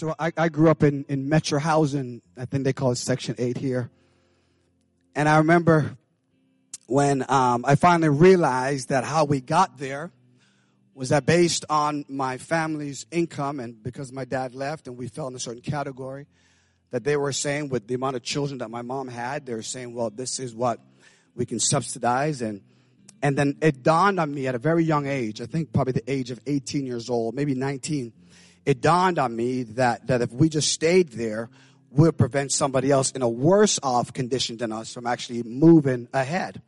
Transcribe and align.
So 0.00 0.14
I, 0.18 0.32
I 0.34 0.48
grew 0.48 0.70
up 0.70 0.82
in, 0.82 1.04
in 1.10 1.28
Metro 1.28 1.58
Housing. 1.58 2.22
I 2.34 2.46
think 2.46 2.64
they 2.64 2.72
call 2.72 2.92
it 2.92 2.96
Section 2.96 3.34
8 3.36 3.58
here. 3.58 3.90
And 5.14 5.28
I 5.28 5.36
remember 5.36 5.98
when 6.86 7.22
um, 7.30 7.66
I 7.66 7.74
finally 7.74 8.08
realized 8.08 8.88
that 8.88 9.04
how 9.04 9.26
we 9.26 9.42
got 9.42 9.76
there 9.76 10.10
was 10.94 11.10
that 11.10 11.26
based 11.26 11.66
on 11.68 12.06
my 12.08 12.38
family's 12.38 13.04
income 13.10 13.60
and 13.60 13.82
because 13.82 14.10
my 14.10 14.24
dad 14.24 14.54
left 14.54 14.88
and 14.88 14.96
we 14.96 15.06
fell 15.06 15.28
in 15.28 15.34
a 15.34 15.38
certain 15.38 15.60
category, 15.60 16.26
that 16.92 17.04
they 17.04 17.18
were 17.18 17.30
saying 17.30 17.68
with 17.68 17.86
the 17.86 17.92
amount 17.92 18.16
of 18.16 18.22
children 18.22 18.56
that 18.60 18.70
my 18.70 18.80
mom 18.80 19.06
had, 19.06 19.44
they 19.44 19.52
were 19.52 19.60
saying, 19.60 19.92
well, 19.92 20.08
this 20.08 20.38
is 20.38 20.54
what 20.54 20.80
we 21.34 21.44
can 21.44 21.60
subsidize. 21.60 22.40
And, 22.40 22.62
and 23.20 23.36
then 23.36 23.58
it 23.60 23.82
dawned 23.82 24.18
on 24.18 24.32
me 24.32 24.46
at 24.46 24.54
a 24.54 24.58
very 24.58 24.82
young 24.82 25.06
age, 25.06 25.42
I 25.42 25.44
think 25.44 25.74
probably 25.74 25.92
the 25.92 26.10
age 26.10 26.30
of 26.30 26.40
18 26.46 26.86
years 26.86 27.10
old, 27.10 27.34
maybe 27.34 27.54
19, 27.54 28.14
it 28.70 28.80
dawned 28.80 29.18
on 29.18 29.34
me 29.34 29.64
that, 29.64 30.06
that 30.06 30.22
if 30.22 30.32
we 30.32 30.48
just 30.48 30.72
stayed 30.72 31.08
there, 31.08 31.50
we'll 31.90 32.12
prevent 32.12 32.52
somebody 32.52 32.92
else 32.92 33.10
in 33.10 33.20
a 33.20 33.28
worse 33.28 33.80
off 33.82 34.12
condition 34.12 34.58
than 34.58 34.70
us 34.70 34.94
from 34.94 35.08
actually 35.08 35.42
moving 35.42 36.06
ahead. 36.14 36.62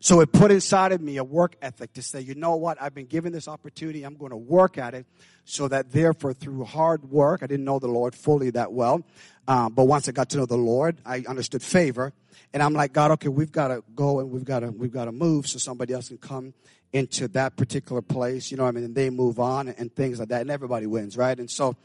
So 0.00 0.20
it 0.20 0.32
put 0.32 0.50
inside 0.50 0.90
of 0.90 1.00
me 1.00 1.18
a 1.18 1.24
work 1.24 1.54
ethic 1.62 1.92
to 1.92 2.02
say, 2.02 2.20
you 2.20 2.34
know 2.34 2.56
what, 2.56 2.82
I've 2.82 2.94
been 2.94 3.06
given 3.06 3.32
this 3.32 3.46
opportunity, 3.46 4.02
I'm 4.02 4.16
going 4.16 4.32
to 4.32 4.36
work 4.36 4.76
at 4.76 4.94
it 4.94 5.06
so 5.44 5.68
that 5.68 5.92
therefore 5.92 6.32
through 6.32 6.64
hard 6.64 7.12
work, 7.12 7.44
I 7.44 7.46
didn't 7.46 7.64
know 7.64 7.78
the 7.78 7.86
Lord 7.86 8.16
fully 8.16 8.50
that 8.50 8.72
well, 8.72 9.04
um, 9.46 9.72
but 9.72 9.84
once 9.84 10.08
I 10.08 10.12
got 10.12 10.30
to 10.30 10.38
know 10.38 10.46
the 10.46 10.56
Lord, 10.56 11.00
I 11.06 11.22
understood 11.28 11.62
favor. 11.62 12.12
And 12.52 12.60
I'm 12.60 12.74
like, 12.74 12.92
God, 12.92 13.12
okay, 13.12 13.28
we've 13.28 13.52
got 13.52 13.68
to 13.68 13.84
go 13.94 14.18
and 14.18 14.32
we've 14.32 14.44
got 14.44 14.60
to, 14.60 14.72
we've 14.72 14.92
got 14.92 15.04
to 15.04 15.12
move 15.12 15.46
so 15.46 15.58
somebody 15.58 15.94
else 15.94 16.08
can 16.08 16.18
come 16.18 16.54
into 16.96 17.28
that 17.28 17.56
particular 17.56 18.02
place, 18.02 18.50
you 18.50 18.56
know 18.56 18.66
I 18.66 18.70
mean? 18.70 18.84
And 18.84 18.94
they 18.94 19.10
move 19.10 19.38
on 19.38 19.68
and, 19.68 19.78
and 19.78 19.94
things 19.94 20.18
like 20.18 20.28
that. 20.28 20.40
And 20.40 20.50
everybody 20.50 20.86
wins, 20.86 21.16
right? 21.16 21.38
And 21.38 21.50
so, 21.50 21.76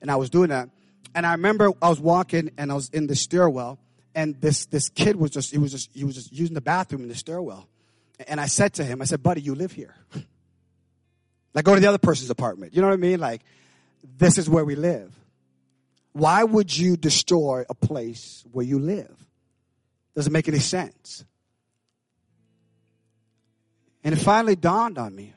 and 0.00 0.10
I 0.10 0.16
was 0.16 0.30
doing 0.30 0.50
that. 0.50 0.68
And 1.14 1.26
I 1.26 1.32
remember 1.32 1.72
I 1.80 1.88
was 1.88 2.00
walking 2.00 2.50
and 2.58 2.70
I 2.70 2.74
was 2.74 2.90
in 2.90 3.06
the 3.06 3.16
stairwell 3.16 3.78
and 4.18 4.40
this 4.40 4.66
this 4.66 4.88
kid 4.88 5.14
was 5.14 5.30
just 5.30 5.52
he 5.52 5.58
was 5.58 5.70
just 5.70 5.90
he 5.94 6.04
was 6.04 6.16
just 6.16 6.32
using 6.32 6.54
the 6.54 6.60
bathroom 6.60 7.02
in 7.02 7.08
the 7.08 7.14
stairwell 7.14 7.68
and 8.26 8.40
i 8.40 8.46
said 8.46 8.72
to 8.74 8.84
him 8.84 9.00
i 9.00 9.04
said 9.04 9.22
buddy 9.22 9.40
you 9.40 9.54
live 9.54 9.70
here 9.70 9.94
like 11.54 11.64
go 11.64 11.74
to 11.74 11.80
the 11.80 11.86
other 11.86 11.98
person's 11.98 12.28
apartment 12.28 12.74
you 12.74 12.82
know 12.82 12.88
what 12.88 12.94
i 12.94 12.96
mean 12.96 13.20
like 13.20 13.42
this 14.16 14.36
is 14.36 14.50
where 14.50 14.64
we 14.64 14.74
live 14.74 15.14
why 16.12 16.42
would 16.42 16.76
you 16.76 16.96
destroy 16.96 17.64
a 17.70 17.74
place 17.74 18.44
where 18.50 18.64
you 18.64 18.80
live 18.80 19.24
doesn't 20.16 20.32
make 20.32 20.48
any 20.48 20.58
sense 20.58 21.24
and 24.04 24.14
it 24.14 24.18
finally 24.18 24.56
dawned 24.56 24.98
on 24.98 25.14
me 25.14 25.34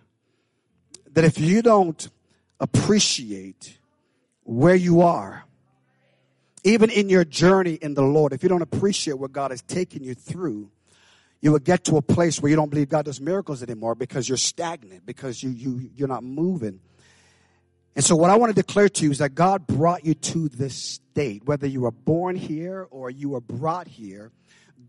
that 1.13 1.23
if 1.23 1.39
you 1.39 1.61
don't 1.61 2.09
appreciate 2.59 3.77
where 4.43 4.75
you 4.75 5.01
are 5.01 5.45
even 6.63 6.89
in 6.89 7.09
your 7.09 7.25
journey 7.25 7.73
in 7.73 7.93
the 7.93 8.03
Lord, 8.03 8.33
if 8.33 8.43
you 8.43 8.49
don't 8.49 8.61
appreciate 8.61 9.17
what 9.17 9.31
God 9.31 9.51
has 9.51 9.61
taken 9.61 10.03
you 10.03 10.13
through, 10.13 10.69
you 11.41 11.51
will 11.51 11.59
get 11.59 11.85
to 11.85 11.97
a 11.97 12.01
place 12.01 12.39
where 12.39 12.49
you 12.51 12.55
don't 12.55 12.69
believe 12.69 12.89
God 12.89 13.05
does 13.05 13.19
miracles 13.19 13.63
anymore 13.63 13.95
because 13.95 14.29
you're 14.29 14.37
stagnant, 14.37 15.05
because 15.05 15.41
you, 15.41 15.49
you, 15.49 15.89
you're 15.95 16.07
not 16.07 16.23
moving. 16.23 16.79
And 17.95 18.05
so 18.05 18.15
what 18.15 18.29
I 18.29 18.35
want 18.35 18.55
to 18.55 18.61
declare 18.61 18.89
to 18.89 19.03
you 19.03 19.11
is 19.11 19.17
that 19.17 19.33
God 19.33 19.65
brought 19.65 20.05
you 20.05 20.13
to 20.13 20.49
this 20.49 20.75
state, 20.75 21.45
whether 21.45 21.65
you 21.65 21.81
were 21.81 21.91
born 21.91 22.35
here 22.35 22.87
or 22.91 23.09
you 23.09 23.29
were 23.29 23.41
brought 23.41 23.87
here, 23.87 24.31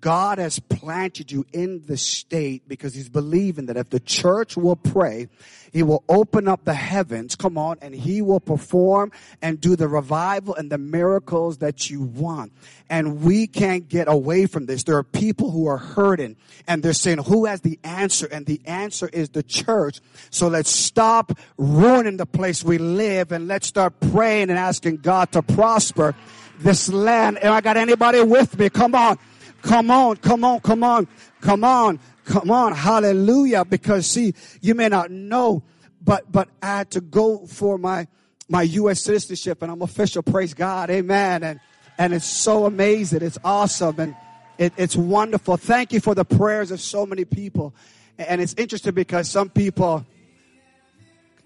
God 0.00 0.38
has 0.38 0.58
planted 0.58 1.30
you 1.30 1.46
in 1.52 1.84
the 1.86 1.96
state 1.96 2.68
because 2.68 2.94
he's 2.94 3.08
believing 3.08 3.66
that 3.66 3.76
if 3.76 3.90
the 3.90 4.00
church 4.00 4.56
will 4.56 4.76
pray, 4.76 5.28
he 5.72 5.82
will 5.82 6.04
open 6.08 6.48
up 6.48 6.64
the 6.64 6.74
heavens, 6.74 7.34
come 7.34 7.56
on, 7.56 7.78
and 7.80 7.94
he 7.94 8.20
will 8.20 8.40
perform 8.40 9.10
and 9.40 9.60
do 9.60 9.74
the 9.74 9.88
revival 9.88 10.54
and 10.54 10.70
the 10.70 10.78
miracles 10.78 11.58
that 11.58 11.88
you 11.88 12.02
want. 12.02 12.52
And 12.90 13.22
we 13.22 13.46
can't 13.46 13.88
get 13.88 14.06
away 14.06 14.46
from 14.46 14.66
this. 14.66 14.84
There 14.84 14.96
are 14.96 15.02
people 15.02 15.50
who 15.50 15.66
are 15.66 15.78
hurting 15.78 16.36
and 16.68 16.82
they're 16.82 16.92
saying, 16.92 17.18
who 17.18 17.46
has 17.46 17.62
the 17.62 17.78
answer? 17.82 18.26
And 18.26 18.44
the 18.44 18.60
answer 18.66 19.08
is 19.08 19.30
the 19.30 19.42
church. 19.42 20.00
So 20.30 20.48
let's 20.48 20.70
stop 20.70 21.32
ruining 21.56 22.18
the 22.18 22.26
place 22.26 22.62
we 22.62 22.78
live 22.78 23.32
and 23.32 23.48
let's 23.48 23.66
start 23.66 23.98
praying 24.12 24.50
and 24.50 24.58
asking 24.58 24.98
God 24.98 25.32
to 25.32 25.42
prosper 25.42 26.14
this 26.58 26.88
land. 26.88 27.42
Am 27.42 27.52
I 27.52 27.60
got 27.60 27.76
anybody 27.76 28.20
with 28.20 28.58
me? 28.58 28.68
Come 28.68 28.94
on. 28.94 29.18
Come 29.62 29.90
on, 29.90 30.16
come 30.16 30.44
on, 30.44 30.60
come 30.60 30.82
on, 30.84 31.06
come 31.40 31.64
on, 31.64 32.00
come 32.24 32.50
on. 32.50 32.74
Hallelujah. 32.74 33.64
Because 33.64 34.06
see, 34.06 34.34
you 34.60 34.74
may 34.74 34.88
not 34.88 35.10
know, 35.10 35.62
but, 36.02 36.30
but 36.30 36.48
I 36.60 36.78
had 36.78 36.90
to 36.92 37.00
go 37.00 37.46
for 37.46 37.78
my, 37.78 38.08
my 38.48 38.62
U.S. 38.62 39.00
citizenship 39.02 39.62
and 39.62 39.70
I'm 39.70 39.82
official. 39.82 40.22
Praise 40.22 40.52
God. 40.52 40.90
Amen. 40.90 41.44
And, 41.44 41.60
and 41.96 42.12
it's 42.12 42.26
so 42.26 42.66
amazing. 42.66 43.22
It's 43.22 43.38
awesome. 43.44 43.98
And 44.00 44.16
it, 44.58 44.72
it's 44.76 44.96
wonderful. 44.96 45.56
Thank 45.56 45.92
you 45.92 46.00
for 46.00 46.14
the 46.14 46.24
prayers 46.24 46.70
of 46.70 46.80
so 46.80 47.06
many 47.06 47.24
people. 47.24 47.74
And 48.18 48.40
it's 48.40 48.54
interesting 48.54 48.94
because 48.94 49.30
some 49.30 49.48
people, 49.48 50.04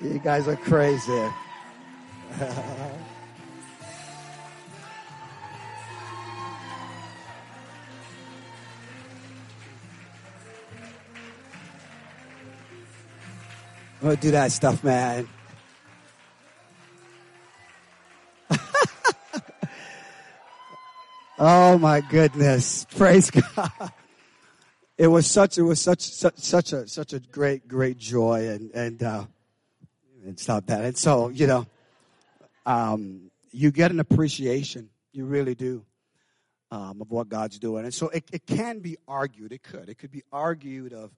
You 0.03 0.19
guys 0.19 0.47
are 0.49 0.57
crazy. 0.57 1.11
Don't 14.01 14.19
do 14.19 14.31
that 14.31 14.51
stuff, 14.51 14.83
man. 14.83 15.29
oh 21.39 21.77
my 21.77 22.01
goodness. 22.01 22.85
Praise 22.97 23.31
God. 23.55 23.93
It 24.97 25.07
was 25.07 25.25
such, 25.27 25.57
it 25.57 25.61
was 25.63 25.79
such, 25.79 26.01
such, 26.01 26.37
such 26.39 26.73
a, 26.73 26.85
such 26.89 27.13
a 27.13 27.19
great, 27.19 27.69
great 27.69 27.97
joy 27.97 28.49
and, 28.49 28.69
and, 28.71 29.01
uh, 29.01 29.23
it's 30.25 30.47
not 30.47 30.67
that. 30.67 30.83
And 30.83 30.97
so, 30.97 31.29
you 31.29 31.47
know, 31.47 31.65
um, 32.65 33.31
you 33.51 33.71
get 33.71 33.91
an 33.91 33.99
appreciation. 33.99 34.89
You 35.11 35.25
really 35.25 35.55
do. 35.55 35.85
Um, 36.71 37.01
of 37.01 37.11
what 37.11 37.29
God's 37.29 37.59
doing. 37.59 37.83
And 37.83 37.93
so 37.93 38.09
it, 38.09 38.23
it 38.31 38.47
can 38.47 38.79
be 38.79 38.97
argued, 39.07 39.51
it 39.51 39.61
could. 39.61 39.89
It 39.89 39.99
could 39.99 40.09
be 40.09 40.23
argued 40.31 40.91
of, 40.91 41.11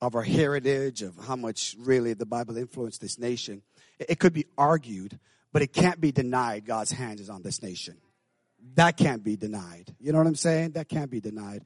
of 0.00 0.16
our 0.16 0.24
heritage, 0.24 1.02
of 1.02 1.14
how 1.16 1.36
much 1.36 1.76
really 1.78 2.12
the 2.12 2.26
Bible 2.26 2.56
influenced 2.56 3.00
this 3.00 3.16
nation. 3.16 3.62
It, 4.00 4.06
it 4.08 4.18
could 4.18 4.32
be 4.32 4.46
argued, 4.58 5.20
but 5.52 5.62
it 5.62 5.72
can't 5.72 6.00
be 6.00 6.10
denied 6.10 6.66
God's 6.66 6.90
hand 6.90 7.20
is 7.20 7.30
on 7.30 7.42
this 7.42 7.62
nation. 7.62 7.98
That 8.74 8.96
can't 8.96 9.22
be 9.22 9.36
denied. 9.36 9.94
You 10.00 10.10
know 10.10 10.18
what 10.18 10.26
I'm 10.26 10.34
saying? 10.34 10.72
That 10.72 10.88
can't 10.88 11.08
be 11.10 11.20
denied. 11.20 11.64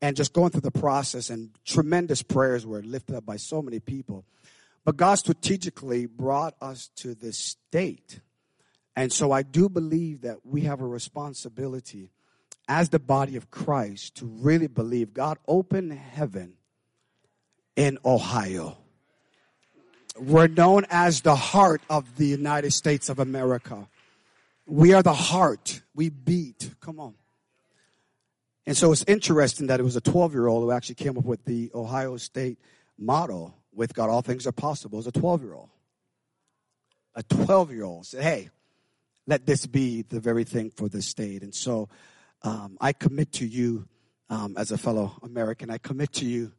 And 0.00 0.16
just 0.16 0.32
going 0.32 0.50
through 0.50 0.62
the 0.62 0.70
process 0.70 1.28
and 1.28 1.50
tremendous 1.66 2.22
prayers 2.22 2.64
were 2.64 2.80
lifted 2.80 3.16
up 3.16 3.26
by 3.26 3.36
so 3.36 3.60
many 3.60 3.80
people. 3.80 4.24
But 4.88 4.96
God 4.96 5.16
strategically 5.16 6.06
brought 6.06 6.54
us 6.62 6.88
to 6.96 7.14
this 7.14 7.36
state. 7.36 8.20
And 8.96 9.12
so 9.12 9.32
I 9.32 9.42
do 9.42 9.68
believe 9.68 10.22
that 10.22 10.46
we 10.46 10.62
have 10.62 10.80
a 10.80 10.86
responsibility 10.86 12.10
as 12.66 12.88
the 12.88 12.98
body 12.98 13.36
of 13.36 13.50
Christ 13.50 14.14
to 14.14 14.24
really 14.24 14.66
believe 14.66 15.12
God 15.12 15.36
opened 15.46 15.92
heaven 15.92 16.54
in 17.76 17.98
Ohio. 18.02 18.78
We're 20.18 20.46
known 20.46 20.86
as 20.88 21.20
the 21.20 21.36
heart 21.36 21.82
of 21.90 22.16
the 22.16 22.28
United 22.28 22.70
States 22.70 23.10
of 23.10 23.18
America. 23.18 23.88
We 24.64 24.94
are 24.94 25.02
the 25.02 25.12
heart. 25.12 25.82
We 25.94 26.08
beat. 26.08 26.70
Come 26.80 26.98
on. 26.98 27.12
And 28.64 28.74
so 28.74 28.90
it's 28.92 29.04
interesting 29.06 29.66
that 29.66 29.80
it 29.80 29.84
was 29.84 29.96
a 29.96 30.00
12 30.00 30.32
year 30.32 30.46
old 30.46 30.62
who 30.62 30.70
actually 30.70 30.94
came 30.94 31.18
up 31.18 31.26
with 31.26 31.44
the 31.44 31.70
Ohio 31.74 32.16
State 32.16 32.56
motto 32.96 33.52
with 33.78 33.94
God, 33.94 34.10
all 34.10 34.22
things 34.22 34.46
are 34.46 34.52
possible 34.52 34.98
as 34.98 35.06
a 35.06 35.12
12 35.12 35.42
year 35.42 35.54
old. 35.54 35.70
A 37.14 37.22
12 37.22 37.72
year 37.72 37.84
old 37.84 38.06
said, 38.06 38.22
Hey, 38.22 38.50
let 39.26 39.46
this 39.46 39.66
be 39.66 40.02
the 40.02 40.20
very 40.20 40.44
thing 40.44 40.70
for 40.70 40.88
the 40.88 41.00
state. 41.00 41.42
And 41.42 41.54
so 41.54 41.88
um, 42.42 42.76
I 42.80 42.92
commit 42.92 43.32
to 43.34 43.46
you 43.46 43.86
um, 44.30 44.56
as 44.58 44.72
a 44.72 44.78
fellow 44.78 45.16
American, 45.22 45.70
I 45.70 45.78
commit 45.78 46.12
to 46.14 46.26
you 46.26 46.52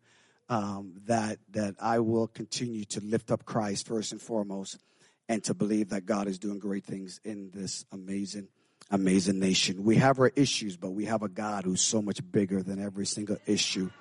um, 0.49 0.93
that, 1.05 1.37
that 1.51 1.75
I 1.79 1.99
will 1.99 2.27
continue 2.27 2.85
to 2.85 3.01
lift 3.01 3.31
up 3.31 3.45
Christ 3.45 3.87
first 3.87 4.11
and 4.11 4.21
foremost 4.21 4.79
and 5.27 5.43
to 5.43 5.53
believe 5.53 5.89
that 5.89 6.05
God 6.05 6.27
is 6.27 6.39
doing 6.39 6.57
great 6.57 6.85
things 6.85 7.19
in 7.23 7.51
this 7.53 7.85
amazing, 7.91 8.47
amazing 8.89 9.39
nation. 9.39 9.83
We 9.83 9.97
have 9.97 10.19
our 10.19 10.31
issues, 10.35 10.75
but 10.75 10.91
we 10.91 11.05
have 11.05 11.21
a 11.21 11.29
God 11.29 11.65
who's 11.65 11.81
so 11.81 12.01
much 12.01 12.19
bigger 12.31 12.63
than 12.63 12.83
every 12.83 13.05
single 13.05 13.37
issue 13.45 13.91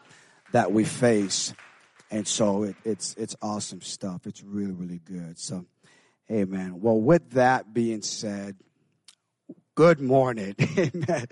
that 0.52 0.72
we 0.72 0.84
face. 0.84 1.52
And 2.10 2.26
so 2.26 2.64
it, 2.64 2.76
it's 2.84 3.14
it's 3.14 3.36
awesome 3.42 3.82
stuff. 3.82 4.26
It's 4.26 4.42
really 4.42 4.72
really 4.72 5.00
good. 5.04 5.38
So, 5.38 5.66
Amen. 6.30 6.80
Well, 6.80 7.00
with 7.00 7.30
that 7.32 7.72
being 7.72 8.02
said, 8.02 8.56
good 9.74 10.00
morning. 10.00 10.54
Amen. 10.78 11.26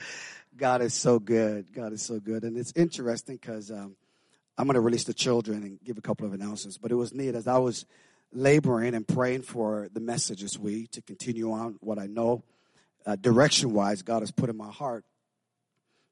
God 0.57 0.81
is 0.81 0.95
so 0.95 1.19
good. 1.19 1.73
God 1.73 1.93
is 1.93 2.03
so 2.03 2.19
good, 2.19 2.45
and 2.45 2.57
it's 2.57 2.73
interesting 2.77 3.37
because 3.37 3.71
um, 3.71 3.97
I'm 4.59 4.67
going 4.67 4.75
to 4.75 4.81
release 4.81 5.05
the 5.05 5.15
children 5.15 5.63
and 5.63 5.79
give 5.85 5.99
a 5.99 6.03
couple 6.03 6.27
of 6.27 6.33
announcements. 6.33 6.79
But 6.79 6.93
it 6.93 6.95
was 6.95 7.13
neat 7.13 7.35
as 7.35 7.47
I 7.47 7.59
was 7.59 7.85
laboring 8.33 8.95
and 8.95 9.07
praying 9.07 9.43
for 9.43 9.89
the 9.93 10.01
message 10.01 10.43
this 10.43 10.59
week 10.59 10.91
to 10.93 11.03
continue 11.03 11.53
on 11.53 11.77
what 11.81 11.99
I 11.99 12.07
know 12.07 12.43
uh, 13.07 13.17
direction 13.17 13.73
wise 13.73 14.03
God 14.03 14.21
has 14.21 14.31
put 14.31 14.51
in 14.51 14.57
my 14.57 14.71
heart. 14.71 15.05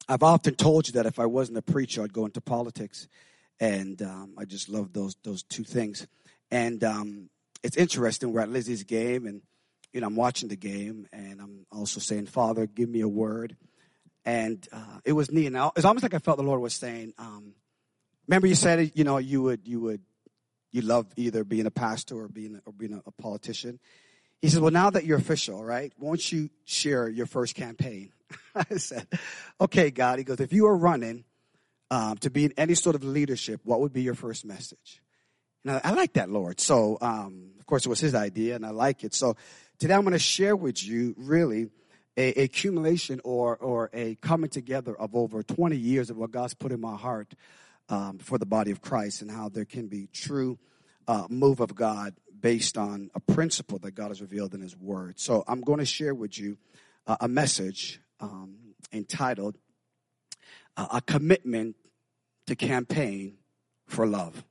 I've 0.09 0.23
often 0.23 0.55
told 0.55 0.87
you 0.87 0.93
that 0.95 1.07
if 1.07 1.19
I 1.19 1.27
wasn't 1.27 1.59
a 1.59 1.63
preacher, 1.63 2.03
I'd 2.03 2.13
go 2.13 2.27
into 2.27 2.41
politics, 2.41 3.09
and 3.61 4.01
um, 4.03 4.35
I 4.39 4.45
just 4.45 4.69
love 4.69 4.93
those 4.93 5.17
those 5.25 5.43
two 5.43 5.65
things. 5.65 6.07
And 6.51 6.83
um, 6.85 7.31
it's 7.63 7.77
interesting. 7.77 8.33
We're 8.33 8.43
at 8.43 8.51
Lizzie's 8.51 8.85
game, 8.85 9.27
and 9.27 9.43
you 9.93 10.01
know 10.01 10.07
I'm 10.07 10.17
watching 10.17 10.49
the 10.49 10.57
game, 10.57 11.07
and 11.13 11.41
I'm 11.41 11.67
also 11.73 12.01
saying, 12.01 12.27
"Father, 12.27 12.67
give 12.67 12.89
me 12.89 13.01
a 13.01 13.09
word." 13.09 13.57
And 14.27 14.67
uh, 14.73 15.01
it 15.05 15.13
was 15.13 15.31
neat. 15.31 15.53
Now 15.53 15.73
it's 15.77 15.85
almost 15.85 16.03
like 16.03 16.15
I 16.15 16.19
felt 16.19 16.39
the 16.39 16.45
Lord 16.45 16.61
was 16.61 16.75
saying, 16.75 17.15
um, 17.19 17.55
"Remember, 18.29 18.47
you 18.47 18.55
said 18.55 18.93
you 18.95 19.05
know 19.05 19.19
you 19.19 19.43
would 19.43 19.67
you 19.67 19.81
would 19.81 20.03
you 20.73 20.83
love 20.83 21.07
either 21.17 21.45
being 21.45 21.67
a 21.67 21.71
pastor 21.71 22.19
or 22.19 22.29
being 22.29 22.61
or 22.67 22.73
being 22.73 22.95
a, 22.95 23.03
a 23.07 23.13
politician." 23.13 23.79
He 24.43 24.49
says, 24.51 24.61
"Well, 24.61 24.73
now 24.73 24.91
that 24.91 25.05
you're 25.05 25.19
official, 25.19 25.65
right? 25.65 25.93
Won't 25.99 26.31
you 26.31 26.51
share 26.65 27.09
your 27.09 27.27
first 27.27 27.55
campaign?" 27.55 28.13
I 28.55 28.77
said, 28.77 29.07
okay, 29.61 29.91
God. 29.91 30.19
He 30.19 30.25
goes, 30.25 30.41
if 30.41 30.53
you 30.53 30.67
are 30.67 30.77
running 30.77 31.25
um, 31.91 32.17
to 32.19 32.31
be 32.31 32.45
in 32.45 32.53
any 32.57 32.75
sort 32.75 32.97
of 32.97 33.05
leadership, 33.05 33.61
what 33.65 33.81
would 33.81 33.93
be 33.93 34.03
your 34.03 34.15
first 34.15 34.45
message? 34.45 35.03
And 35.65 35.81
I, 35.83 35.93
like 35.93 36.15
that, 36.15 36.29
Lord. 36.29 36.61
So, 36.61 36.99
um, 37.01 37.53
of 37.59 37.67
course, 37.67 37.87
it 37.87 37.89
was 37.89 38.01
his 38.01 38.15
idea, 38.15 38.55
and 38.55 38.67
I 38.67 38.71
like 38.71 39.03
it. 39.03 39.15
So, 39.15 39.37
today 39.79 39.95
I'm 39.95 40.03
going 40.03 40.13
to 40.13 40.19
share 40.19 40.55
with 40.55 40.85
you 40.85 41.15
really 41.17 41.71
a, 42.17 42.41
a, 42.41 42.45
accumulation 42.45 43.21
or, 43.25 43.57
or 43.57 43.91
a 43.95 44.17
coming 44.17 44.51
together 44.51 44.95
of 44.95 45.15
over 45.15 45.43
20 45.43 45.77
years 45.77 46.11
of 46.11 46.17
what 46.17 46.31
God's 46.31 46.55
put 46.55 46.71
in 46.71 46.81
my 46.81 46.97
heart 46.97 47.35
um, 47.89 48.19
for 48.19 48.39
the 48.39 48.47
body 48.47 48.71
of 48.71 48.83
Christ 48.83 49.23
and 49.23 49.31
how 49.31 49.49
there 49.49 49.65
can 49.65 49.89
be 49.89 50.09
true 50.13 50.59
uh, 51.09 51.27
move 51.29 51.61
of 51.61 51.75
God 51.75 52.15
based 52.39 52.77
on 52.77 53.11
a 53.15 53.21
principle 53.21 53.79
that 53.81 53.93
God 53.93 54.09
has 54.09 54.21
revealed 54.21 54.55
in 54.55 54.61
His 54.61 54.77
Word. 54.77 55.19
So 55.19 55.45
I'm 55.49 55.61
going 55.61 55.79
to 55.79 55.87
share 55.87 56.15
with 56.15 56.39
you 56.39 56.59
uh, 57.07 57.17
a 57.21 57.29
message 57.29 58.01
um, 58.21 58.57
entitled 58.93 59.57
A 60.77 61.01
Commitment 61.01 61.77
to 62.47 62.57
Campaign 62.57 63.37
for 63.87 64.07
Love. 64.07 64.45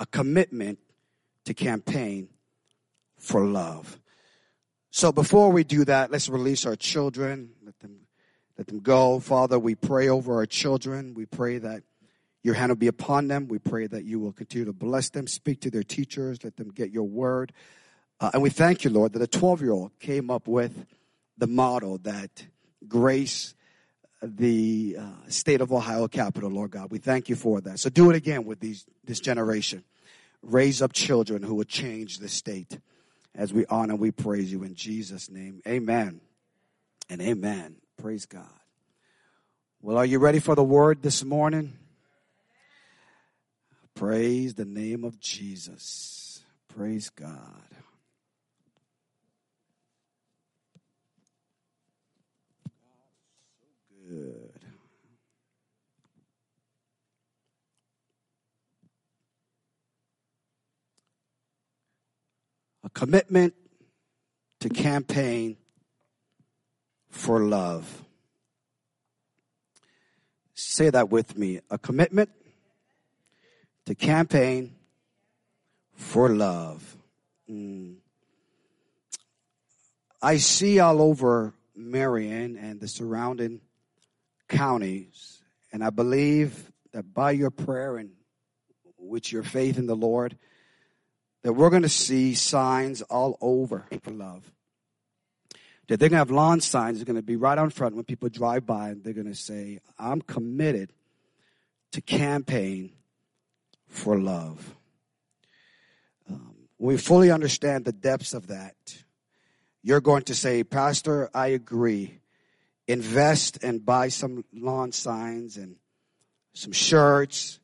A 0.00 0.06
commitment 0.06 0.78
to 1.44 1.54
campaign 1.54 2.28
for 3.18 3.44
love. 3.44 3.98
So 4.90 5.12
before 5.12 5.50
we 5.50 5.64
do 5.64 5.84
that, 5.86 6.10
let's 6.10 6.28
release 6.28 6.66
our 6.66 6.76
children. 6.76 7.50
Let 7.64 7.78
them, 7.80 8.00
let 8.56 8.66
them 8.66 8.80
go. 8.80 9.18
Father, 9.18 9.58
we 9.58 9.74
pray 9.74 10.08
over 10.08 10.34
our 10.34 10.46
children. 10.46 11.14
We 11.14 11.26
pray 11.26 11.58
that 11.58 11.82
your 12.42 12.54
hand 12.54 12.70
will 12.70 12.76
be 12.76 12.86
upon 12.86 13.28
them. 13.28 13.48
We 13.48 13.58
pray 13.58 13.86
that 13.86 14.04
you 14.04 14.20
will 14.20 14.32
continue 14.32 14.66
to 14.66 14.72
bless 14.72 15.10
them, 15.10 15.26
speak 15.26 15.60
to 15.62 15.70
their 15.70 15.82
teachers, 15.82 16.44
let 16.44 16.56
them 16.56 16.68
get 16.68 16.90
your 16.90 17.04
word. 17.04 17.52
Uh, 18.20 18.30
and 18.34 18.42
we 18.42 18.50
thank 18.50 18.84
you, 18.84 18.90
Lord, 18.90 19.12
that 19.14 19.22
a 19.22 19.26
12 19.26 19.62
year 19.62 19.72
old 19.72 19.98
came 20.00 20.30
up 20.30 20.48
with 20.48 20.86
the 21.36 21.46
model 21.46 21.98
that 21.98 22.46
grace 22.86 23.54
the 24.22 24.96
uh, 24.98 25.28
state 25.28 25.60
of 25.60 25.72
Ohio 25.72 26.08
capital, 26.08 26.50
Lord 26.50 26.72
God. 26.72 26.90
We 26.90 26.98
thank 26.98 27.28
you 27.28 27.36
for 27.36 27.60
that. 27.60 27.78
So 27.78 27.90
do 27.90 28.10
it 28.10 28.16
again 28.16 28.44
with 28.44 28.60
these 28.60 28.84
this 29.04 29.20
generation. 29.20 29.84
Raise 30.42 30.82
up 30.82 30.92
children 30.92 31.42
who 31.42 31.54
will 31.54 31.64
change 31.64 32.18
the 32.18 32.28
state. 32.28 32.78
As 33.34 33.52
we 33.52 33.66
honor, 33.66 33.96
we 33.96 34.10
praise 34.10 34.50
you 34.50 34.62
in 34.64 34.74
Jesus' 34.74 35.30
name. 35.30 35.62
Amen. 35.66 36.20
And 37.08 37.20
amen. 37.20 37.76
Praise 37.96 38.26
God. 38.26 38.44
Well, 39.80 39.96
are 39.96 40.04
you 40.04 40.18
ready 40.18 40.40
for 40.40 40.54
the 40.54 40.64
word 40.64 41.02
this 41.02 41.24
morning? 41.24 41.74
Praise 43.94 44.54
the 44.54 44.64
name 44.64 45.04
of 45.04 45.20
Jesus. 45.20 46.42
Praise 46.68 47.10
God. 47.10 47.64
Good. 54.08 54.64
A 62.84 62.88
commitment 62.88 63.52
to 64.60 64.70
campaign 64.70 65.58
for 67.10 67.40
love. 67.40 68.02
Say 70.54 70.88
that 70.88 71.10
with 71.10 71.36
me. 71.36 71.60
A 71.68 71.76
commitment 71.76 72.30
to 73.84 73.94
campaign 73.94 74.74
for 75.94 76.30
love. 76.30 76.96
Mm. 77.50 77.96
I 80.22 80.38
see 80.38 80.80
all 80.80 81.02
over 81.02 81.52
Marion 81.76 82.56
and 82.56 82.80
the 82.80 82.88
surrounding 82.88 83.60
counties. 84.48 85.40
And 85.72 85.84
I 85.84 85.90
believe 85.90 86.72
that 86.92 87.12
by 87.12 87.32
your 87.32 87.50
prayer 87.50 87.96
and 87.96 88.10
with 88.98 89.32
your 89.32 89.42
faith 89.42 89.78
in 89.78 89.86
the 89.86 89.96
Lord, 89.96 90.36
that 91.42 91.52
we're 91.52 91.70
going 91.70 91.82
to 91.82 91.88
see 91.88 92.34
signs 92.34 93.02
all 93.02 93.38
over 93.40 93.86
for 94.02 94.10
love. 94.10 94.50
That 95.86 96.00
they're 96.00 96.08
going 96.08 96.16
to 96.16 96.18
have 96.18 96.30
lawn 96.30 96.60
signs, 96.60 96.98
that 96.98 97.02
are 97.02 97.06
going 97.06 97.16
to 97.16 97.22
be 97.22 97.36
right 97.36 97.56
on 97.56 97.70
front 97.70 97.94
when 97.94 98.04
people 98.04 98.28
drive 98.28 98.66
by, 98.66 98.90
and 98.90 99.02
they're 99.02 99.14
going 99.14 99.26
to 99.26 99.34
say, 99.34 99.80
I'm 99.98 100.20
committed 100.20 100.92
to 101.92 102.00
campaign 102.02 102.92
for 103.86 104.18
love. 104.18 104.76
Um, 106.28 106.54
we 106.78 106.96
fully 106.98 107.30
understand 107.30 107.84
the 107.84 107.92
depths 107.92 108.34
of 108.34 108.48
that, 108.48 108.74
you're 109.82 110.00
going 110.00 110.24
to 110.24 110.34
say, 110.34 110.64
Pastor, 110.64 111.30
I 111.32 111.48
agree 111.48 112.20
invest 112.88 113.62
and 113.62 113.84
buy 113.84 114.08
some 114.08 114.44
lawn 114.52 114.90
signs 114.90 115.56
and 115.56 115.76
some 116.54 116.72
shirts 116.72 117.60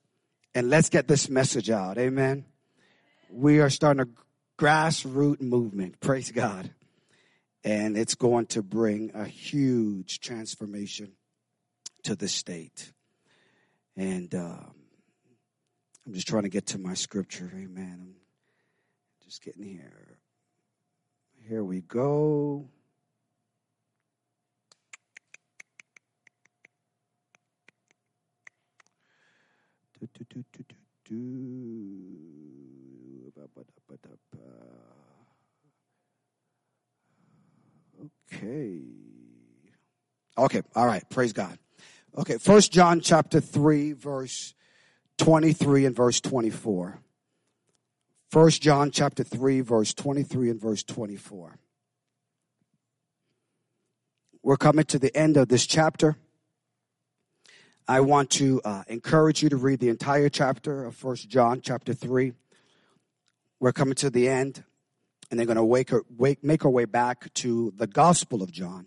and 0.55 0.71
let's 0.71 0.89
get 0.89 1.09
this 1.09 1.29
message 1.29 1.69
out. 1.69 1.99
Amen. 1.99 2.45
We 3.29 3.61
are 3.61 3.71
starting 3.71 4.03
a 4.03 4.63
grassroots 4.63 5.41
movement. 5.41 5.99
Praise 5.99 6.31
God. 6.31 6.71
And 7.65 7.97
it's 7.97 8.15
going 8.15 8.47
to 8.47 8.63
bring 8.63 9.11
a 9.15 9.25
huge 9.25 10.21
transformation 10.21 11.13
to 12.05 12.15
the 12.15 12.29
state. 12.29 12.93
And 13.97 14.33
um, 14.35 14.75
I'm 16.07 16.13
just 16.13 16.29
trying 16.29 16.43
to 16.43 16.51
get 16.51 16.67
to 16.67 16.79
my 16.79 16.95
scripture. 16.95 17.51
Amen. 17.55 18.15
I'm 18.15 19.25
just 19.25 19.43
getting 19.43 19.65
here. 19.65 20.19
Here 21.49 21.65
we 21.65 21.81
go. 21.81 22.69
Okay. 38.33 38.81
Okay, 40.37 40.63
all 40.75 40.87
right. 40.87 41.09
Praise 41.11 41.33
God. 41.33 41.59
Okay, 42.17 42.39
First 42.39 42.73
John 42.73 43.01
chapter 43.01 43.41
3 43.41 43.93
verse 43.93 44.55
23 45.19 45.87
and 45.87 45.97
verse 45.97 46.21
24. 46.21 46.99
First 48.31 48.63
John 48.63 48.91
chapter 48.91 49.23
3 49.23 49.61
verse 49.61 49.95
23 49.95 50.51
and 50.51 50.61
verse 50.61 50.83
24. 50.83 51.59
We're 54.43 54.57
coming 54.57 54.85
to 54.87 54.99
the 54.99 55.17
end 55.17 55.37
of 55.37 55.49
this 55.49 55.67
chapter. 55.67 56.17
I 57.87 58.01
want 58.01 58.31
to 58.31 58.63
uh, 58.65 58.83
encourage 58.89 59.43
you 59.43 59.51
to 59.51 59.57
read 59.57 59.79
the 59.79 59.91
entire 59.91 60.31
chapter 60.31 60.87
of 60.87 60.97
First 60.97 61.29
John, 61.29 61.61
chapter 61.61 61.93
three. 61.93 62.33
We're 63.61 63.73
coming 63.73 63.95
to 63.97 64.09
the 64.09 64.27
end, 64.27 64.65
and 65.31 65.39
they're 65.39 65.47
going 65.47 65.57
to 65.57 65.65
wake, 65.65 65.91
wake, 66.17 66.43
make 66.43 66.65
our 66.65 66.71
way 66.71 66.87
back 66.87 67.33
to 67.35 67.75
the 67.77 67.87
Gospel 67.87 68.43
of 68.43 68.51
John. 68.51 68.87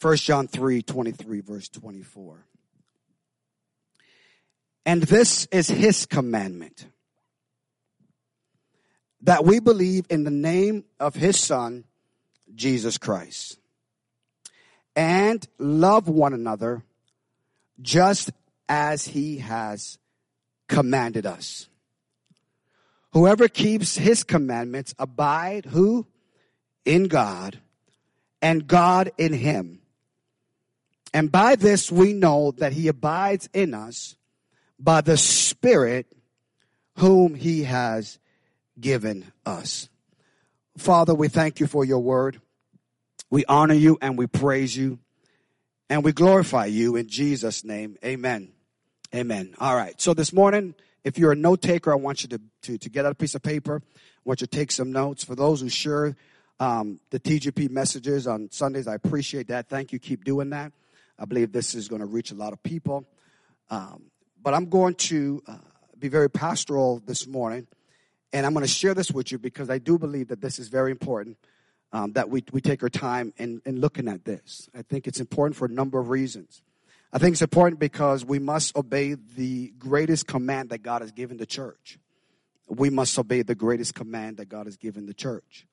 First 0.00 0.24
John 0.24 0.48
3, 0.48 0.82
23, 0.82 1.40
verse 1.40 1.68
24. 1.68 2.44
And 4.84 5.02
this 5.04 5.46
is 5.46 5.68
his 5.68 6.04
commandment 6.04 6.86
that 9.22 9.44
we 9.44 9.60
believe 9.60 10.04
in 10.10 10.24
the 10.24 10.32
name 10.32 10.84
of 10.98 11.14
his 11.14 11.38
Son, 11.38 11.84
Jesus 12.56 12.98
Christ, 12.98 13.56
and 14.96 15.46
love 15.58 16.08
one 16.08 16.34
another 16.34 16.82
just 17.80 18.30
as 18.68 19.06
he 19.06 19.38
has 19.38 19.98
commanded 20.68 21.26
us. 21.26 21.68
Whoever 23.12 23.48
keeps 23.48 23.96
his 23.96 24.24
commandments 24.24 24.94
abide 24.98 25.66
who? 25.66 26.06
In 26.84 27.04
God 27.04 27.60
and 28.42 28.66
God 28.66 29.12
in 29.16 29.32
him. 29.32 29.80
And 31.12 31.30
by 31.30 31.56
this 31.56 31.90
we 31.92 32.12
know 32.12 32.52
that 32.58 32.72
he 32.72 32.88
abides 32.88 33.48
in 33.54 33.72
us 33.72 34.16
by 34.78 35.00
the 35.00 35.16
Spirit 35.16 36.12
whom 36.98 37.34
he 37.34 37.62
has 37.62 38.18
given 38.78 39.32
us. 39.46 39.88
Father, 40.76 41.14
we 41.14 41.28
thank 41.28 41.60
you 41.60 41.66
for 41.66 41.84
your 41.84 42.00
word. 42.00 42.40
We 43.30 43.44
honor 43.46 43.74
you 43.74 43.96
and 44.02 44.18
we 44.18 44.26
praise 44.26 44.76
you 44.76 44.98
and 45.90 46.04
we 46.04 46.12
glorify 46.12 46.66
you 46.66 46.96
in 46.96 47.08
Jesus' 47.08 47.64
name. 47.64 47.96
Amen. 48.04 48.52
Amen. 49.14 49.54
All 49.58 49.76
right. 49.76 50.00
So 50.00 50.14
this 50.14 50.32
morning, 50.32 50.74
if 51.04 51.18
you're 51.18 51.32
a 51.32 51.36
note 51.36 51.62
taker, 51.62 51.92
I 51.92 51.96
want 51.96 52.22
you 52.22 52.28
to, 52.30 52.40
to, 52.62 52.78
to 52.78 52.90
get 52.90 53.04
out 53.04 53.12
a 53.12 53.14
piece 53.14 53.34
of 53.34 53.42
paper. 53.42 53.82
I 53.84 54.20
want 54.24 54.40
you 54.40 54.46
to 54.46 54.56
take 54.56 54.72
some 54.72 54.90
notes. 54.90 55.22
For 55.22 55.34
those 55.34 55.60
who 55.60 55.68
share 55.68 56.16
um, 56.58 56.98
the 57.10 57.20
TGP 57.20 57.70
messages 57.70 58.26
on 58.26 58.50
Sundays, 58.50 58.88
I 58.88 58.94
appreciate 58.94 59.48
that. 59.48 59.68
Thank 59.68 59.92
you. 59.92 59.98
Keep 59.98 60.24
doing 60.24 60.50
that. 60.50 60.72
I 61.18 61.26
believe 61.26 61.52
this 61.52 61.74
is 61.74 61.88
going 61.88 62.00
to 62.00 62.06
reach 62.06 62.32
a 62.32 62.34
lot 62.34 62.52
of 62.52 62.62
people. 62.62 63.04
Um, 63.70 64.04
but 64.42 64.54
I'm 64.54 64.68
going 64.68 64.94
to 64.94 65.42
uh, 65.46 65.56
be 65.98 66.08
very 66.08 66.28
pastoral 66.28 67.00
this 67.04 67.26
morning, 67.26 67.66
and 68.32 68.44
I'm 68.44 68.52
going 68.52 68.64
to 68.64 68.70
share 68.70 68.94
this 68.94 69.10
with 69.10 69.30
you 69.30 69.38
because 69.38 69.70
I 69.70 69.78
do 69.78 69.98
believe 69.98 70.28
that 70.28 70.40
this 70.40 70.58
is 70.58 70.68
very 70.68 70.90
important. 70.90 71.36
Um, 71.94 72.12
that 72.14 72.28
we, 72.28 72.42
we 72.50 72.60
take 72.60 72.82
our 72.82 72.88
time 72.88 73.32
in, 73.36 73.62
in 73.64 73.78
looking 73.78 74.08
at 74.08 74.24
this. 74.24 74.68
I 74.76 74.82
think 74.82 75.06
it's 75.06 75.20
important 75.20 75.56
for 75.56 75.66
a 75.66 75.68
number 75.68 76.00
of 76.00 76.08
reasons. 76.08 76.60
I 77.12 77.18
think 77.18 77.34
it's 77.34 77.42
important 77.42 77.78
because 77.78 78.24
we 78.24 78.40
must 78.40 78.76
obey 78.76 79.14
the 79.14 79.72
greatest 79.78 80.26
command 80.26 80.70
that 80.70 80.82
God 80.82 81.02
has 81.02 81.12
given 81.12 81.36
the 81.36 81.46
church. 81.46 82.00
We 82.68 82.90
must 82.90 83.16
obey 83.16 83.42
the 83.42 83.54
greatest 83.54 83.94
command 83.94 84.38
that 84.38 84.48
God 84.48 84.66
has 84.66 84.76
given 84.76 85.06
the 85.06 85.14
church. 85.14 85.68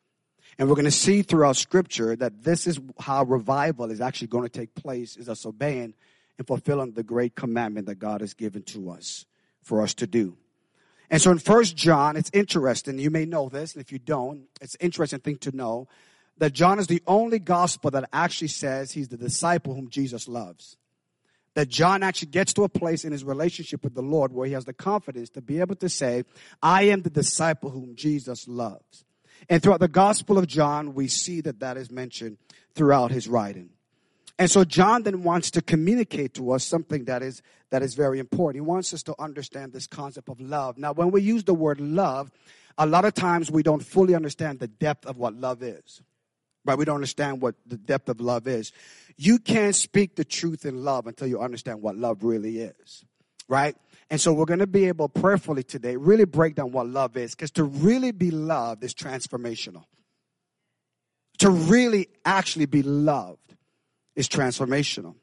And 0.59 0.69
we're 0.69 0.75
going 0.75 0.85
to 0.85 0.91
see 0.91 1.23
throughout 1.23 1.55
scripture 1.55 2.15
that 2.15 2.43
this 2.43 2.67
is 2.67 2.79
how 2.99 3.23
revival 3.23 3.89
is 3.89 3.99
actually 3.99 4.27
going 4.27 4.43
to 4.43 4.59
take 4.59 4.75
place 4.75 5.17
is 5.17 5.27
us 5.27 5.43
obeying 5.43 5.95
and 6.37 6.45
fulfilling 6.45 6.91
the 6.91 7.01
great 7.01 7.35
commandment 7.35 7.87
that 7.87 7.97
God 7.97 8.21
has 8.21 8.35
given 8.35 8.61
to 8.65 8.91
us 8.91 9.25
for 9.63 9.81
us 9.81 9.95
to 9.95 10.05
do. 10.05 10.37
And 11.09 11.19
so 11.19 11.31
in 11.31 11.39
First 11.39 11.75
John, 11.75 12.15
it's 12.15 12.29
interesting, 12.31 12.99
you 12.99 13.09
may 13.09 13.25
know 13.25 13.49
this, 13.49 13.73
and 13.73 13.81
if 13.81 13.91
you 13.91 13.97
don't, 13.97 14.43
it's 14.61 14.75
an 14.75 14.85
interesting 14.85 15.19
thing 15.19 15.37
to 15.39 15.55
know 15.55 15.87
that 16.41 16.53
John 16.53 16.79
is 16.79 16.87
the 16.87 17.01
only 17.07 17.39
gospel 17.39 17.91
that 17.91 18.09
actually 18.11 18.49
says 18.49 18.91
he's 18.91 19.09
the 19.09 19.17
disciple 19.17 19.75
whom 19.75 19.89
Jesus 19.89 20.27
loves 20.27 20.75
that 21.53 21.69
John 21.69 22.03
actually 22.03 22.29
gets 22.29 22.53
to 22.53 22.63
a 22.63 22.69
place 22.69 23.03
in 23.03 23.11
his 23.11 23.23
relationship 23.23 23.83
with 23.83 23.93
the 23.93 24.01
Lord 24.01 24.31
where 24.31 24.47
he 24.47 24.53
has 24.53 24.65
the 24.65 24.73
confidence 24.73 25.29
to 25.31 25.41
be 25.41 25.59
able 25.59 25.75
to 25.75 25.89
say, 25.89 26.23
I 26.61 26.83
am 26.83 27.01
the 27.01 27.09
disciple 27.09 27.69
whom 27.69 27.95
Jesus 27.95 28.47
loves. 28.47 29.03
And 29.49 29.61
throughout 29.61 29.79
the 29.79 29.87
Gospel 29.87 30.37
of 30.37 30.47
John, 30.47 30.93
we 30.93 31.07
see 31.07 31.41
that 31.41 31.59
that 31.59 31.75
is 31.75 31.91
mentioned 31.91 32.37
throughout 32.73 33.11
his 33.11 33.27
writing. 33.27 33.71
And 34.39 34.49
so 34.49 34.63
John 34.63 35.03
then 35.03 35.23
wants 35.23 35.51
to 35.51 35.61
communicate 35.61 36.35
to 36.35 36.51
us 36.51 36.63
something 36.63 37.05
that 37.05 37.21
is, 37.21 37.41
that 37.69 37.83
is 37.83 37.95
very 37.95 38.19
important. 38.19 38.63
He 38.63 38.67
wants 38.67 38.93
us 38.93 39.03
to 39.03 39.15
understand 39.19 39.73
this 39.73 39.87
concept 39.87 40.29
of 40.29 40.39
love. 40.39 40.77
Now, 40.77 40.93
when 40.93 41.11
we 41.11 41.21
use 41.21 41.43
the 41.43 41.53
word 41.53 41.81
love, 41.81 42.31
a 42.77 42.85
lot 42.85 43.03
of 43.03 43.13
times 43.13 43.51
we 43.51 43.61
don't 43.61 43.83
fully 43.83 44.15
understand 44.15 44.59
the 44.59 44.67
depth 44.67 45.05
of 45.05 45.17
what 45.17 45.35
love 45.35 45.61
is. 45.61 46.01
Right? 46.63 46.77
We 46.77 46.85
don't 46.85 46.95
understand 46.95 47.41
what 47.41 47.55
the 47.65 47.77
depth 47.77 48.09
of 48.09 48.21
love 48.21 48.47
is. 48.47 48.71
You 49.17 49.39
can't 49.39 49.75
speak 49.75 50.15
the 50.15 50.25
truth 50.25 50.65
in 50.65 50.83
love 50.83 51.07
until 51.07 51.27
you 51.27 51.39
understand 51.39 51.81
what 51.81 51.95
love 51.95 52.23
really 52.23 52.59
is. 52.59 53.03
Right? 53.47 53.75
And 54.09 54.19
so 54.19 54.33
we're 54.33 54.45
going 54.45 54.59
to 54.59 54.67
be 54.67 54.87
able 54.87 55.09
prayerfully 55.09 55.63
today 55.63 55.95
really 55.95 56.25
break 56.25 56.55
down 56.55 56.71
what 56.71 56.87
love 56.87 57.17
is 57.17 57.33
because 57.33 57.51
to 57.51 57.63
really 57.63 58.11
be 58.11 58.29
loved 58.29 58.83
is 58.83 58.93
transformational. 58.93 59.85
To 61.39 61.49
really 61.49 62.09
actually 62.25 62.65
be 62.65 62.83
loved 62.83 63.55
is 64.15 64.27
transformational. 64.27 65.15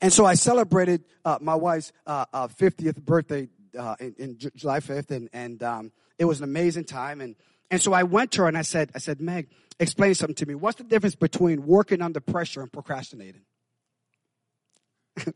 And 0.00 0.12
so 0.12 0.26
I 0.26 0.34
celebrated 0.34 1.04
uh, 1.24 1.38
my 1.40 1.54
wife's 1.54 1.92
uh, 2.06 2.26
uh, 2.32 2.48
50th 2.48 3.00
birthday 3.02 3.48
uh, 3.78 3.96
in, 4.00 4.14
in, 4.18 4.38
July 4.56 4.80
5th, 4.80 5.10
and, 5.10 5.28
and 5.32 5.62
um, 5.62 5.92
it 6.18 6.24
was 6.24 6.38
an 6.38 6.44
amazing 6.44 6.84
time. 6.84 7.20
And, 7.20 7.36
and 7.70 7.80
so 7.80 7.92
I 7.92 8.04
went 8.04 8.32
to 8.32 8.42
her 8.42 8.48
and 8.48 8.56
I 8.56 8.62
said, 8.62 8.90
I 8.94 8.98
said, 8.98 9.20
Meg, 9.20 9.48
explain 9.80 10.14
something 10.14 10.36
to 10.36 10.46
me. 10.46 10.54
What's 10.54 10.78
the 10.78 10.84
difference 10.84 11.16
between 11.16 11.66
working 11.66 12.00
under 12.02 12.20
pressure 12.20 12.60
and 12.62 12.72
procrastinating? 12.72 13.42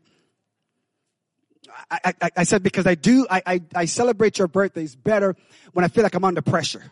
I, 1.90 2.14
I, 2.20 2.30
I, 2.38 2.44
said, 2.44 2.62
because 2.62 2.86
I 2.86 2.94
do, 2.94 3.26
I, 3.30 3.42
I, 3.46 3.62
I 3.74 3.84
celebrate 3.84 4.38
your 4.38 4.48
birthdays 4.48 4.94
better 4.96 5.36
when 5.72 5.84
I 5.84 5.88
feel 5.88 6.02
like 6.02 6.14
I'm 6.14 6.24
under 6.24 6.42
pressure. 6.42 6.82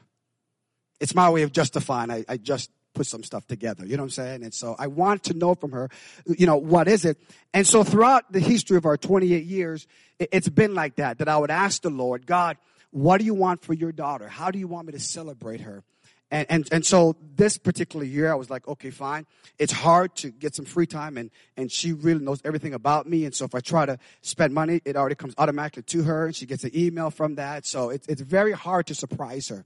It's 1.00 1.14
my 1.14 1.30
way 1.30 1.42
of 1.42 1.52
justifying. 1.52 2.10
I, 2.10 2.24
I 2.28 2.36
just 2.36 2.70
put 2.94 3.06
some 3.06 3.22
stuff 3.22 3.46
together. 3.46 3.86
You 3.86 3.96
know 3.96 4.02
what 4.02 4.06
I'm 4.06 4.10
saying? 4.10 4.42
And 4.42 4.52
so 4.52 4.74
I 4.78 4.88
want 4.88 5.24
to 5.24 5.34
know 5.34 5.54
from 5.54 5.72
her, 5.72 5.88
you 6.26 6.46
know, 6.46 6.56
what 6.56 6.88
is 6.88 7.04
it? 7.04 7.18
And 7.54 7.66
so 7.66 7.84
throughout 7.84 8.32
the 8.32 8.40
history 8.40 8.76
of 8.76 8.86
our 8.86 8.96
28 8.96 9.44
years, 9.44 9.86
it, 10.18 10.28
it's 10.32 10.48
been 10.48 10.74
like 10.74 10.96
that, 10.96 11.18
that 11.18 11.28
I 11.28 11.38
would 11.38 11.50
ask 11.50 11.82
the 11.82 11.90
Lord, 11.90 12.26
God, 12.26 12.56
what 12.90 13.18
do 13.18 13.24
you 13.24 13.34
want 13.34 13.62
for 13.62 13.74
your 13.74 13.92
daughter? 13.92 14.28
How 14.28 14.50
do 14.50 14.58
you 14.58 14.68
want 14.68 14.86
me 14.86 14.92
to 14.92 15.00
celebrate 15.00 15.60
her? 15.60 15.84
And, 16.30 16.46
and, 16.50 16.68
and 16.72 16.86
so 16.86 17.16
this 17.36 17.56
particular 17.56 18.04
year, 18.04 18.30
I 18.30 18.34
was 18.34 18.50
like, 18.50 18.68
okay, 18.68 18.90
fine. 18.90 19.26
It's 19.58 19.72
hard 19.72 20.14
to 20.16 20.30
get 20.30 20.54
some 20.54 20.66
free 20.66 20.86
time 20.86 21.16
and, 21.16 21.30
and 21.56 21.72
she 21.72 21.92
really 21.92 22.22
knows 22.22 22.40
everything 22.44 22.74
about 22.74 23.08
me. 23.08 23.24
And 23.24 23.34
so 23.34 23.46
if 23.46 23.54
I 23.54 23.60
try 23.60 23.86
to 23.86 23.98
spend 24.20 24.52
money, 24.52 24.82
it 24.84 24.94
already 24.94 25.14
comes 25.14 25.34
automatically 25.38 25.84
to 25.84 26.02
her 26.02 26.26
and 26.26 26.36
she 26.36 26.44
gets 26.44 26.64
an 26.64 26.70
email 26.74 27.10
from 27.10 27.36
that. 27.36 27.64
So 27.64 27.88
it's, 27.88 28.06
it's 28.08 28.20
very 28.20 28.52
hard 28.52 28.86
to 28.88 28.94
surprise 28.94 29.48
her. 29.48 29.64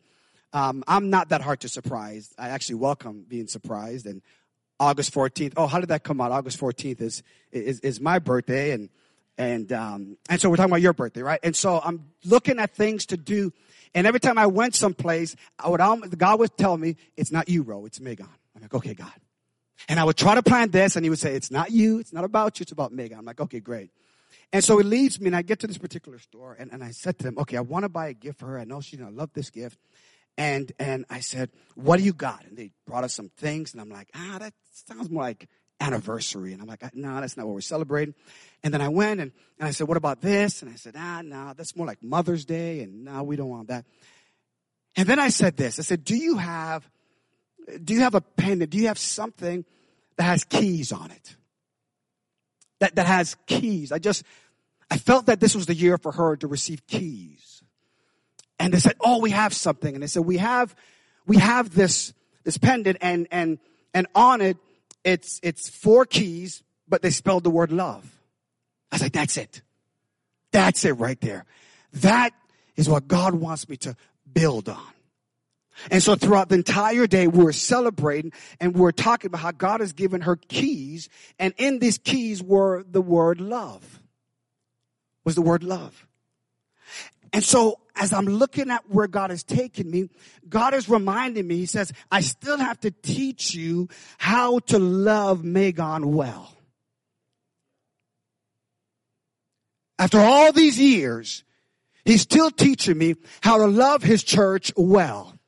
Um, 0.52 0.84
I'm 0.86 1.10
not 1.10 1.30
that 1.30 1.40
hard 1.40 1.60
to 1.60 1.68
surprise. 1.68 2.32
I 2.38 2.50
actually 2.50 2.76
welcome 2.76 3.24
being 3.26 3.48
surprised. 3.48 4.06
And 4.06 4.22
August 4.78 5.12
14th, 5.14 5.54
oh, 5.56 5.66
how 5.66 5.80
did 5.80 5.88
that 5.88 6.04
come 6.04 6.20
out? 6.20 6.30
August 6.30 6.60
14th 6.60 7.00
is, 7.00 7.22
is, 7.50 7.80
is 7.80 8.00
my 8.00 8.18
birthday. 8.18 8.70
And, 8.70 8.88
and, 9.38 9.72
um, 9.72 10.16
and 10.28 10.40
so 10.40 10.50
we're 10.50 10.56
talking 10.56 10.70
about 10.70 10.82
your 10.82 10.92
birthday, 10.92 11.22
right? 11.22 11.40
And 11.42 11.56
so 11.56 11.80
I'm 11.82 12.12
looking 12.24 12.58
at 12.58 12.74
things 12.74 13.06
to 13.06 13.16
do 13.16 13.52
and 13.94 14.06
every 14.06 14.20
time 14.20 14.38
I 14.38 14.46
went 14.46 14.74
someplace, 14.74 15.36
I 15.58 15.68
would 15.68 15.80
almost, 15.80 16.16
God 16.16 16.38
would 16.40 16.56
tell 16.56 16.76
me, 16.76 16.96
it's 17.16 17.30
not 17.30 17.48
you, 17.48 17.62
Ro, 17.62 17.84
it's 17.84 18.00
Megan. 18.00 18.28
I'm 18.54 18.62
like, 18.62 18.74
okay, 18.74 18.94
God. 18.94 19.12
And 19.88 19.98
I 19.98 20.04
would 20.04 20.16
try 20.16 20.34
to 20.34 20.42
plan 20.42 20.70
this 20.70 20.96
and 20.96 21.04
he 21.04 21.10
would 21.10 21.18
say, 21.18 21.34
it's 21.34 21.50
not 21.50 21.70
you, 21.70 21.98
it's 21.98 22.12
not 22.12 22.24
about 22.24 22.58
you, 22.58 22.64
it's 22.64 22.72
about 22.72 22.92
Megan. 22.92 23.18
I'm 23.18 23.24
like, 23.24 23.40
okay, 23.40 23.60
great. 23.60 23.90
And 24.52 24.62
so 24.62 24.78
he 24.78 24.84
leads 24.84 25.20
me 25.20 25.26
and 25.28 25.36
I 25.36 25.42
get 25.42 25.60
to 25.60 25.66
this 25.66 25.78
particular 25.78 26.18
store 26.18 26.56
and, 26.58 26.72
and 26.72 26.84
I 26.84 26.90
said 26.90 27.18
to 27.20 27.28
him, 27.28 27.38
okay, 27.38 27.56
I 27.56 27.60
want 27.60 27.84
to 27.84 27.88
buy 27.88 28.08
a 28.08 28.14
gift 28.14 28.38
for 28.38 28.46
her. 28.46 28.58
I 28.58 28.64
know 28.64 28.80
she's 28.80 29.00
going 29.00 29.10
to 29.10 29.16
love 29.16 29.30
this 29.34 29.50
gift. 29.50 29.78
And, 30.38 30.72
and 30.78 31.04
I 31.10 31.20
said, 31.20 31.50
what 31.74 31.98
do 31.98 32.04
you 32.04 32.14
got? 32.14 32.44
And 32.46 32.56
they 32.56 32.70
brought 32.86 33.04
us 33.04 33.14
some 33.14 33.30
things 33.36 33.72
and 33.72 33.80
I'm 33.80 33.90
like, 33.90 34.08
ah, 34.14 34.36
that 34.38 34.54
sounds 34.72 35.10
more 35.10 35.24
like 35.24 35.48
anniversary. 35.80 36.52
And 36.52 36.62
I'm 36.62 36.68
like, 36.68 36.94
no, 36.94 37.20
that's 37.20 37.36
not 37.36 37.46
what 37.46 37.54
we're 37.54 37.60
celebrating. 37.60 38.14
And 38.62 38.72
then 38.72 38.80
I 38.80 38.88
went 38.88 39.20
and, 39.20 39.32
and 39.58 39.68
I 39.68 39.72
said, 39.72 39.88
what 39.88 39.96
about 39.96 40.20
this? 40.20 40.62
And 40.62 40.70
I 40.70 40.76
said, 40.76 40.94
ah, 40.96 41.22
no, 41.22 41.54
that's 41.56 41.76
more 41.76 41.86
like 41.86 42.02
Mother's 42.02 42.44
Day. 42.44 42.80
And 42.80 43.04
no, 43.04 43.22
we 43.22 43.36
don't 43.36 43.48
want 43.48 43.68
that. 43.68 43.84
And 44.96 45.08
then 45.08 45.18
I 45.18 45.28
said 45.30 45.56
this, 45.56 45.78
I 45.78 45.82
said, 45.82 46.04
do 46.04 46.14
you 46.14 46.36
have, 46.36 46.88
do 47.82 47.94
you 47.94 48.00
have 48.00 48.14
a 48.14 48.20
pendant? 48.20 48.70
Do 48.70 48.78
you 48.78 48.88
have 48.88 48.98
something 48.98 49.64
that 50.16 50.24
has 50.24 50.44
keys 50.44 50.92
on 50.92 51.10
it? 51.10 51.36
That, 52.80 52.96
that 52.96 53.06
has 53.06 53.36
keys. 53.46 53.90
I 53.92 53.98
just, 53.98 54.24
I 54.90 54.98
felt 54.98 55.26
that 55.26 55.40
this 55.40 55.54
was 55.54 55.66
the 55.66 55.74
year 55.74 55.96
for 55.98 56.12
her 56.12 56.36
to 56.36 56.46
receive 56.46 56.86
keys. 56.86 57.62
And 58.58 58.74
they 58.74 58.78
said, 58.78 58.96
oh, 59.00 59.20
we 59.20 59.30
have 59.30 59.54
something. 59.54 59.94
And 59.94 60.02
they 60.02 60.08
said, 60.08 60.24
we 60.24 60.36
have, 60.36 60.74
we 61.26 61.38
have 61.38 61.74
this, 61.74 62.12
this 62.44 62.58
pendant 62.58 62.98
and, 63.00 63.26
and, 63.30 63.58
and 63.94 64.06
on 64.14 64.40
it, 64.40 64.56
it's, 65.04 65.40
it's 65.42 65.68
four 65.68 66.04
keys, 66.04 66.62
but 66.88 67.02
they 67.02 67.10
spelled 67.10 67.44
the 67.44 67.50
word 67.50 67.72
love. 67.72 68.04
I 68.90 68.96
was 68.96 69.02
like, 69.02 69.12
that's 69.12 69.36
it. 69.36 69.62
That's 70.50 70.84
it 70.84 70.92
right 70.92 71.20
there. 71.20 71.44
That 71.94 72.30
is 72.76 72.88
what 72.88 73.08
God 73.08 73.34
wants 73.34 73.68
me 73.68 73.76
to 73.78 73.96
build 74.32 74.68
on. 74.68 74.92
And 75.90 76.02
so 76.02 76.14
throughout 76.14 76.48
the 76.48 76.56
entire 76.56 77.06
day, 77.06 77.26
we 77.26 77.42
were 77.42 77.52
celebrating 77.52 78.32
and 78.60 78.74
we 78.74 78.80
were 78.82 78.92
talking 78.92 79.28
about 79.28 79.40
how 79.40 79.52
God 79.52 79.80
has 79.80 79.92
given 79.92 80.20
her 80.20 80.36
keys. 80.36 81.08
And 81.38 81.54
in 81.56 81.78
these 81.78 81.98
keys 81.98 82.42
were 82.42 82.84
the 82.88 83.00
word 83.00 83.40
love. 83.40 84.00
Was 85.24 85.34
the 85.34 85.42
word 85.42 85.62
love. 85.62 86.06
And 87.32 87.42
so 87.42 87.78
as 87.96 88.12
I'm 88.12 88.26
looking 88.26 88.70
at 88.70 88.88
where 88.88 89.06
God 89.06 89.30
has 89.30 89.42
taken 89.42 89.90
me, 89.90 90.08
God 90.48 90.74
is 90.74 90.88
reminding 90.88 91.46
me, 91.46 91.56
He 91.56 91.66
says, 91.66 91.92
I 92.10 92.20
still 92.20 92.58
have 92.58 92.80
to 92.80 92.90
teach 92.90 93.54
you 93.54 93.88
how 94.18 94.58
to 94.60 94.78
love 94.78 95.44
Megan 95.44 96.12
well. 96.12 96.54
After 99.98 100.18
all 100.18 100.52
these 100.52 100.78
years, 100.78 101.44
He's 102.04 102.22
still 102.22 102.50
teaching 102.50 102.98
me 102.98 103.14
how 103.40 103.58
to 103.58 103.66
love 103.66 104.02
His 104.02 104.22
church 104.24 104.72
well. 104.76 105.38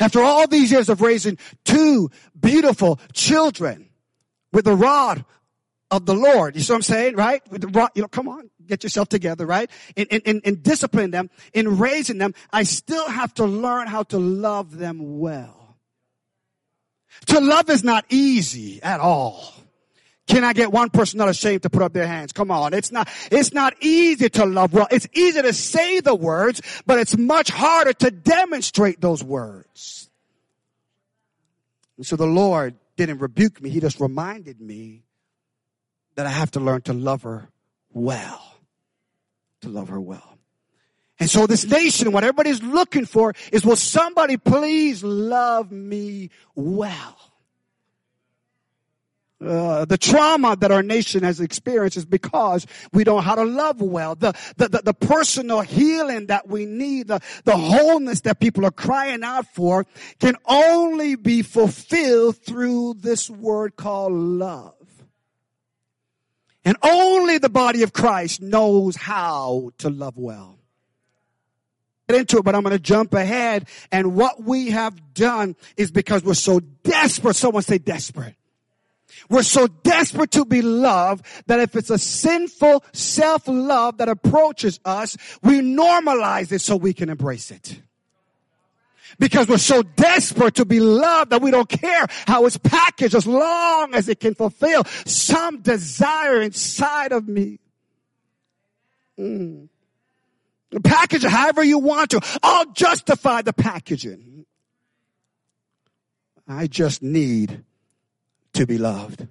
After 0.00 0.20
all 0.20 0.48
these 0.48 0.72
years 0.72 0.88
of 0.88 1.00
raising 1.00 1.38
two 1.64 2.10
beautiful 2.38 2.98
children 3.12 3.88
with 4.52 4.64
the 4.64 4.74
rod 4.74 5.24
of 5.90 6.04
the 6.04 6.14
Lord. 6.14 6.56
You 6.56 6.62
see 6.62 6.72
what 6.72 6.78
I'm 6.78 6.82
saying, 6.82 7.14
right? 7.14 7.40
With 7.50 7.60
the 7.60 7.68
rod, 7.68 7.90
you 7.94 8.02
know, 8.02 8.08
come 8.08 8.28
on 8.28 8.50
get 8.66 8.82
yourself 8.82 9.08
together, 9.08 9.46
right? 9.46 9.70
In, 9.94 10.06
in, 10.06 10.40
in 10.40 10.62
discipline 10.62 11.10
them, 11.10 11.30
in 11.52 11.78
raising 11.78 12.18
them, 12.18 12.34
I 12.52 12.64
still 12.64 13.08
have 13.08 13.32
to 13.34 13.46
learn 13.46 13.86
how 13.86 14.02
to 14.04 14.18
love 14.18 14.76
them 14.76 15.18
well. 15.18 15.78
To 17.26 17.40
love 17.40 17.70
is 17.70 17.82
not 17.82 18.04
easy 18.08 18.82
at 18.82 19.00
all. 19.00 19.54
Can 20.26 20.42
I 20.42 20.52
get 20.52 20.72
one 20.72 20.90
person 20.90 21.18
not 21.18 21.28
ashamed 21.28 21.62
to 21.62 21.70
put 21.70 21.82
up 21.82 21.92
their 21.92 22.06
hands? 22.06 22.32
Come 22.32 22.50
on. 22.50 22.74
It's 22.74 22.90
not, 22.90 23.08
it's 23.30 23.52
not 23.52 23.74
easy 23.80 24.28
to 24.30 24.44
love 24.44 24.72
well. 24.72 24.88
It's 24.90 25.06
easy 25.12 25.40
to 25.40 25.52
say 25.52 26.00
the 26.00 26.14
words, 26.14 26.60
but 26.84 26.98
it's 26.98 27.16
much 27.16 27.48
harder 27.48 27.92
to 27.92 28.10
demonstrate 28.10 29.00
those 29.00 29.22
words. 29.22 30.10
And 31.96 32.04
so 32.04 32.16
the 32.16 32.26
Lord 32.26 32.74
didn't 32.96 33.18
rebuke 33.18 33.62
me. 33.62 33.70
He 33.70 33.80
just 33.80 34.00
reminded 34.00 34.60
me 34.60 35.04
that 36.16 36.26
I 36.26 36.30
have 36.30 36.50
to 36.52 36.60
learn 36.60 36.82
to 36.82 36.92
love 36.92 37.22
her 37.22 37.48
well. 37.92 38.45
To 39.66 39.72
love 39.72 39.88
her 39.88 40.00
well. 40.00 40.38
And 41.18 41.28
so 41.28 41.48
this 41.48 41.64
nation, 41.64 42.12
what 42.12 42.22
everybody's 42.22 42.62
looking 42.62 43.04
for 43.04 43.34
is 43.50 43.64
will 43.64 43.74
somebody 43.74 44.36
please 44.36 45.02
love 45.02 45.72
me 45.72 46.30
well? 46.54 47.16
Uh, 49.44 49.84
the 49.86 49.98
trauma 49.98 50.54
that 50.54 50.70
our 50.70 50.84
nation 50.84 51.24
has 51.24 51.40
experienced 51.40 51.96
is 51.96 52.04
because 52.04 52.64
we 52.92 53.02
don't 53.02 53.16
know 53.16 53.22
how 53.22 53.34
to 53.34 53.42
love 53.42 53.80
well. 53.80 54.14
The, 54.14 54.34
the, 54.56 54.68
the, 54.68 54.82
the, 54.84 54.94
personal 54.94 55.62
healing 55.62 56.26
that 56.26 56.46
we 56.46 56.64
need, 56.64 57.08
the, 57.08 57.20
the 57.42 57.56
wholeness 57.56 58.20
that 58.20 58.38
people 58.38 58.64
are 58.64 58.70
crying 58.70 59.24
out 59.24 59.46
for 59.52 59.84
can 60.20 60.36
only 60.46 61.16
be 61.16 61.42
fulfilled 61.42 62.36
through 62.44 62.94
this 63.00 63.28
word 63.28 63.74
called 63.74 64.12
love. 64.12 64.75
And 66.66 66.76
only 66.82 67.38
the 67.38 67.48
body 67.48 67.82
of 67.82 67.94
Christ 67.94 68.42
knows 68.42 68.96
how 68.96 69.70
to 69.78 69.88
love 69.88 70.18
well. 70.18 70.58
Get 72.08 72.18
into 72.18 72.36
it, 72.36 72.44
but 72.44 72.54
I'm 72.54 72.62
going 72.62 72.76
to 72.76 72.78
jump 72.78 73.14
ahead. 73.14 73.66
And 73.90 74.14
what 74.14 74.42
we 74.42 74.70
have 74.70 75.14
done 75.14 75.56
is 75.78 75.90
because 75.90 76.22
we're 76.22 76.34
so 76.34 76.60
desperate. 76.60 77.36
Someone 77.36 77.62
say 77.62 77.78
desperate 77.78 78.36
we're 79.28 79.42
so 79.42 79.66
desperate 79.66 80.30
to 80.32 80.44
be 80.44 80.62
loved 80.62 81.24
that 81.46 81.60
if 81.60 81.76
it's 81.76 81.90
a 81.90 81.98
sinful 81.98 82.84
self-love 82.92 83.98
that 83.98 84.08
approaches 84.08 84.80
us, 84.84 85.16
we 85.42 85.60
normalize 85.60 86.52
it 86.52 86.60
so 86.60 86.76
we 86.76 86.92
can 86.92 87.08
embrace 87.08 87.50
it. 87.50 87.80
Because 89.18 89.48
we're 89.48 89.58
so 89.58 89.82
desperate 89.82 90.56
to 90.56 90.64
be 90.64 90.80
loved 90.80 91.30
that 91.30 91.42
we 91.42 91.50
don't 91.50 91.68
care 91.68 92.06
how 92.26 92.46
it's 92.46 92.58
packaged 92.58 93.14
as 93.14 93.26
long 93.26 93.94
as 93.94 94.08
it 94.08 94.20
can 94.20 94.34
fulfill 94.34 94.84
some 95.06 95.60
desire 95.60 96.42
inside 96.42 97.12
of 97.12 97.26
me. 97.28 97.58
Mm. 99.18 99.68
Package 100.82 101.22
however 101.22 101.62
you 101.62 101.78
want 101.78 102.10
to. 102.10 102.20
I'll 102.42 102.72
justify 102.72 103.42
the 103.42 103.52
packaging. 103.52 104.44
I 106.48 106.66
just 106.66 107.02
need 107.02 107.64
to 108.52 108.66
be 108.66 108.78
loved. 108.78 109.26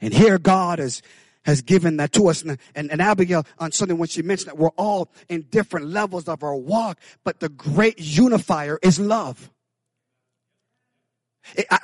And 0.00 0.14
here 0.14 0.38
God 0.38 0.78
has, 0.78 1.02
has 1.50 1.60
given 1.62 1.98
that 1.98 2.12
to 2.12 2.28
us. 2.28 2.42
And, 2.42 2.58
and, 2.74 2.90
and 2.90 3.02
Abigail 3.02 3.44
on 3.58 3.72
Sunday 3.72 3.94
when 3.94 4.08
she 4.08 4.22
mentioned 4.22 4.48
that 4.48 4.58
we're 4.58 4.68
all 4.70 5.10
in 5.28 5.42
different 5.50 5.86
levels 5.86 6.28
of 6.28 6.42
our 6.42 6.56
walk, 6.56 6.98
but 7.24 7.40
the 7.40 7.48
great 7.48 8.00
unifier 8.00 8.78
is 8.82 8.98
love. 8.98 9.50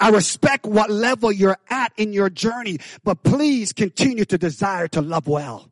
I 0.00 0.11
respect 0.11 0.64
what 0.66 0.90
level 0.90 1.32
you're 1.32 1.58
at 1.68 1.92
in 1.96 2.12
your 2.12 2.30
journey, 2.30 2.78
but 3.04 3.23
please 3.23 3.73
continue 3.73 4.25
to 4.26 4.38
desire 4.38 4.87
to 4.88 5.00
love 5.00 5.26
well. 5.26 5.70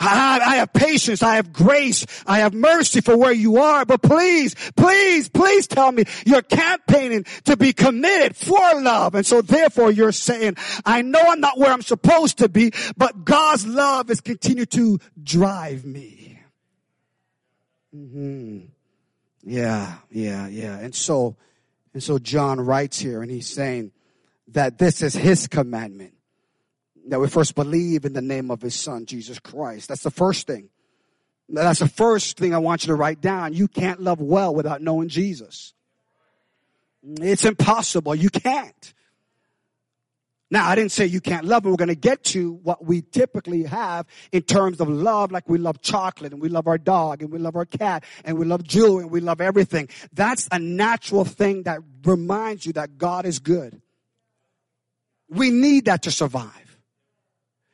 I, 0.00 0.40
I 0.44 0.56
have 0.56 0.72
patience. 0.72 1.22
I 1.22 1.36
have 1.36 1.52
grace. 1.52 2.06
I 2.26 2.38
have 2.40 2.54
mercy 2.54 3.00
for 3.00 3.16
where 3.16 3.32
you 3.32 3.58
are. 3.58 3.84
But 3.84 4.02
please, 4.02 4.54
please, 4.76 5.28
please 5.28 5.66
tell 5.66 5.92
me 5.92 6.04
you're 6.24 6.42
campaigning 6.42 7.24
to 7.44 7.56
be 7.56 7.72
committed 7.72 8.36
for 8.36 8.58
love. 8.80 9.14
And 9.14 9.26
so 9.26 9.42
therefore 9.42 9.90
you're 9.90 10.12
saying, 10.12 10.56
I 10.84 11.02
know 11.02 11.20
I'm 11.20 11.40
not 11.40 11.58
where 11.58 11.70
I'm 11.70 11.82
supposed 11.82 12.38
to 12.38 12.48
be, 12.48 12.72
but 12.96 13.24
God's 13.24 13.66
love 13.66 14.10
is 14.10 14.20
continued 14.20 14.70
to 14.72 14.98
drive 15.22 15.84
me. 15.84 16.40
hmm 17.92 18.60
Yeah, 19.42 19.96
yeah, 20.10 20.48
yeah. 20.48 20.78
And 20.78 20.94
so, 20.94 21.36
and 21.92 22.02
so 22.02 22.18
John 22.18 22.60
writes 22.60 22.98
here 22.98 23.22
and 23.22 23.30
he's 23.30 23.48
saying 23.48 23.92
that 24.48 24.78
this 24.78 25.02
is 25.02 25.14
his 25.14 25.46
commandment 25.46 26.14
that 27.08 27.20
we 27.20 27.28
first 27.28 27.54
believe 27.54 28.04
in 28.04 28.12
the 28.12 28.22
name 28.22 28.50
of 28.50 28.60
his 28.62 28.74
son, 28.74 29.06
Jesus 29.06 29.38
Christ. 29.38 29.88
That's 29.88 30.02
the 30.02 30.10
first 30.10 30.46
thing. 30.46 30.68
That's 31.48 31.80
the 31.80 31.88
first 31.88 32.38
thing 32.38 32.54
I 32.54 32.58
want 32.58 32.84
you 32.84 32.88
to 32.88 32.94
write 32.94 33.20
down. 33.20 33.52
You 33.52 33.68
can't 33.68 34.00
love 34.00 34.20
well 34.20 34.54
without 34.54 34.80
knowing 34.80 35.08
Jesus. 35.08 35.74
It's 37.02 37.44
impossible. 37.44 38.14
You 38.14 38.30
can't. 38.30 38.94
Now, 40.50 40.68
I 40.68 40.74
didn't 40.74 40.92
say 40.92 41.06
you 41.06 41.22
can't 41.22 41.46
love, 41.46 41.64
and 41.64 41.72
we're 41.72 41.78
going 41.78 41.88
to 41.88 41.94
get 41.94 42.24
to 42.24 42.52
what 42.62 42.84
we 42.84 43.00
typically 43.00 43.62
have 43.62 44.06
in 44.32 44.42
terms 44.42 44.82
of 44.82 44.88
love, 44.88 45.32
like 45.32 45.48
we 45.48 45.56
love 45.56 45.80
chocolate, 45.80 46.30
and 46.32 46.42
we 46.42 46.50
love 46.50 46.66
our 46.66 46.76
dog, 46.76 47.22
and 47.22 47.32
we 47.32 47.38
love 47.38 47.56
our 47.56 47.64
cat, 47.64 48.04
and 48.22 48.38
we 48.38 48.44
love 48.44 48.62
jewelry, 48.62 49.04
and 49.04 49.10
we 49.10 49.20
love 49.20 49.40
everything. 49.40 49.88
That's 50.12 50.48
a 50.52 50.58
natural 50.58 51.24
thing 51.24 51.62
that 51.62 51.80
reminds 52.04 52.66
you 52.66 52.74
that 52.74 52.98
God 52.98 53.24
is 53.24 53.38
good. 53.38 53.80
We 55.30 55.50
need 55.50 55.86
that 55.86 56.02
to 56.02 56.10
survive. 56.10 56.71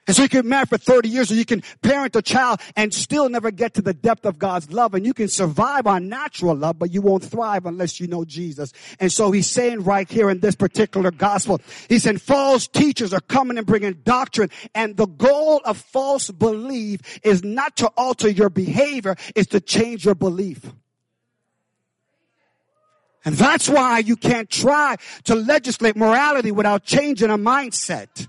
And 0.08 0.16
so 0.16 0.22
you 0.22 0.28
can 0.30 0.48
marry 0.48 0.64
for 0.64 0.78
30 0.78 1.10
years 1.10 1.30
or 1.30 1.34
you 1.34 1.44
can 1.44 1.62
parent 1.82 2.16
a 2.16 2.22
child 2.22 2.62
and 2.76 2.94
still 2.94 3.28
never 3.28 3.50
get 3.50 3.74
to 3.74 3.82
the 3.82 3.92
depth 3.92 4.24
of 4.24 4.38
God's 4.38 4.72
love. 4.72 4.94
And 4.94 5.04
you 5.04 5.12
can 5.12 5.28
survive 5.28 5.86
on 5.86 6.08
natural 6.08 6.56
love, 6.56 6.78
but 6.78 6.90
you 6.90 7.02
won't 7.02 7.22
thrive 7.22 7.66
unless 7.66 8.00
you 8.00 8.06
know 8.06 8.24
Jesus. 8.24 8.72
And 8.98 9.12
so 9.12 9.30
he's 9.32 9.50
saying 9.50 9.84
right 9.84 10.10
here 10.10 10.30
in 10.30 10.40
this 10.40 10.54
particular 10.54 11.10
gospel, 11.10 11.60
he 11.90 11.98
said 11.98 12.22
false 12.22 12.66
teachers 12.66 13.12
are 13.12 13.20
coming 13.20 13.58
and 13.58 13.66
bringing 13.66 14.00
doctrine. 14.02 14.48
And 14.74 14.96
the 14.96 15.06
goal 15.06 15.60
of 15.66 15.76
false 15.76 16.30
belief 16.30 17.20
is 17.22 17.44
not 17.44 17.76
to 17.76 17.88
alter 17.88 18.30
your 18.30 18.48
behavior, 18.48 19.14
is 19.36 19.46
to 19.48 19.60
change 19.60 20.06
your 20.06 20.14
belief. 20.14 20.72
And 23.26 23.34
that's 23.34 23.68
why 23.68 23.98
you 23.98 24.16
can't 24.16 24.48
try 24.48 24.96
to 25.24 25.34
legislate 25.34 25.96
morality 25.96 26.50
without 26.50 26.84
changing 26.84 27.28
a 27.28 27.36
mindset. 27.36 28.26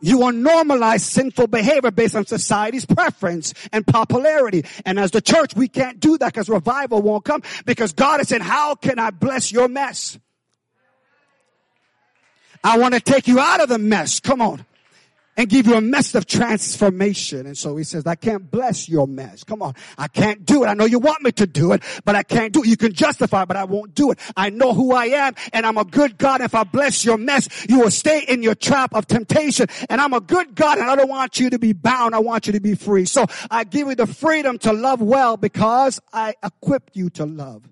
You 0.00 0.18
will 0.18 0.32
normalize 0.32 1.00
sinful 1.00 1.46
behavior 1.46 1.90
based 1.90 2.14
on 2.14 2.26
society's 2.26 2.84
preference 2.84 3.54
and 3.72 3.86
popularity. 3.86 4.64
And 4.84 4.98
as 4.98 5.10
the 5.10 5.22
church, 5.22 5.56
we 5.56 5.68
can't 5.68 5.98
do 6.00 6.18
that 6.18 6.32
because 6.32 6.48
revival 6.48 7.00
won't 7.00 7.24
come 7.24 7.42
because 7.64 7.92
God 7.92 8.20
is 8.20 8.28
said, 8.28 8.42
how 8.42 8.74
can 8.74 8.98
I 8.98 9.10
bless 9.10 9.50
your 9.50 9.68
mess? 9.68 10.18
I 12.62 12.78
want 12.78 12.94
to 12.94 13.00
take 13.00 13.26
you 13.26 13.40
out 13.40 13.60
of 13.60 13.68
the 13.68 13.78
mess. 13.78 14.20
Come 14.20 14.42
on 14.42 14.66
and 15.36 15.48
give 15.48 15.66
you 15.66 15.74
a 15.74 15.80
mess 15.80 16.14
of 16.14 16.26
transformation. 16.26 17.46
And 17.46 17.56
so 17.56 17.76
he 17.76 17.84
says, 17.84 18.06
I 18.06 18.14
can't 18.14 18.50
bless 18.50 18.88
your 18.88 19.06
mess. 19.06 19.44
Come 19.44 19.62
on. 19.62 19.74
I 19.98 20.08
can't 20.08 20.44
do 20.44 20.64
it. 20.64 20.66
I 20.66 20.74
know 20.74 20.84
you 20.84 20.98
want 20.98 21.22
me 21.22 21.32
to 21.32 21.46
do 21.46 21.72
it, 21.72 21.82
but 22.04 22.14
I 22.14 22.22
can't 22.22 22.52
do 22.52 22.62
it. 22.62 22.68
You 22.68 22.76
can 22.76 22.92
justify, 22.92 23.44
but 23.44 23.56
I 23.56 23.64
won't 23.64 23.94
do 23.94 24.10
it. 24.10 24.18
I 24.36 24.50
know 24.50 24.72
who 24.72 24.92
I 24.92 25.06
am 25.06 25.34
and 25.52 25.66
I'm 25.66 25.76
a 25.76 25.84
good 25.84 26.18
God. 26.18 26.40
If 26.40 26.54
I 26.54 26.64
bless 26.64 27.04
your 27.04 27.18
mess, 27.18 27.48
you 27.68 27.80
will 27.80 27.90
stay 27.90 28.24
in 28.26 28.42
your 28.42 28.54
trap 28.54 28.94
of 28.94 29.06
temptation. 29.06 29.66
And 29.90 30.00
I'm 30.00 30.12
a 30.12 30.20
good 30.20 30.54
God 30.54 30.78
and 30.78 30.88
I 30.88 30.96
don't 30.96 31.08
want 31.08 31.38
you 31.38 31.50
to 31.50 31.58
be 31.58 31.72
bound. 31.72 32.14
I 32.14 32.20
want 32.20 32.46
you 32.46 32.54
to 32.54 32.60
be 32.60 32.74
free. 32.74 33.04
So 33.04 33.26
I 33.50 33.64
give 33.64 33.88
you 33.88 33.94
the 33.94 34.06
freedom 34.06 34.58
to 34.60 34.72
love 34.72 35.00
well 35.00 35.36
because 35.36 36.00
I 36.12 36.34
equipped 36.42 36.96
you 36.96 37.10
to 37.10 37.26
love. 37.26 37.62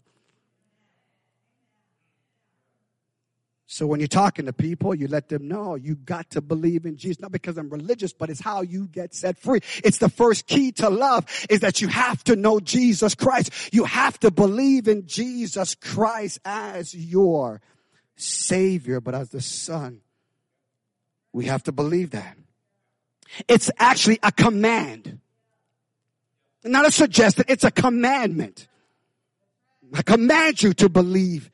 So 3.75 3.89
when 3.89 3.99
you're 3.99 4.07
talking 4.07 4.47
to 4.47 4.53
people, 4.53 4.95
you 4.95 5.09
let 5.09 5.29
them 5.29 5.49
know 5.49 5.75
you 5.75 5.97
got 5.97 6.31
to 6.31 6.41
believe 6.41 6.87
in 6.87 6.97
Jesus, 6.97 7.19
not 7.19 7.33
because 7.33 7.59
I'm 7.59 7.69
religious, 7.69 8.13
but 8.13 8.31
it's 8.31 8.41
how 8.41 8.63
you 8.63 8.87
get 8.87 9.17
set 9.17 9.37
free. 9.37 9.59
It's 9.83 9.99
the 9.99 10.09
first 10.09 10.47
key 10.47 10.71
to 10.75 10.89
love 10.89 11.27
is 11.51 11.59
that 11.59 11.81
you 11.81 11.89
have 11.89 12.23
to 12.25 12.37
know 12.37 12.61
Jesus 12.61 13.17
Christ. 13.17 13.51
You 13.75 13.83
have 13.83 14.17
to 14.21 14.31
believe 14.31 14.87
in 14.87 15.09
Jesus 15.09 15.75
Christ 15.75 16.39
as 16.45 16.95
your 16.95 17.61
savior, 18.15 19.01
but 19.01 19.13
as 19.13 19.31
the 19.31 19.41
son. 19.41 20.03
We 21.33 21.47
have 21.47 21.65
to 21.65 21.73
believe 21.73 22.11
that. 22.11 22.37
It's 23.49 23.73
actually 23.77 24.21
a 24.23 24.31
command. 24.31 25.19
Not 26.63 26.87
a 26.87 26.93
suggestion, 26.93 27.47
it's 27.49 27.65
a 27.65 27.73
commandment. 27.73 28.69
I 29.93 30.03
command 30.03 30.63
you 30.63 30.75
to 30.75 30.89
believe 30.89 31.51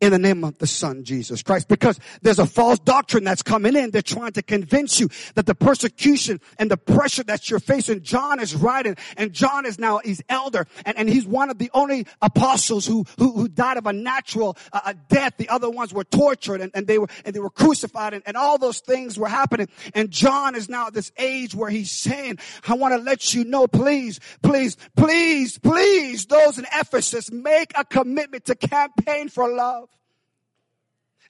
in 0.00 0.12
the 0.12 0.18
name 0.18 0.44
of 0.44 0.56
the 0.58 0.66
son 0.66 1.04
Jesus 1.04 1.42
Christ 1.42 1.68
because 1.68 2.00
there's 2.22 2.38
a 2.38 2.46
false 2.46 2.78
doctrine 2.78 3.24
that's 3.24 3.42
coming 3.42 3.76
in. 3.76 3.90
They're 3.90 4.02
trying 4.02 4.32
to 4.32 4.42
convince 4.42 4.98
you 4.98 5.10
that 5.34 5.46
the 5.46 5.54
persecution 5.54 6.40
and 6.58 6.70
the 6.70 6.76
pressure 6.76 7.22
that 7.24 7.50
you're 7.50 7.60
facing, 7.60 8.02
John 8.02 8.40
is 8.40 8.54
writing 8.54 8.96
and 9.16 9.32
John 9.32 9.66
is 9.66 9.78
now, 9.78 9.98
he's 9.98 10.22
elder 10.28 10.66
and, 10.86 10.96
and 10.96 11.08
he's 11.08 11.26
one 11.26 11.50
of 11.50 11.58
the 11.58 11.70
only 11.74 12.06
apostles 12.22 12.86
who, 12.86 13.04
who, 13.18 13.32
who 13.32 13.48
died 13.48 13.76
of 13.76 13.86
a 13.86 13.92
natural 13.92 14.56
uh, 14.72 14.94
death. 15.08 15.34
The 15.36 15.50
other 15.50 15.68
ones 15.68 15.92
were 15.92 16.04
tortured 16.04 16.62
and, 16.62 16.72
and 16.74 16.86
they 16.86 16.98
were, 16.98 17.08
and 17.24 17.34
they 17.34 17.40
were 17.40 17.50
crucified 17.50 18.14
and, 18.14 18.22
and 18.24 18.36
all 18.36 18.56
those 18.56 18.80
things 18.80 19.18
were 19.18 19.28
happening. 19.28 19.68
And 19.94 20.10
John 20.10 20.54
is 20.54 20.68
now 20.68 20.86
at 20.86 20.94
this 20.94 21.12
age 21.18 21.54
where 21.54 21.70
he's 21.70 21.90
saying, 21.90 22.38
I 22.66 22.74
want 22.74 22.94
to 22.94 22.98
let 22.98 23.34
you 23.34 23.44
know, 23.44 23.66
please, 23.66 24.18
please, 24.42 24.76
please, 24.96 25.58
please, 25.58 26.24
those 26.26 26.58
in 26.58 26.66
Ephesus, 26.72 27.30
make 27.30 27.72
a 27.76 27.84
commitment 27.84 28.46
to 28.46 28.54
campaign 28.54 29.28
for 29.28 29.54
love. 29.54 29.89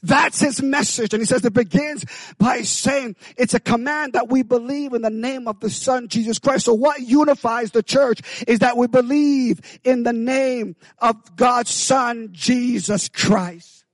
That's 0.02 0.40
his 0.40 0.62
message. 0.62 1.12
And 1.12 1.20
he 1.20 1.26
says 1.26 1.44
it 1.44 1.52
begins 1.52 2.04
by 2.38 2.62
saying 2.62 3.16
it's 3.36 3.54
a 3.54 3.60
command 3.60 4.14
that 4.14 4.28
we 4.28 4.42
believe 4.42 4.94
in 4.94 5.02
the 5.02 5.10
name 5.10 5.46
of 5.46 5.60
the 5.60 5.68
son, 5.68 6.08
Jesus 6.08 6.38
Christ. 6.38 6.64
So 6.64 6.74
what 6.74 7.00
unifies 7.00 7.72
the 7.72 7.82
church 7.82 8.20
is 8.46 8.60
that 8.60 8.76
we 8.76 8.86
believe 8.86 9.60
in 9.84 10.02
the 10.02 10.12
name 10.12 10.76
of 10.98 11.36
God's 11.36 11.70
son, 11.70 12.30
Jesus 12.32 13.08
Christ. 13.08 13.84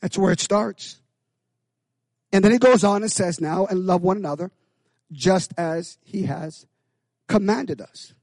That's 0.00 0.18
where 0.18 0.32
it 0.32 0.40
starts. 0.40 1.00
And 2.32 2.44
then 2.44 2.52
he 2.52 2.58
goes 2.58 2.84
on 2.84 3.02
and 3.02 3.10
says 3.10 3.40
now, 3.40 3.66
and 3.66 3.86
love 3.86 4.02
one 4.02 4.16
another 4.16 4.50
just 5.10 5.52
as 5.58 5.98
he 6.02 6.22
has 6.22 6.66
commanded 7.28 7.80
us. 7.80 8.14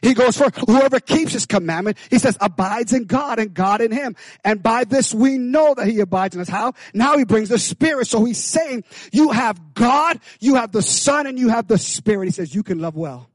He 0.00 0.14
goes 0.14 0.36
for 0.36 0.50
whoever 0.50 1.00
keeps 1.00 1.32
his 1.32 1.46
commandment, 1.46 1.98
he 2.10 2.18
says, 2.18 2.38
abides 2.40 2.92
in 2.92 3.04
God 3.04 3.38
and 3.38 3.52
God 3.52 3.80
in 3.80 3.90
him. 3.90 4.14
And 4.44 4.62
by 4.62 4.84
this 4.84 5.12
we 5.12 5.38
know 5.38 5.74
that 5.74 5.88
he 5.88 6.00
abides 6.00 6.36
in 6.36 6.40
us. 6.40 6.48
How? 6.48 6.74
Now 6.94 7.18
he 7.18 7.24
brings 7.24 7.48
the 7.48 7.58
spirit. 7.58 8.06
So 8.06 8.24
he's 8.24 8.42
saying, 8.42 8.84
you 9.12 9.30
have 9.30 9.74
God, 9.74 10.20
you 10.38 10.54
have 10.54 10.70
the 10.70 10.82
son, 10.82 11.26
and 11.26 11.38
you 11.38 11.48
have 11.48 11.66
the 11.66 11.78
spirit. 11.78 12.26
He 12.26 12.30
says, 12.30 12.54
you 12.54 12.62
can 12.62 12.78
love 12.78 12.96
well. 12.96 13.28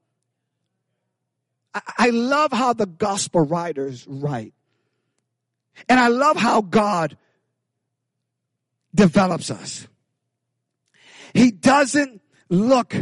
I, 1.74 1.82
I 1.98 2.10
love 2.12 2.54
how 2.54 2.74
the 2.74 2.86
gospel 2.86 3.42
writers 3.42 4.06
write. 4.08 4.54
And 5.90 6.00
I 6.00 6.08
love 6.08 6.38
how 6.38 6.62
God 6.62 7.18
develops 8.96 9.52
us. 9.52 9.88
He 11.34 11.52
doesn't 11.52 12.22
look 12.48 12.96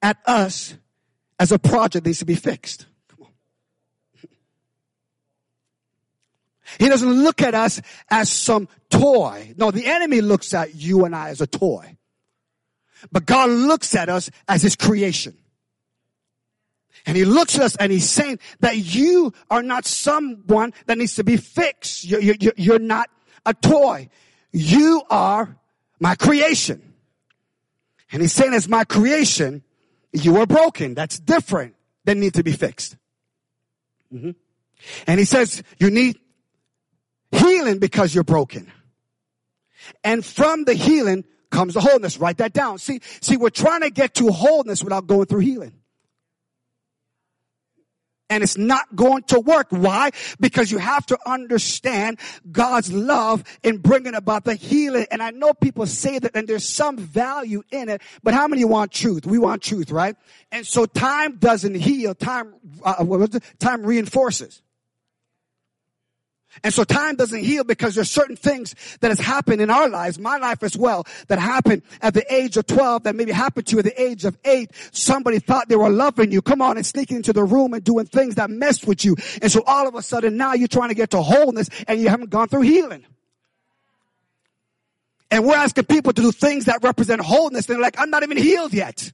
at 0.00 0.16
us 0.26 0.74
as 1.38 1.52
a 1.52 1.58
project 1.58 2.06
needs 2.06 2.18
to 2.18 2.24
be 2.24 2.34
fixed. 2.34 2.86
He 6.78 6.88
doesn't 6.88 7.10
look 7.10 7.40
at 7.40 7.54
us 7.54 7.80
as 8.10 8.30
some 8.30 8.68
toy. 8.90 9.54
No, 9.56 9.70
the 9.70 9.86
enemy 9.86 10.20
looks 10.20 10.52
at 10.52 10.74
you 10.74 11.04
and 11.04 11.14
I 11.14 11.30
as 11.30 11.40
a 11.40 11.46
toy. 11.46 11.96
But 13.10 13.26
God 13.26 13.48
looks 13.48 13.94
at 13.94 14.08
us 14.08 14.30
as 14.48 14.62
his 14.62 14.76
creation. 14.76 15.36
And 17.06 17.16
he 17.16 17.24
looks 17.24 17.54
at 17.54 17.62
us 17.62 17.76
and 17.76 17.90
he's 17.90 18.08
saying 18.08 18.38
that 18.60 18.76
you 18.76 19.32
are 19.50 19.62
not 19.62 19.86
someone 19.86 20.74
that 20.86 20.98
needs 20.98 21.14
to 21.14 21.24
be 21.24 21.36
fixed. 21.36 22.04
You're, 22.04 22.20
you're, 22.20 22.52
you're 22.56 22.78
not 22.78 23.08
a 23.46 23.54
toy. 23.54 24.10
You 24.52 25.02
are 25.08 25.56
my 26.00 26.16
creation. 26.16 26.82
And 28.12 28.20
he's 28.20 28.32
saying 28.32 28.52
as 28.52 28.68
my 28.68 28.84
creation, 28.84 29.62
you 30.12 30.36
are 30.38 30.46
broken. 30.46 30.94
That's 30.94 31.18
different 31.18 31.74
than 32.04 32.20
need 32.20 32.34
to 32.34 32.42
be 32.42 32.52
fixed. 32.52 32.96
Mm-hmm. 34.12 34.30
And 35.06 35.18
he 35.18 35.24
says 35.24 35.62
you 35.78 35.90
need 35.90 36.18
healing 37.32 37.78
because 37.78 38.14
you're 38.14 38.24
broken. 38.24 38.72
And 40.04 40.24
from 40.24 40.64
the 40.64 40.74
healing 40.74 41.24
comes 41.50 41.74
the 41.74 41.80
wholeness. 41.80 42.18
Write 42.18 42.38
that 42.38 42.52
down. 42.52 42.78
See, 42.78 43.00
see, 43.20 43.36
we're 43.36 43.50
trying 43.50 43.82
to 43.82 43.90
get 43.90 44.14
to 44.14 44.30
wholeness 44.30 44.82
without 44.82 45.06
going 45.06 45.26
through 45.26 45.40
healing 45.40 45.77
and 48.30 48.42
it's 48.42 48.58
not 48.58 48.94
going 48.94 49.22
to 49.24 49.40
work. 49.40 49.68
Why? 49.70 50.10
Because 50.40 50.70
you 50.70 50.78
have 50.78 51.06
to 51.06 51.18
understand 51.26 52.18
God's 52.50 52.92
love 52.92 53.44
in 53.62 53.78
bringing 53.78 54.14
about 54.14 54.44
the 54.44 54.54
healing. 54.54 55.06
And 55.10 55.22
I 55.22 55.30
know 55.30 55.54
people 55.54 55.86
say 55.86 56.18
that 56.18 56.32
and 56.34 56.46
there's 56.46 56.68
some 56.68 56.98
value 56.98 57.62
in 57.70 57.88
it, 57.88 58.02
but 58.22 58.34
how 58.34 58.48
many 58.48 58.64
want 58.64 58.92
truth? 58.92 59.26
We 59.26 59.38
want 59.38 59.62
truth, 59.62 59.90
right? 59.90 60.16
And 60.52 60.66
so 60.66 60.86
time 60.86 61.36
doesn't 61.36 61.74
heal. 61.74 62.14
Time, 62.14 62.54
uh, 62.82 63.26
time 63.58 63.84
reinforces. 63.84 64.62
And 66.64 66.72
so 66.72 66.84
time 66.84 67.16
doesn't 67.16 67.44
heal 67.44 67.64
because 67.64 67.94
there's 67.94 68.10
certain 68.10 68.36
things 68.36 68.74
that 69.00 69.08
has 69.08 69.20
happened 69.20 69.60
in 69.60 69.70
our 69.70 69.88
lives, 69.88 70.18
my 70.18 70.36
life 70.38 70.62
as 70.62 70.76
well, 70.76 71.06
that 71.28 71.38
happened 71.38 71.82
at 72.02 72.14
the 72.14 72.32
age 72.32 72.56
of 72.56 72.66
12, 72.66 73.04
that 73.04 73.14
maybe 73.14 73.32
happened 73.32 73.66
to 73.68 73.72
you 73.72 73.78
at 73.78 73.84
the 73.84 74.00
age 74.00 74.24
of 74.24 74.36
8. 74.44 74.70
Somebody 74.92 75.38
thought 75.38 75.68
they 75.68 75.76
were 75.76 75.90
loving 75.90 76.32
you. 76.32 76.42
Come 76.42 76.62
on 76.62 76.76
and 76.76 76.84
sneaking 76.84 77.18
into 77.18 77.32
the 77.32 77.44
room 77.44 77.74
and 77.74 77.84
doing 77.84 78.06
things 78.06 78.36
that 78.36 78.50
messed 78.50 78.86
with 78.86 79.04
you. 79.04 79.16
And 79.42 79.50
so 79.50 79.62
all 79.66 79.86
of 79.86 79.94
a 79.94 80.02
sudden 80.02 80.36
now 80.36 80.54
you're 80.54 80.68
trying 80.68 80.88
to 80.88 80.94
get 80.94 81.10
to 81.10 81.22
wholeness 81.22 81.68
and 81.86 82.00
you 82.00 82.08
haven't 82.08 82.30
gone 82.30 82.48
through 82.48 82.62
healing. 82.62 83.04
And 85.30 85.44
we're 85.46 85.56
asking 85.56 85.84
people 85.84 86.12
to 86.12 86.22
do 86.22 86.32
things 86.32 86.64
that 86.66 86.82
represent 86.82 87.20
wholeness. 87.20 87.68
And 87.68 87.76
they're 87.76 87.82
like, 87.82 87.98
I'm 87.98 88.10
not 88.10 88.22
even 88.22 88.36
healed 88.36 88.72
yet. 88.72 89.12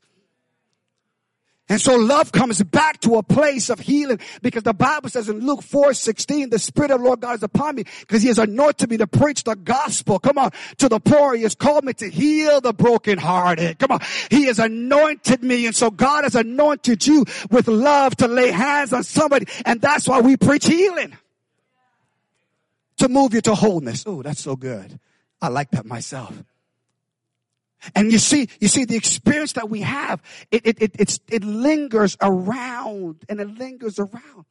And 1.67 1.81
so 1.81 1.97
love 1.97 2.31
comes 2.31 2.63
back 2.63 3.01
to 3.01 3.17
a 3.17 3.23
place 3.23 3.71
of 3.71 3.81
healing 3.81 4.21
because 4.43 4.65
the 4.65 4.75
Bible 4.75 5.09
says 5.09 5.31
in 5.31 5.41
Luke 5.41 5.63
4, 5.63 5.95
16, 5.95 6.51
the 6.51 6.59
Spirit 6.59 6.91
of 6.91 7.01
the 7.01 7.07
Lord 7.07 7.21
God 7.21 7.37
is 7.37 7.43
upon 7.43 7.77
me 7.77 7.85
because 8.01 8.21
he 8.21 8.29
has 8.29 8.39
anointed 8.39 8.91
me 8.91 8.99
to 8.99 9.07
preach 9.07 9.45
the 9.45 9.57
gospel. 9.57 10.19
Come 10.19 10.37
on. 10.37 10.51
To 10.79 10.91
the 10.91 11.01
poor. 11.01 11.35
He 11.35 11.43
has 11.45 11.55
called 11.55 11.85
me 11.85 11.95
to 11.95 12.11
heal 12.11 12.61
the 12.61 12.75
brokenhearted. 12.75 13.79
Come 13.79 13.93
on. 13.93 14.01
He 14.31 14.45
has 14.45 14.59
anointed 14.59 15.43
me. 15.43 15.65
And 15.65 15.75
so 15.75 15.91
God 15.91 16.25
has 16.25 16.35
anointed 16.35 17.07
you 17.07 17.25
with 17.51 17.67
love 17.67 18.15
to 18.17 18.29
lay 18.29 18.51
hands 18.51 18.93
on 18.93 19.03
somebody. 19.03 19.47
And 19.65 19.81
that's 19.81 20.07
why 20.07 20.21
we 20.21 20.37
preach 20.37 20.67
healing. 20.67 21.17
To 22.99 23.09
move 23.09 23.33
you 23.33 23.41
to 23.41 23.55
wholeness. 23.55 24.05
Oh, 24.07 24.23
that's 24.23 24.41
so 24.41 24.55
good. 24.55 25.01
I 25.41 25.49
like 25.49 25.71
that 25.71 25.87
myself. 25.87 26.45
And 27.95 28.13
you 28.13 28.19
see, 28.19 28.49
you 28.61 28.69
see 28.69 28.85
the 28.85 28.97
experience 28.97 29.53
that 29.55 29.69
we 29.69 29.81
have, 29.81 30.23
it, 30.51 30.67
it, 30.67 31.01
it, 31.01 31.21
it 31.29 31.45
lingers 31.45 32.17
around 32.21 33.25
and 33.29 33.41
it 33.41 33.59
lingers 33.59 33.99
around. 33.99 34.45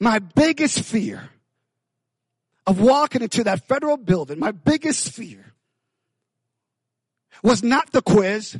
My 0.00 0.18
biggest 0.18 0.80
fear 0.80 1.30
of 2.66 2.80
walking 2.80 3.22
into 3.22 3.44
that 3.44 3.66
federal 3.66 3.96
building, 3.96 4.38
my 4.38 4.52
biggest 4.52 5.12
fear 5.12 5.54
was 7.42 7.62
not 7.62 7.92
the 7.92 8.02
quiz, 8.02 8.58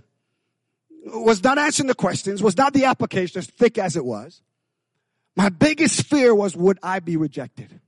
was 1.06 1.42
not 1.42 1.58
answering 1.58 1.86
the 1.86 1.94
questions, 1.94 2.42
was 2.42 2.56
not 2.56 2.72
the 2.72 2.84
application 2.84 3.38
as 3.38 3.46
thick 3.46 3.78
as 3.78 3.96
it 3.96 4.04
was. 4.04 4.42
My 5.36 5.48
biggest 5.48 6.06
fear 6.06 6.34
was 6.34 6.56
would 6.56 6.78
I 6.82 7.00
be 7.00 7.16
rejected? 7.16 7.80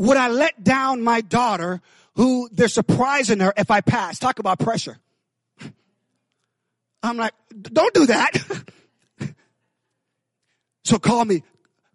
Would 0.00 0.16
I 0.16 0.28
let 0.28 0.64
down 0.64 1.02
my 1.02 1.20
daughter 1.20 1.82
who 2.14 2.48
they're 2.52 2.68
surprising 2.68 3.40
her 3.40 3.52
if 3.54 3.70
I 3.70 3.82
pass? 3.82 4.18
Talk 4.18 4.38
about 4.38 4.58
pressure. 4.58 4.98
I'm 7.02 7.18
like, 7.18 7.34
don't 7.62 7.92
do 7.92 8.06
that. 8.06 8.64
so 10.84 10.98
call 10.98 11.26
me, 11.26 11.42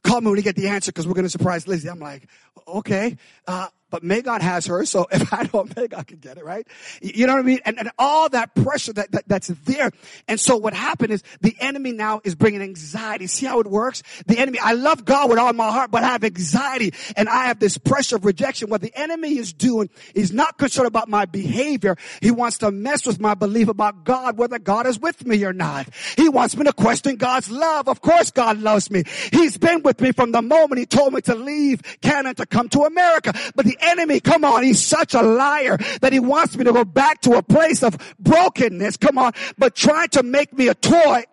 call 0.04 0.22
me 0.22 0.28
when 0.28 0.38
you 0.38 0.44
get 0.44 0.56
the 0.56 0.68
answer 0.68 0.91
because 0.91 1.08
we're 1.08 1.15
going 1.15 1.26
to 1.26 1.32
surprise 1.32 1.68
Lizzie. 1.68 1.89
I'm 1.89 2.00
like, 2.00 2.28
okay. 2.68 3.18
Uh, 3.48 3.68
but 3.96 4.04
Megan 4.04 4.41
has 4.41 4.65
her, 4.65 4.84
so 4.86 5.08
if 5.12 5.32
I 5.34 5.44
don't, 5.46 5.74
Megan 5.76 6.04
can 6.04 6.18
get 6.18 6.38
it, 6.38 6.44
right? 6.44 6.68
You 7.02 7.28
know 7.28 7.34
what 7.34 7.39
I 7.39 7.44
mean? 7.44 7.60
And, 7.63 7.80
and 7.80 7.91
all 7.98 8.28
that 8.30 8.54
pressure 8.54 8.91
that, 8.91 9.12
that, 9.12 9.24
that's 9.28 9.48
there. 9.48 9.91
And 10.28 10.38
so 10.38 10.58
what 10.58 10.74
happened 10.74 11.12
is 11.12 11.24
the 11.39 11.56
enemy 11.62 11.94
now 11.94 12.20
is 12.26 12.36
bringing 12.36 12.62
anxiety. 12.62 13.28
See 13.28 13.46
how 13.46 13.62
it 13.62 13.68
works? 13.68 14.04
The 14.26 14.38
enemy, 14.38 14.60
I 14.60 14.74
love 14.74 15.06
God 15.06 15.30
with 15.30 15.39
all 15.39 15.54
my 15.54 15.72
heart, 15.72 15.91
but 15.91 16.04
I 16.04 16.08
have 16.08 16.26
anxiety 16.26 16.94
and 17.15 17.30
I 17.30 17.46
have 17.46 17.60
this 17.60 17.78
pressure 17.78 18.18
of 18.18 18.26
rejection. 18.26 18.70
What 18.70 18.82
the 18.82 18.91
enemy 18.96 19.38
is 19.38 19.54
doing 19.54 19.89
is 20.13 20.34
not 20.34 20.58
concerned 20.58 20.88
about 20.88 21.08
my 21.08 21.24
behavior. 21.24 21.96
He 22.22 22.32
wants 22.32 22.58
to 22.58 22.72
mess 22.72 23.06
with 23.06 23.22
my 23.22 23.34
belief 23.34 23.70
about 23.70 24.04
God, 24.04 24.38
whether 24.38 24.60
God 24.60 24.88
is 24.88 25.00
with 25.00 25.26
me 25.26 25.44
or 25.46 25.54
not. 25.54 25.88
He 26.18 26.28
wants 26.28 26.58
me 26.58 26.65
to 26.65 26.74
question 26.74 27.15
God's 27.15 27.50
love. 27.50 27.88
Of 27.88 28.02
course 28.02 28.32
God 28.32 28.60
loves 28.60 28.91
me. 28.91 29.04
He's 29.32 29.58
been 29.58 29.84
with 29.84 30.02
me 30.02 30.12
from 30.12 30.32
the 30.32 30.41
moment 30.41 30.80
he 30.80 30.86
told 30.86 31.13
me 31.13 31.22
to 31.22 31.36
leave 31.36 31.82
Canada 32.02 32.34
to 32.36 32.44
come 32.45 32.69
to 32.69 32.81
America. 32.81 33.34
But 33.55 33.65
the 33.65 33.77
enemy, 33.79 34.19
come 34.19 34.43
on, 34.43 34.63
he's 34.63 34.84
such 34.84 35.13
a 35.13 35.21
liar 35.21 35.77
that 36.01 36.13
he 36.13 36.19
wants 36.19 36.58
me 36.58 36.63
to 36.65 36.73
go 36.73 36.86
back 36.86 37.21
to 37.21 37.34
a 37.34 37.43
place 37.43 37.84
of 37.84 37.97
brokenness. 38.19 38.97
Come 38.97 39.17
on, 39.17 39.34
but 39.58 39.75
trying 39.75 40.10
to 40.10 40.23
make 40.23 40.53
me 40.53 40.67
a 40.67 40.75
toy 40.75 41.23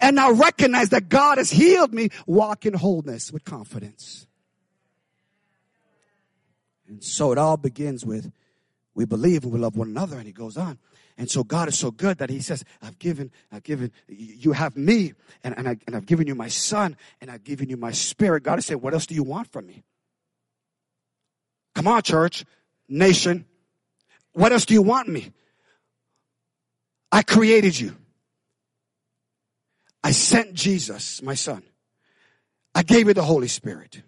and 0.00 0.16
now 0.16 0.32
recognize 0.32 0.90
that 0.90 1.08
God 1.08 1.38
has 1.38 1.50
healed 1.50 1.92
me, 1.92 2.08
walk 2.26 2.66
in 2.66 2.74
wholeness 2.74 3.32
with 3.32 3.44
confidence. 3.44 4.26
And 6.88 7.02
so 7.02 7.32
it 7.32 7.38
all 7.38 7.56
begins 7.56 8.06
with 8.06 8.32
we 8.94 9.04
believe 9.04 9.44
and 9.44 9.52
we 9.52 9.58
love 9.58 9.76
one 9.76 9.88
another, 9.88 10.16
and 10.16 10.26
he 10.26 10.32
goes 10.32 10.56
on. 10.56 10.78
And 11.18 11.30
so 11.30 11.44
God 11.44 11.68
is 11.68 11.78
so 11.78 11.90
good 11.90 12.18
that 12.18 12.30
He 12.30 12.40
says, 12.40 12.64
I've 12.82 12.98
given, 12.98 13.30
I've 13.52 13.62
given, 13.62 13.92
you 14.08 14.52
have 14.52 14.76
me, 14.76 15.12
and, 15.44 15.56
and, 15.56 15.68
I, 15.68 15.76
and 15.86 15.96
I've 15.96 16.06
given 16.06 16.26
you 16.26 16.34
my 16.34 16.48
son, 16.48 16.96
and 17.20 17.30
I've 17.30 17.44
given 17.44 17.68
you 17.68 17.76
my 17.76 17.92
spirit. 17.92 18.42
God 18.42 18.58
is 18.58 18.66
saying, 18.66 18.80
What 18.80 18.94
else 18.94 19.06
do 19.06 19.14
you 19.14 19.22
want 19.22 19.50
from 19.52 19.66
me? 19.66 19.82
Come 21.76 21.88
on, 21.88 22.00
church, 22.00 22.46
nation. 22.88 23.44
What 24.32 24.50
else 24.50 24.64
do 24.64 24.72
you 24.72 24.80
want 24.80 25.08
me? 25.08 25.30
I 27.12 27.22
created 27.22 27.78
you. 27.78 27.94
I 30.02 30.12
sent 30.12 30.54
Jesus, 30.54 31.20
my 31.20 31.34
son. 31.34 31.62
I 32.74 32.82
gave 32.82 33.08
you 33.08 33.14
the 33.14 33.22
Holy 33.22 33.48
Spirit. 33.48 34.00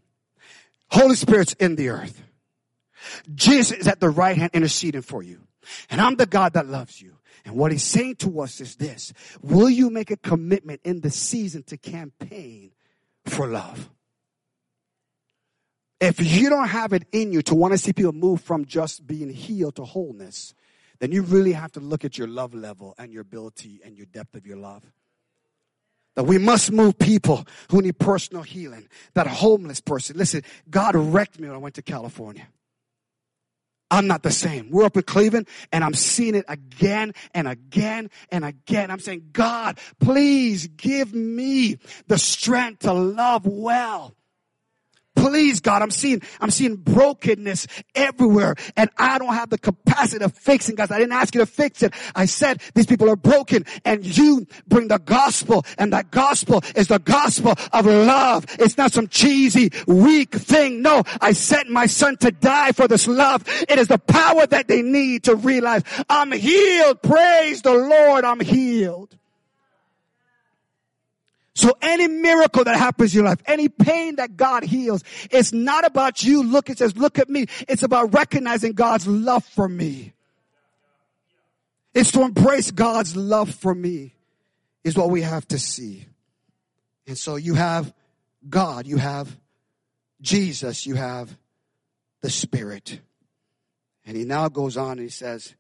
Holy 0.91 1.15
Spirit's 1.15 1.53
in 1.55 1.77
the 1.77 1.91
earth. 1.91 2.23
Jesus 3.35 3.77
is 3.77 3.87
at 3.87 4.01
the 4.01 4.09
right 4.09 4.39
hand 4.39 4.53
interceding 4.55 5.03
for 5.03 5.23
you. 5.23 5.39
And 5.91 6.01
I'm 6.01 6.17
the 6.17 6.25
God 6.25 6.55
that 6.55 6.67
loves 6.67 7.03
you. 7.03 7.19
And 7.45 7.55
what 7.55 7.71
he's 7.71 7.85
saying 7.85 8.17
to 8.17 8.41
us 8.41 8.63
is 8.63 8.77
this 8.77 9.13
Will 9.43 9.69
you 9.69 9.91
make 9.91 10.11
a 10.11 10.17
commitment 10.17 10.81
in 10.85 11.03
the 11.03 11.11
season 11.11 11.65
to 11.65 11.77
campaign 11.77 12.71
for 13.27 13.47
love? 13.47 13.91
If 16.01 16.21
you 16.21 16.49
don't 16.49 16.69
have 16.69 16.93
it 16.93 17.07
in 17.11 17.33
you 17.33 17.43
to 17.43 17.55
want 17.55 17.73
to 17.73 17.79
see 17.79 17.93
people 17.93 18.13
move 18.13 18.41
from 18.41 18.67
just 18.67 19.07
being 19.07 19.31
healed 19.31 19.77
to 19.77 19.85
wholeness, 19.85 20.55
then 21.01 21.13
you 21.13 21.23
really 21.23 21.53
have 21.53 21.73
to 21.73 21.81
look 21.81 22.05
at 22.05 22.17
your 22.17 22.29
love 22.29 22.55
level 22.55 22.95
and 22.99 23.13
your 23.13 23.23
ability 23.23 23.81
and 23.85 23.97
your 23.97 24.07
depth 24.07 24.35
of 24.35 24.47
your 24.47 24.57
love. 24.57 24.85
That 26.15 26.25
we 26.25 26.39
must 26.39 26.73
move 26.73 26.99
people 26.99 27.47
who 27.71 27.83
need 27.83 27.99
personal 27.99 28.43
healing. 28.43 28.89
That 29.15 29.27
homeless 29.27 29.81
person. 29.81 30.17
Listen, 30.17 30.43
God 30.69 30.97
wrecked 30.97 31.39
me 31.39 31.49
when 31.49 31.55
I 31.55 31.59
went 31.59 31.77
to 31.77 31.83
California. 31.83 32.49
I'm 33.91 34.07
not 34.07 34.23
the 34.23 34.31
same. 34.31 34.69
We're 34.71 34.85
up 34.85 34.97
in 34.97 35.05
Cleveland 35.05 35.49
and 35.73 35.83
I'm 35.83 35.95
seeing 35.95 36.35
it 36.35 36.45
again 36.49 37.15
and 37.33 37.49
again 37.49 38.11
and 38.31 38.45
again. 38.45 38.91
I'm 38.91 38.99
saying, 38.99 39.31
God, 39.33 39.79
please 39.99 40.67
give 40.67 41.15
me 41.15 41.79
the 42.07 42.19
strength 42.19 42.81
to 42.81 42.93
love 42.93 43.47
well. 43.47 44.15
Please, 45.19 45.59
God, 45.61 45.83
I'm 45.83 45.91
seeing, 45.91 46.23
I'm 46.41 46.51
seeing 46.51 46.77
brokenness 46.77 47.67
everywhere 47.95 48.55
and 48.77 48.89
I 48.97 49.19
don't 49.19 49.35
have 49.35 49.51
the 49.51 49.59
capacity 49.59 50.25
of 50.25 50.33
fixing, 50.33 50.77
guys. 50.77 50.93
I 50.93 50.99
didn't 50.99 51.13
ask 51.13 51.35
you 51.35 51.41
to 51.41 51.47
fix 51.47 51.83
it. 51.83 51.93
I 52.15 52.27
said 52.27 52.63
these 52.75 52.87
people 52.87 53.11
are 53.11 53.17
broken 53.17 53.65
and 53.85 54.05
you 54.05 54.47
bring 54.69 54.87
the 54.87 54.99
gospel 54.99 55.67
and 55.77 55.93
that 55.93 56.13
gospel 56.13 56.63
is 56.77 56.87
the 56.87 57.01
gospel 57.01 57.55
of 57.73 57.87
love. 57.87 58.47
It's 58.61 58.79
not 58.79 58.93
some 58.93 59.09
cheesy, 59.09 59.73
weak 59.89 60.35
thing. 60.35 60.83
No, 60.83 61.03
I 61.21 61.33
sent 61.33 61.69
my 61.69 61.87
son 61.87 62.17
to 62.19 62.31
die 62.31 62.71
for 62.71 62.87
this 62.87 63.09
love. 63.09 63.43
It 63.69 63.79
is 63.79 63.89
the 63.89 63.99
power 63.99 64.47
that 64.47 64.69
they 64.69 64.83
need 64.83 65.25
to 65.25 65.35
realize 65.35 65.83
I'm 66.09 66.31
healed. 66.31 67.03
Praise 67.03 67.63
the 67.63 67.75
Lord. 67.75 68.25
I'm 68.25 68.41
healed. 68.41 69.19
So 71.59 71.77
any 71.83 72.07
miracle 72.07 72.63
that 72.63 72.77
happens 72.77 73.13
in 73.13 73.19
your 73.19 73.29
life, 73.29 73.43
any 73.45 73.69
pain 73.69 74.15
that 74.15 74.37
God 74.37 74.63
heals, 74.63 75.03
it's 75.29 75.53
not 75.53 75.85
about 75.85 76.23
you 76.23 76.45
look, 76.45 76.71
it 76.71 76.79
says, 76.79 76.97
look 76.97 77.19
at 77.19 77.29
me. 77.29 77.47
It's 77.69 77.83
about 77.83 78.15
recognizing 78.15 78.75
God's 78.75 79.09
love 79.09 79.45
for 79.45 79.69
me. 79.69 80.13
It's 81.95 82.13
to 82.13 82.23
embrace 82.23 82.71
God's 82.71 83.17
love 83.17 83.53
for 83.53 83.75
me 83.75 84.15
is 84.85 84.97
what 84.97 85.11
we 85.11 85.23
have 85.23 85.49
to 85.49 85.59
see. 85.59 86.07
And 87.09 87.19
so 87.19 87.35
you 87.35 87.55
have 87.55 87.93
God, 88.49 88.87
you 88.87 88.99
have 88.99 89.37
Jesus, 90.21 90.87
you 90.87 90.95
have 90.95 91.37
the 92.21 92.31
Spirit. 92.31 93.01
And 94.07 94.17
he 94.17 94.25
now 94.25 94.49
goes 94.49 94.77
on 94.77 94.93
and 94.93 95.01
he 95.01 95.09
says, 95.09 95.57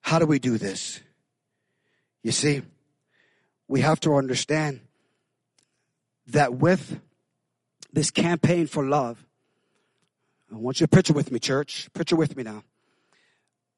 how 0.00 0.18
do 0.18 0.24
we 0.24 0.38
do 0.38 0.56
this? 0.56 0.98
You 2.22 2.32
see, 2.32 2.62
we 3.68 3.82
have 3.82 4.00
to 4.00 4.14
understand 4.14 4.80
that 6.28 6.54
with 6.54 7.00
this 7.92 8.10
campaign 8.10 8.66
for 8.66 8.84
love, 8.84 9.24
I 10.50 10.56
want 10.56 10.80
you 10.80 10.86
to 10.86 10.90
picture 10.90 11.12
with 11.12 11.30
me, 11.30 11.38
church. 11.38 11.88
Picture 11.92 12.16
with 12.16 12.36
me 12.36 12.42
now. 12.42 12.64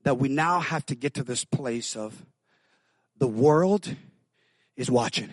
That 0.04 0.18
we 0.18 0.28
now 0.28 0.60
have 0.60 0.86
to 0.86 0.94
get 0.94 1.14
to 1.14 1.24
this 1.24 1.44
place 1.44 1.96
of 1.96 2.24
the 3.18 3.26
world 3.26 3.96
is 4.76 4.90
watching. 4.90 5.30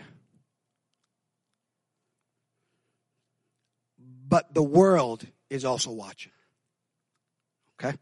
But 4.27 4.53
the 4.53 4.63
world 4.63 5.25
is 5.49 5.63
also 5.63 5.91
watching. 5.91 6.33
Okay? 7.79 7.95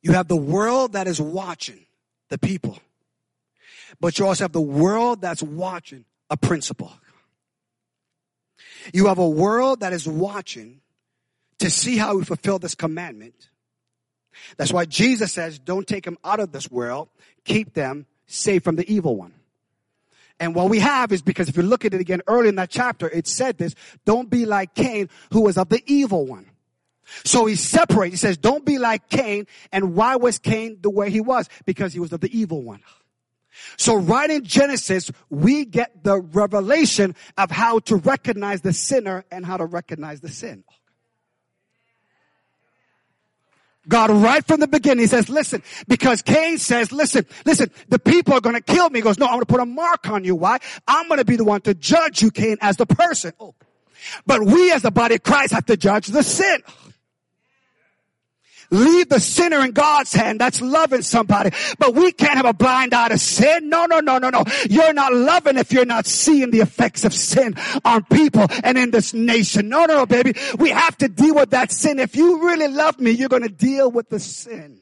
You 0.00 0.12
have 0.12 0.28
the 0.28 0.36
world 0.36 0.92
that 0.92 1.06
is 1.06 1.20
watching 1.20 1.84
the 2.28 2.38
people. 2.38 2.78
But 3.98 4.18
you 4.18 4.26
also 4.26 4.44
have 4.44 4.52
the 4.52 4.60
world 4.60 5.22
that's 5.22 5.42
watching 5.42 6.04
a 6.28 6.36
principle. 6.36 6.92
You 8.94 9.06
have 9.06 9.18
a 9.18 9.28
world 9.28 9.80
that 9.80 9.92
is 9.92 10.06
watching 10.06 10.80
to 11.58 11.70
see 11.70 11.96
how 11.96 12.16
we 12.16 12.24
fulfill 12.24 12.58
this 12.58 12.74
commandment. 12.74 13.50
That's 14.56 14.72
why 14.72 14.84
Jesus 14.86 15.32
says, 15.32 15.58
don't 15.58 15.86
take 15.86 16.04
them 16.04 16.18
out 16.24 16.40
of 16.40 16.52
this 16.52 16.70
world. 16.70 17.08
Keep 17.44 17.74
them 17.74 18.06
safe 18.26 18.62
from 18.62 18.76
the 18.76 18.90
evil 18.90 19.16
one. 19.16 19.34
And 20.38 20.54
what 20.54 20.70
we 20.70 20.78
have 20.78 21.12
is 21.12 21.20
because 21.20 21.50
if 21.50 21.56
you 21.56 21.62
look 21.62 21.84
at 21.84 21.92
it 21.92 22.00
again 22.00 22.22
early 22.26 22.48
in 22.48 22.54
that 22.54 22.70
chapter, 22.70 23.08
it 23.10 23.26
said 23.26 23.58
this, 23.58 23.74
don't 24.06 24.30
be 24.30 24.46
like 24.46 24.74
Cain, 24.74 25.10
who 25.32 25.42
was 25.42 25.58
of 25.58 25.68
the 25.68 25.82
evil 25.86 26.26
one. 26.26 26.46
So 27.24 27.44
he 27.44 27.56
separates. 27.56 28.12
He 28.12 28.16
says, 28.16 28.38
don't 28.38 28.64
be 28.64 28.78
like 28.78 29.08
Cain. 29.10 29.46
And 29.72 29.94
why 29.94 30.16
was 30.16 30.38
Cain 30.38 30.78
the 30.80 30.90
way 30.90 31.10
he 31.10 31.20
was? 31.20 31.48
Because 31.66 31.92
he 31.92 32.00
was 32.00 32.12
of 32.12 32.20
the 32.20 32.38
evil 32.38 32.62
one. 32.62 32.80
So 33.76 33.96
right 33.96 34.30
in 34.30 34.44
Genesis, 34.44 35.10
we 35.28 35.64
get 35.64 36.04
the 36.04 36.20
revelation 36.20 37.14
of 37.36 37.50
how 37.50 37.80
to 37.80 37.96
recognize 37.96 38.60
the 38.60 38.72
sinner 38.72 39.24
and 39.30 39.44
how 39.44 39.56
to 39.56 39.66
recognize 39.66 40.20
the 40.20 40.28
sin. 40.28 40.64
God 43.88 44.10
right 44.10 44.46
from 44.46 44.60
the 44.60 44.68
beginning 44.68 45.06
says, 45.06 45.28
listen, 45.28 45.62
because 45.88 46.22
Cain 46.22 46.58
says, 46.58 46.92
listen, 46.92 47.26
listen, 47.44 47.70
the 47.88 47.98
people 47.98 48.34
are 48.34 48.40
going 48.40 48.54
to 48.54 48.62
kill 48.62 48.88
me. 48.90 48.98
He 48.98 49.02
goes, 49.02 49.18
no, 49.18 49.26
I'm 49.26 49.32
going 49.32 49.40
to 49.40 49.46
put 49.46 49.60
a 49.60 49.66
mark 49.66 50.08
on 50.08 50.22
you. 50.22 50.36
Why? 50.36 50.58
I'm 50.86 51.08
going 51.08 51.18
to 51.18 51.24
be 51.24 51.36
the 51.36 51.44
one 51.44 51.62
to 51.62 51.74
judge 51.74 52.22
you, 52.22 52.30
Cain, 52.30 52.58
as 52.60 52.76
the 52.76 52.86
person. 52.86 53.32
Oh. 53.40 53.54
But 54.26 54.42
we 54.42 54.72
as 54.72 54.82
the 54.82 54.90
body 54.90 55.16
of 55.16 55.22
Christ 55.22 55.52
have 55.52 55.66
to 55.66 55.76
judge 55.76 56.06
the 56.06 56.22
sin. 56.22 56.62
Oh. 56.68 56.89
Leave 58.70 59.08
the 59.08 59.18
sinner 59.18 59.64
in 59.64 59.72
God's 59.72 60.12
hand. 60.12 60.40
That's 60.40 60.60
loving 60.60 61.02
somebody. 61.02 61.50
But 61.78 61.94
we 61.94 62.12
can't 62.12 62.36
have 62.36 62.46
a 62.46 62.52
blind 62.52 62.94
eye 62.94 63.08
to 63.08 63.18
sin. 63.18 63.68
No, 63.68 63.86
no, 63.86 63.98
no, 63.98 64.18
no, 64.18 64.30
no. 64.30 64.44
You're 64.68 64.92
not 64.92 65.12
loving 65.12 65.58
if 65.58 65.72
you're 65.72 65.84
not 65.84 66.06
seeing 66.06 66.52
the 66.52 66.60
effects 66.60 67.04
of 67.04 67.12
sin 67.12 67.54
on 67.84 68.04
people 68.04 68.46
and 68.62 68.78
in 68.78 68.92
this 68.92 69.12
nation. 69.12 69.68
No, 69.68 69.86
no, 69.86 69.96
no, 69.96 70.06
baby. 70.06 70.34
We 70.58 70.70
have 70.70 70.96
to 70.98 71.08
deal 71.08 71.34
with 71.34 71.50
that 71.50 71.72
sin. 71.72 71.98
If 71.98 72.14
you 72.14 72.46
really 72.46 72.68
love 72.68 73.00
me, 73.00 73.10
you're 73.10 73.28
going 73.28 73.42
to 73.42 73.48
deal 73.48 73.90
with 73.90 74.08
the 74.08 74.20
sin. 74.20 74.80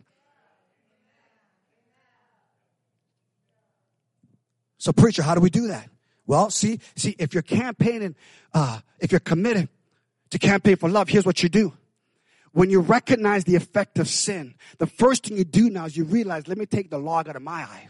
So 4.77 4.92
preacher, 4.92 5.22
how 5.22 5.35
do 5.35 5.40
we 5.40 5.51
do 5.51 5.68
that? 5.68 5.88
Well, 6.27 6.51
see, 6.51 6.81
see, 6.94 7.16
if 7.18 7.33
you're 7.33 7.42
campaigning, 7.42 8.14
uh, 8.53 8.81
if 9.01 9.12
you're 9.12 9.18
committed 9.18 9.68
to 10.31 10.38
campaign 10.38 10.77
for 10.77 10.90
love, 10.90 11.09
here's 11.09 11.24
what 11.24 11.42
you 11.42 11.48
do 11.48 11.72
when 12.59 12.71
you 12.71 12.81
recognize 12.81 13.44
the 13.44 13.55
effect 13.55 14.01
of 14.01 14.09
sin, 14.09 14.53
the 14.79 14.87
first 14.88 15.27
thing 15.27 15.37
you 15.37 15.44
do 15.44 15.71
now 15.71 15.85
is 15.85 15.97
you 15.97 16.03
realize, 16.03 16.49
let 16.49 16.59
me 16.59 16.66
take 16.66 16.90
the 16.90 16.99
log 16.99 17.29
out 17.29 17.37
of 17.37 17.42
my 17.42 17.62
eye. 17.62 17.87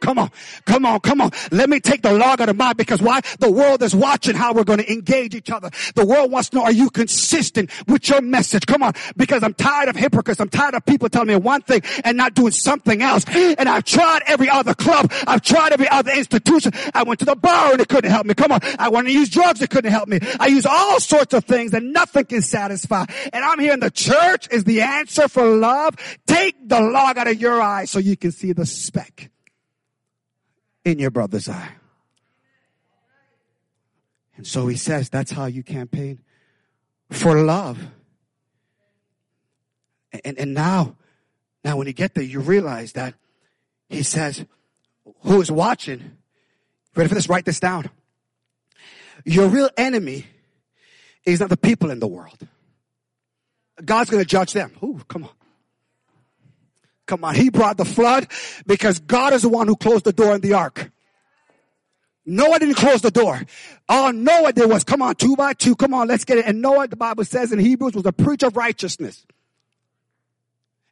Come 0.00 0.18
on, 0.18 0.30
come 0.64 0.84
on, 0.84 1.00
come 1.00 1.20
on. 1.20 1.30
Let 1.50 1.70
me 1.70 1.80
take 1.80 2.02
the 2.02 2.12
log 2.12 2.40
out 2.40 2.48
of 2.48 2.56
mine 2.56 2.74
because 2.76 3.00
why? 3.00 3.20
The 3.38 3.50
world 3.50 3.82
is 3.82 3.94
watching 3.94 4.34
how 4.34 4.52
we're 4.52 4.64
going 4.64 4.80
to 4.80 4.92
engage 4.92 5.34
each 5.34 5.50
other. 5.50 5.70
The 5.94 6.04
world 6.04 6.30
wants 6.30 6.50
to 6.50 6.56
know, 6.56 6.64
are 6.64 6.72
you 6.72 6.90
consistent 6.90 7.70
with 7.86 8.08
your 8.08 8.20
message? 8.20 8.66
Come 8.66 8.82
on, 8.82 8.94
because 9.16 9.42
I'm 9.42 9.54
tired 9.54 9.88
of 9.88 9.96
hypocrites. 9.96 10.40
I'm 10.40 10.48
tired 10.48 10.74
of 10.74 10.84
people 10.84 11.08
telling 11.08 11.28
me 11.28 11.36
one 11.36 11.62
thing 11.62 11.82
and 12.04 12.16
not 12.16 12.34
doing 12.34 12.52
something 12.52 13.02
else. 13.02 13.24
And 13.28 13.68
I've 13.68 13.84
tried 13.84 14.22
every 14.26 14.48
other 14.48 14.74
club. 14.74 15.12
I've 15.26 15.42
tried 15.42 15.72
every 15.72 15.88
other 15.88 16.12
institution. 16.12 16.72
I 16.94 17.04
went 17.04 17.20
to 17.20 17.26
the 17.26 17.36
bar 17.36 17.72
and 17.72 17.80
it 17.80 17.88
couldn't 17.88 18.10
help 18.10 18.26
me. 18.26 18.34
Come 18.34 18.52
on. 18.52 18.60
I 18.78 18.88
wanted 18.88 19.10
to 19.10 19.14
use 19.14 19.28
drugs. 19.28 19.62
It 19.62 19.70
couldn't 19.70 19.92
help 19.92 20.08
me. 20.08 20.18
I 20.40 20.46
use 20.46 20.66
all 20.66 21.00
sorts 21.00 21.34
of 21.34 21.44
things 21.44 21.74
and 21.74 21.92
nothing 21.92 22.24
can 22.24 22.42
satisfy. 22.42 23.04
And 23.32 23.44
I'm 23.44 23.58
here 23.58 23.72
in 23.72 23.80
the 23.80 23.90
church 23.90 24.48
is 24.50 24.64
the 24.64 24.80
answer 24.82 25.28
for 25.28 25.46
love. 25.46 25.96
Take 26.26 26.68
the 26.68 26.80
log 26.80 27.18
out 27.18 27.28
of 27.28 27.40
your 27.40 27.60
eye 27.60 27.84
so 27.84 27.98
you 27.98 28.16
can 28.16 28.32
see 28.32 28.52
the 28.52 28.66
speck 28.66 29.30
in 30.84 30.98
your 30.98 31.10
brother's 31.10 31.48
eye. 31.48 31.74
And 34.36 34.46
so 34.46 34.66
he 34.66 34.76
says 34.76 35.08
that's 35.08 35.30
how 35.30 35.46
you 35.46 35.62
campaign 35.62 36.20
for 37.10 37.40
love. 37.42 37.78
And, 40.24 40.38
and 40.38 40.54
now, 40.54 40.96
now 41.64 41.76
when 41.76 41.86
you 41.86 41.92
get 41.92 42.14
there, 42.14 42.24
you 42.24 42.40
realize 42.40 42.92
that 42.92 43.14
he 43.88 44.02
says, 44.02 44.44
who 45.20 45.40
is 45.40 45.50
watching? 45.50 46.16
Ready 46.94 47.08
for 47.08 47.14
this? 47.14 47.28
Write 47.28 47.44
this 47.44 47.60
down. 47.60 47.90
Your 49.24 49.48
real 49.48 49.70
enemy 49.76 50.26
is 51.24 51.40
not 51.40 51.48
the 51.48 51.56
people 51.56 51.90
in 51.90 52.00
the 52.00 52.08
world. 52.08 52.46
God's 53.84 54.10
going 54.10 54.22
to 54.22 54.28
judge 54.28 54.52
them. 54.52 54.72
Ooh, 54.82 55.00
come 55.08 55.24
on. 55.24 55.30
Come 57.06 57.24
on. 57.24 57.34
He 57.34 57.50
brought 57.50 57.76
the 57.76 57.84
flood 57.84 58.28
because 58.66 59.00
God 59.00 59.32
is 59.32 59.42
the 59.42 59.48
one 59.48 59.66
who 59.66 59.76
closed 59.76 60.04
the 60.04 60.12
door 60.12 60.34
in 60.34 60.40
the 60.40 60.54
ark. 60.54 60.90
Noah 62.24 62.60
didn't 62.60 62.76
close 62.76 63.00
the 63.00 63.10
door. 63.10 63.40
All 63.88 64.12
Noah 64.12 64.52
did 64.52 64.70
was, 64.70 64.84
come 64.84 65.02
on, 65.02 65.16
two 65.16 65.34
by 65.36 65.54
two, 65.54 65.74
come 65.74 65.92
on, 65.92 66.06
let's 66.06 66.24
get 66.24 66.38
it. 66.38 66.46
And 66.46 66.62
Noah, 66.62 66.86
the 66.86 66.96
Bible 66.96 67.24
says 67.24 67.52
in 67.52 67.58
Hebrews, 67.58 67.94
was 67.94 68.06
a 68.06 68.12
preacher 68.12 68.46
of 68.46 68.56
righteousness. 68.56 69.26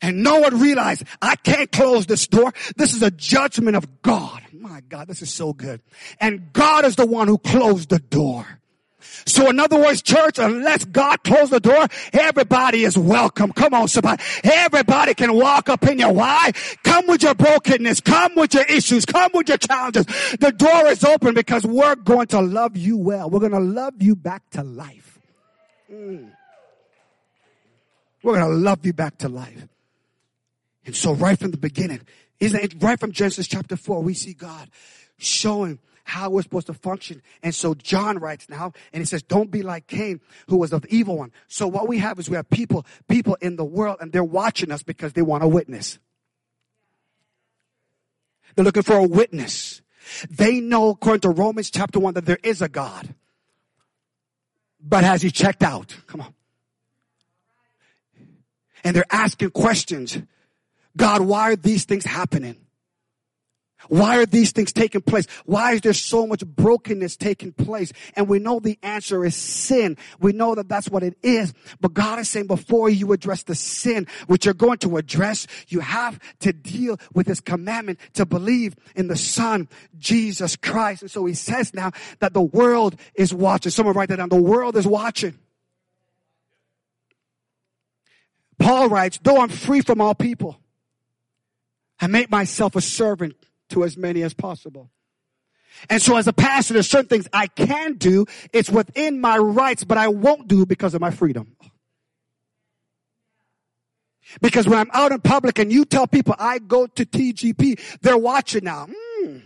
And 0.02 0.22
Noah 0.22 0.50
realized, 0.52 1.04
I 1.20 1.36
can't 1.36 1.70
close 1.70 2.06
this 2.06 2.26
door. 2.26 2.52
This 2.76 2.94
is 2.94 3.02
a 3.02 3.10
judgment 3.10 3.76
of 3.76 4.02
God. 4.02 4.42
My 4.52 4.80
God, 4.80 5.08
this 5.08 5.22
is 5.22 5.32
so 5.32 5.52
good. 5.52 5.82
And 6.20 6.52
God 6.52 6.84
is 6.84 6.96
the 6.96 7.06
one 7.06 7.28
who 7.28 7.38
closed 7.38 7.90
the 7.90 7.98
door. 7.98 8.59
So 9.00 9.48
in 9.50 9.60
other 9.60 9.78
words, 9.78 10.02
church, 10.02 10.38
unless 10.38 10.84
God 10.84 11.22
closed 11.24 11.52
the 11.52 11.60
door, 11.60 11.86
everybody 12.12 12.84
is 12.84 12.96
welcome. 12.96 13.52
Come 13.52 13.74
on, 13.74 13.88
somebody. 13.88 14.22
Everybody 14.44 15.14
can 15.14 15.34
walk 15.34 15.68
up 15.68 15.86
in 15.86 15.98
here. 15.98 16.12
Why? 16.12 16.52
Come 16.84 17.06
with 17.06 17.22
your 17.22 17.34
brokenness. 17.34 18.00
Come 18.00 18.34
with 18.36 18.54
your 18.54 18.64
issues. 18.64 19.04
Come 19.04 19.30
with 19.34 19.48
your 19.48 19.58
challenges. 19.58 20.06
The 20.38 20.52
door 20.56 20.86
is 20.86 21.04
open 21.04 21.34
because 21.34 21.64
we're 21.64 21.96
going 21.96 22.28
to 22.28 22.40
love 22.40 22.76
you 22.76 22.96
well. 22.96 23.30
We're 23.30 23.40
going 23.40 23.52
to 23.52 23.58
love 23.58 23.94
you 24.00 24.16
back 24.16 24.48
to 24.50 24.62
life. 24.62 25.18
Mm. 25.92 26.30
We're 28.22 28.38
going 28.38 28.50
to 28.50 28.56
love 28.56 28.84
you 28.84 28.92
back 28.92 29.18
to 29.18 29.28
life. 29.28 29.66
And 30.86 30.96
so 30.96 31.12
right 31.12 31.38
from 31.38 31.50
the 31.50 31.56
beginning, 31.56 32.00
isn't 32.38 32.58
it 32.58 32.74
right 32.82 32.98
from 32.98 33.12
Genesis 33.12 33.46
chapter 33.46 33.76
four, 33.76 34.02
we 34.02 34.14
see 34.14 34.34
God 34.34 34.70
showing 35.18 35.78
how 36.10 36.28
we're 36.28 36.42
supposed 36.42 36.66
to 36.66 36.74
function. 36.74 37.22
And 37.42 37.54
so 37.54 37.72
John 37.74 38.18
writes 38.18 38.48
now, 38.48 38.72
and 38.92 39.00
he 39.00 39.06
says, 39.06 39.22
don't 39.22 39.50
be 39.50 39.62
like 39.62 39.86
Cain, 39.86 40.20
who 40.48 40.56
was 40.56 40.72
of 40.72 40.82
the 40.82 40.94
evil 40.94 41.16
one. 41.16 41.30
So 41.46 41.68
what 41.68 41.86
we 41.88 41.98
have 41.98 42.18
is 42.18 42.28
we 42.28 42.34
have 42.34 42.50
people, 42.50 42.84
people 43.08 43.36
in 43.40 43.54
the 43.54 43.64
world, 43.64 43.98
and 44.00 44.10
they're 44.12 44.24
watching 44.24 44.72
us 44.72 44.82
because 44.82 45.12
they 45.12 45.22
want 45.22 45.44
a 45.44 45.48
witness. 45.48 45.98
They're 48.56 48.64
looking 48.64 48.82
for 48.82 48.96
a 48.96 49.06
witness. 49.06 49.82
They 50.28 50.60
know, 50.60 50.90
according 50.90 51.20
to 51.20 51.30
Romans 51.30 51.70
chapter 51.70 52.00
one, 52.00 52.14
that 52.14 52.26
there 52.26 52.40
is 52.42 52.60
a 52.60 52.68
God. 52.68 53.14
But 54.82 55.04
has 55.04 55.22
he 55.22 55.30
checked 55.30 55.62
out? 55.62 55.96
Come 56.08 56.22
on. 56.22 56.34
And 58.82 58.96
they're 58.96 59.04
asking 59.10 59.50
questions. 59.50 60.18
God, 60.96 61.20
why 61.20 61.52
are 61.52 61.56
these 61.56 61.84
things 61.84 62.04
happening? 62.04 62.56
Why 63.88 64.18
are 64.18 64.26
these 64.26 64.52
things 64.52 64.72
taking 64.72 65.00
place? 65.00 65.26
Why 65.46 65.72
is 65.72 65.80
there 65.80 65.92
so 65.92 66.26
much 66.26 66.44
brokenness 66.44 67.16
taking 67.16 67.52
place? 67.52 67.92
And 68.14 68.28
we 68.28 68.38
know 68.38 68.60
the 68.60 68.78
answer 68.82 69.24
is 69.24 69.34
sin. 69.34 69.96
We 70.20 70.32
know 70.32 70.54
that 70.54 70.68
that's 70.68 70.88
what 70.88 71.02
it 71.02 71.16
is. 71.22 71.54
But 71.80 71.94
God 71.94 72.18
is 72.18 72.28
saying 72.28 72.46
before 72.46 72.90
you 72.90 73.12
address 73.12 73.42
the 73.44 73.54
sin, 73.54 74.06
which 74.26 74.44
you're 74.44 74.54
going 74.54 74.78
to 74.78 74.96
address, 74.96 75.46
you 75.68 75.80
have 75.80 76.18
to 76.40 76.52
deal 76.52 76.98
with 77.14 77.26
His 77.26 77.40
commandment 77.40 77.98
to 78.14 78.26
believe 78.26 78.76
in 78.94 79.08
the 79.08 79.16
Son, 79.16 79.68
Jesus 79.98 80.56
Christ. 80.56 81.02
And 81.02 81.10
so 81.10 81.24
He 81.24 81.34
says 81.34 81.72
now 81.72 81.92
that 82.18 82.34
the 82.34 82.42
world 82.42 82.96
is 83.14 83.32
watching. 83.32 83.70
Someone 83.70 83.94
write 83.94 84.10
that 84.10 84.16
down. 84.16 84.28
The 84.28 84.36
world 84.36 84.76
is 84.76 84.86
watching. 84.86 85.38
Paul 88.58 88.90
writes, 88.90 89.18
though 89.22 89.40
I'm 89.40 89.48
free 89.48 89.80
from 89.80 90.02
all 90.02 90.14
people, 90.14 90.60
I 91.98 92.06
make 92.06 92.30
myself 92.30 92.76
a 92.76 92.80
servant 92.82 93.34
to 93.70 93.84
as 93.84 93.96
many 93.96 94.22
as 94.22 94.34
possible. 94.34 94.90
And 95.88 96.02
so 96.02 96.16
as 96.16 96.26
a 96.26 96.32
pastor, 96.32 96.74
there's 96.74 96.88
certain 96.88 97.08
things 97.08 97.28
I 97.32 97.46
can 97.46 97.94
do. 97.94 98.26
It's 98.52 98.70
within 98.70 99.20
my 99.20 99.38
rights, 99.38 99.84
but 99.84 99.98
I 99.98 100.08
won't 100.08 100.48
do 100.48 100.66
because 100.66 100.94
of 100.94 101.00
my 101.00 101.10
freedom. 101.10 101.56
Because 104.40 104.68
when 104.68 104.78
I'm 104.78 104.90
out 104.92 105.12
in 105.12 105.20
public 105.20 105.58
and 105.58 105.72
you 105.72 105.84
tell 105.84 106.06
people 106.06 106.34
I 106.38 106.58
go 106.58 106.86
to 106.86 107.04
TGP, 107.04 107.98
they're 108.00 108.18
watching 108.18 108.64
now. 108.64 108.86
Mm. 109.24 109.42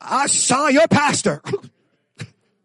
I 0.00 0.26
saw 0.28 0.68
your 0.68 0.86
pastor. 0.86 1.42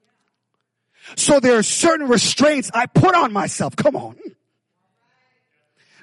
so 1.16 1.40
there 1.40 1.58
are 1.58 1.64
certain 1.64 2.08
restraints 2.08 2.70
I 2.74 2.86
put 2.86 3.16
on 3.16 3.34
myself. 3.34 3.76
Come 3.76 3.96
on. 3.96 4.16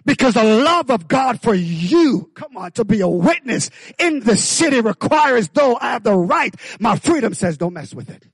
Because 0.04 0.34
the 0.34 0.42
love 0.42 0.90
of 0.90 1.06
God 1.06 1.40
for 1.40 1.54
you, 1.54 2.30
come 2.34 2.56
on, 2.56 2.72
to 2.72 2.84
be 2.84 3.00
a 3.00 3.08
witness 3.08 3.70
in 3.98 4.20
the 4.20 4.36
city 4.36 4.80
requires 4.80 5.48
though 5.50 5.78
I 5.80 5.92
have 5.92 6.02
the 6.02 6.14
right, 6.14 6.54
my 6.80 6.96
freedom 6.96 7.34
says 7.34 7.56
don't 7.56 7.74
mess 7.74 7.94
with 7.94 8.10
it. 8.10 8.26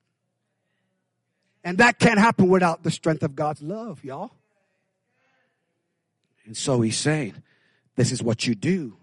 And 1.65 1.79
that 1.79 1.99
can't 1.99 2.19
happen 2.19 2.49
without 2.49 2.83
the 2.83 2.91
strength 2.91 3.23
of 3.23 3.35
God's 3.35 3.61
love, 3.61 4.03
y'all. 4.03 4.33
And 6.47 6.57
so 6.57 6.81
he's 6.81 6.97
saying, 6.97 7.35
this 7.97 8.13
is 8.13 8.23
what 8.23 8.47
you 8.47 8.55
do. 8.55 8.97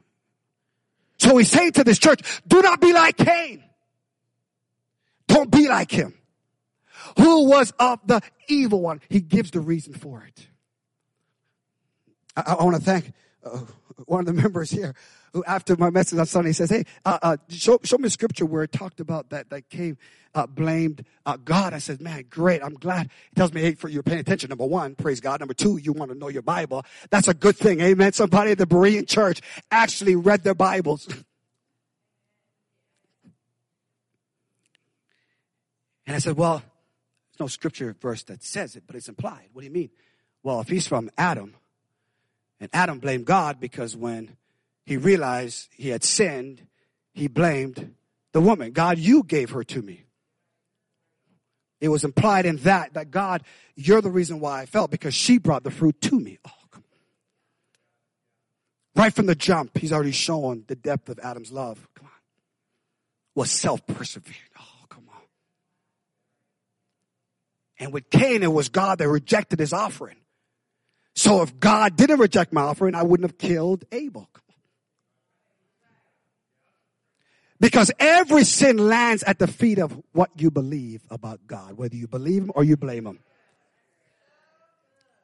So 1.18 1.38
he's 1.38 1.52
saying 1.52 1.74
to 1.74 1.84
this 1.84 2.00
church, 2.00 2.42
do 2.48 2.62
not 2.62 2.82
be 2.82 2.92
like 2.92 3.18
Cain. 3.18 3.64
Don't 5.28 5.52
be 5.52 5.68
like 5.68 5.92
him. 5.92 6.14
Who 7.20 7.48
was 7.48 7.72
of 7.80 8.00
the 8.06 8.22
evil 8.48 8.82
one? 8.82 9.02
He 9.10 9.22
gives 9.22 9.52
the 9.52 9.60
reason 9.60 9.94
for 9.94 10.24
it. 10.24 10.48
I, 12.36 12.56
I 12.60 12.64
want 12.64 12.76
to 12.76 12.82
thank 12.82 13.12
uh, 13.44 13.60
one 14.06 14.22
of 14.22 14.26
the 14.26 14.34
members 14.42 14.72
here 14.72 14.96
who, 15.34 15.44
after 15.46 15.76
my 15.76 15.90
message 15.90 16.20
on 16.20 16.26
Sunday, 16.26 16.52
says, 16.52 16.70
"Hey, 16.70 16.86
uh, 17.06 17.20
uh, 17.22 17.38
show, 17.50 17.80
show 17.84 17.98
me 17.98 18.08
a 18.08 18.10
scripture 18.10 18.46
where 18.46 18.64
it 18.64 18.72
talked 18.72 19.00
about 19.00 19.30
that 19.30 19.50
that 19.50 19.70
Cain 19.70 19.98
uh, 20.34 20.48
blamed 20.48 21.06
uh, 21.26 21.38
God." 21.38 21.74
I 21.74 21.80
said, 21.80 22.02
"Man, 22.02 22.26
great! 22.30 22.64
I'm 22.64 22.74
glad." 22.74 23.08
It 23.08 23.36
tells 23.36 23.54
me, 23.54 23.62
"Hey, 23.62 23.74
for 23.74 23.90
you're 23.90 24.04
paying 24.04 24.20
attention." 24.20 24.50
Number 24.50 24.66
one, 24.66 24.96
praise 24.96 25.20
God. 25.20 25.40
Number 25.40 25.54
two, 25.54 25.78
you 25.78 25.94
want 25.94 26.12
to 26.12 26.18
know 26.18 26.30
your 26.30 26.42
Bible. 26.42 26.86
That's 27.10 27.28
a 27.28 27.34
good 27.34 27.58
thing. 27.58 27.82
Amen. 27.82 28.14
Somebody 28.14 28.52
at 28.52 28.58
the 28.58 28.68
Berean 28.68 29.08
church 29.08 29.42
actually 29.72 30.16
read 30.16 30.44
their 30.44 30.56
Bibles. 30.56 31.08
And 36.08 36.16
I 36.16 36.20
said, 36.20 36.38
"Well, 36.38 36.60
there's 36.60 37.40
no 37.40 37.48
scripture 37.48 37.96
verse 38.00 38.22
that 38.26 38.44
says 38.44 38.76
it, 38.76 38.84
but 38.86 38.96
it's 38.96 39.10
implied. 39.10 39.50
What 39.54 39.62
do 39.62 39.66
you 39.66 39.74
mean?" 39.74 39.90
Well, 40.44 40.62
if 40.62 40.70
he's 40.70 40.88
from 40.88 41.10
Adam, 41.18 41.56
and 42.66 42.74
Adam 42.74 42.98
blamed 42.98 43.26
God 43.26 43.60
because 43.60 43.96
when 43.96 44.38
he 44.88 44.98
realized 44.98 45.70
he 45.78 45.90
had 45.90 46.04
sinned, 46.04 46.66
he 47.14 47.28
blamed 47.28 47.94
the 48.34 48.42
woman. 48.42 48.72
God, 48.72 48.98
you 48.98 49.22
gave 49.22 49.52
her 49.52 49.64
to 49.66 49.84
me. 49.84 50.06
It 51.80 51.90
was 51.90 52.04
implied 52.04 52.48
in 52.48 52.58
that, 52.58 52.96
that 52.96 53.12
God, 53.12 53.44
you're 53.76 54.02
the 54.02 54.10
reason 54.10 54.40
why 54.40 54.62
I 54.62 54.66
felt 54.66 54.90
because 54.90 55.14
she 55.14 55.38
brought 55.38 55.64
the 55.64 55.70
fruit 55.70 56.02
to 56.02 56.20
me. 56.20 56.40
Oh. 56.44 56.52
Right 58.96 59.14
from 59.14 59.28
the 59.28 59.36
jump, 59.36 59.78
he's 59.78 59.94
already 59.94 60.12
shown 60.12 60.64
the 60.68 60.76
depth 60.76 61.10
of 61.10 61.20
Adam's 61.20 61.52
love. 61.52 61.88
Come 61.96 62.08
on. 62.08 62.12
Was 63.36 63.52
self-persevering. 63.52 64.38
Oh, 64.60 64.86
come 64.90 65.06
on. 65.14 65.22
And 67.78 67.94
with 67.94 68.10
Cain, 68.10 68.42
it 68.42 68.52
was 68.52 68.70
God 68.70 68.98
that 68.98 69.08
rejected 69.08 69.60
his 69.60 69.72
offering. 69.72 70.16
So 71.16 71.42
if 71.42 71.60
God 71.60 71.96
didn't 71.96 72.20
reject 72.20 72.52
my 72.52 72.62
offering, 72.62 72.94
I 72.94 73.04
wouldn't 73.04 73.30
have 73.30 73.38
killed 73.38 73.86
Abel. 73.92 74.30
Because 77.60 77.90
every 78.00 78.44
sin 78.44 78.78
lands 78.78 79.24
at 79.24 79.40
the 79.40 79.48
feet 79.48 79.80
of 79.80 79.98
what 80.12 80.30
you 80.36 80.52
believe 80.52 81.04
about 81.10 81.48
God, 81.48 81.78
whether 81.78 81.96
you 81.96 82.08
believe 82.08 82.44
Him 82.44 82.52
or 82.54 82.66
you 82.66 82.76
blame 82.76 83.08
Him. 83.08 83.20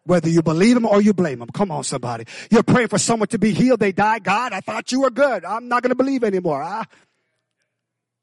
Whether 0.06 0.30
you 0.30 0.42
believe 0.42 0.78
Him 0.78 0.86
or 0.86 1.02
you 1.02 1.14
blame 1.14 1.42
Him. 1.42 1.50
Come 1.50 1.72
on, 1.72 1.84
somebody. 1.84 2.24
You're 2.50 2.64
praying 2.64 2.88
for 2.88 2.98
someone 2.98 3.28
to 3.28 3.38
be 3.38 3.52
healed. 3.52 3.82
They 3.82 3.92
die. 3.92 4.20
God, 4.20 4.54
I 4.54 4.62
thought 4.62 4.94
you 4.94 5.02
were 5.02 5.12
good. 5.12 5.44
I'm 5.44 5.68
not 5.68 5.84
going 5.84 5.90
to 5.90 5.96
believe 5.96 6.24
anymore. 6.24 6.64
Ah. 6.64 6.86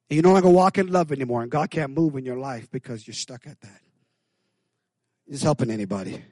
You 0.08 0.22
no 0.22 0.32
longer 0.32 0.48
walk 0.48 0.78
in 0.78 0.86
love 0.86 1.12
anymore, 1.12 1.42
and 1.42 1.50
God 1.50 1.70
can't 1.70 1.92
move 1.92 2.16
in 2.16 2.24
your 2.24 2.38
life 2.38 2.70
because 2.70 3.06
you're 3.06 3.14
stuck 3.14 3.46
at 3.46 3.60
that. 3.60 3.80
Is 5.26 5.42
helping 5.42 5.70
anybody? 5.70 6.24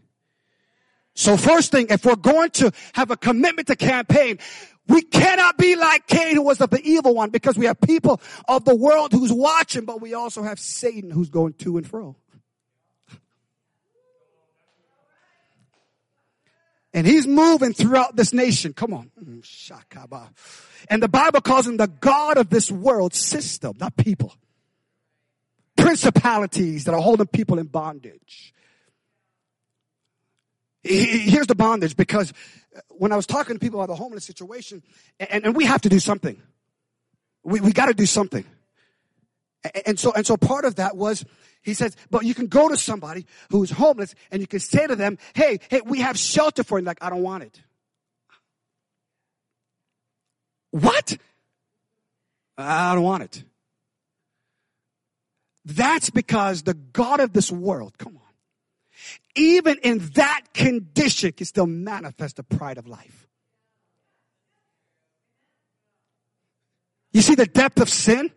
So 1.16 1.38
first 1.38 1.72
thing, 1.72 1.87
if 1.88 2.05
we're 2.05 2.14
going 2.14 2.50
to 2.50 2.70
have 2.92 3.11
a 3.11 3.16
commitment 3.16 3.68
to 3.68 3.76
campaign, 3.76 4.38
we 4.87 5.00
cannot 5.00 5.57
be 5.57 5.74
like 5.74 6.07
Cain 6.07 6.37
who 6.37 6.42
was 6.42 6.61
of 6.61 6.68
the 6.68 6.81
evil 6.83 7.14
one 7.14 7.31
because 7.31 7.57
we 7.57 7.64
have 7.64 7.81
people 7.81 8.20
of 8.46 8.66
the 8.66 8.76
world 8.76 9.12
who's 9.12 9.33
watching, 9.33 9.87
but 9.87 10.02
we 10.02 10.12
also 10.12 10.42
have 10.42 10.61
Satan 10.61 11.11
who's 11.11 11.31
going 11.31 11.55
to 11.55 11.79
and 11.79 11.88
fro. 11.88 12.16
And 16.92 17.07
he's 17.07 17.26
moving 17.26 17.72
throughout 17.72 18.16
this 18.16 18.35
nation. 18.35 18.74
Come 18.74 18.92
on. 18.92 19.11
Mm, 19.22 20.29
and 20.90 21.02
the 21.02 21.09
Bible 21.09 21.40
calls 21.40 21.66
him 21.66 21.79
the 21.79 21.88
God 21.88 22.37
of 22.37 22.50
this 22.50 22.70
world 22.70 23.14
system, 23.14 23.74
not 23.81 23.96
people. 23.96 24.35
Principalities 25.76 26.85
that 26.85 26.94
are 26.94 27.00
holding 27.00 27.26
people 27.26 27.59
in 27.59 27.66
bondage 27.66 28.54
here's 30.87 31.47
the 31.47 31.55
bondage 31.55 31.97
because 31.97 32.33
when 32.91 33.13
I 33.13 33.17
was 33.17 33.27
talking 33.27 33.55
to 33.55 33.61
people 33.61 33.81
about 33.81 33.93
the 33.93 33.97
homeless 33.97 34.25
situation, 34.25 34.83
and, 35.19 35.45
and 35.47 35.57
we 35.57 35.65
have 35.65 35.81
to 35.83 35.89
do 35.89 35.99
something. 35.99 36.41
We, 37.45 37.61
we 37.61 37.73
got 37.73 37.87
to 37.87 37.95
do 37.95 38.07
something. 38.07 38.45
And 39.87 39.99
so, 39.99 40.13
and 40.13 40.27
so 40.27 40.37
part 40.37 40.65
of 40.65 40.77
that 40.77 40.97
was, 40.97 41.25
he 41.63 41.75
says, 41.75 41.97
but 42.11 42.25
you 42.25 42.35
can 42.35 42.47
go 42.47 42.69
to 42.69 42.77
somebody 42.77 43.27
who's 43.51 43.71
homeless 43.71 44.15
and 44.31 44.41
you 44.41 44.47
can 44.47 44.61
say 44.61 44.87
to 44.87 44.97
them, 44.97 45.19
hey, 45.35 45.59
hey, 45.69 45.81
we 45.85 46.01
have 46.01 46.19
shelter 46.19 46.63
for 46.63 46.79
you. 46.79 46.85
Like, 46.85 47.03
I 47.03 47.11
don't 47.11 47.23
want 47.23 47.43
it. 47.43 47.61
What? 50.71 51.17
I 52.57 52.95
don't 52.95 53.05
want 53.05 53.25
it. 53.25 53.45
That's 55.65 56.11
because 56.11 56.63
the 56.63 56.75
God 56.75 57.21
of 57.21 57.33
this 57.33 57.51
world, 57.51 57.99
come 57.99 58.17
on 58.17 58.25
even 59.35 59.79
in 59.83 59.98
that 60.15 60.42
condition 60.54 61.33
can 61.33 61.46
still 61.46 61.67
manifest 61.67 62.37
the 62.37 62.42
pride 62.42 62.79
of 62.79 62.87
life. 62.87 63.27
You 67.13 67.23
see 67.23 67.35
the 67.35 67.46
depth 67.46 67.81
of 67.81 67.88
sin? 67.88 68.31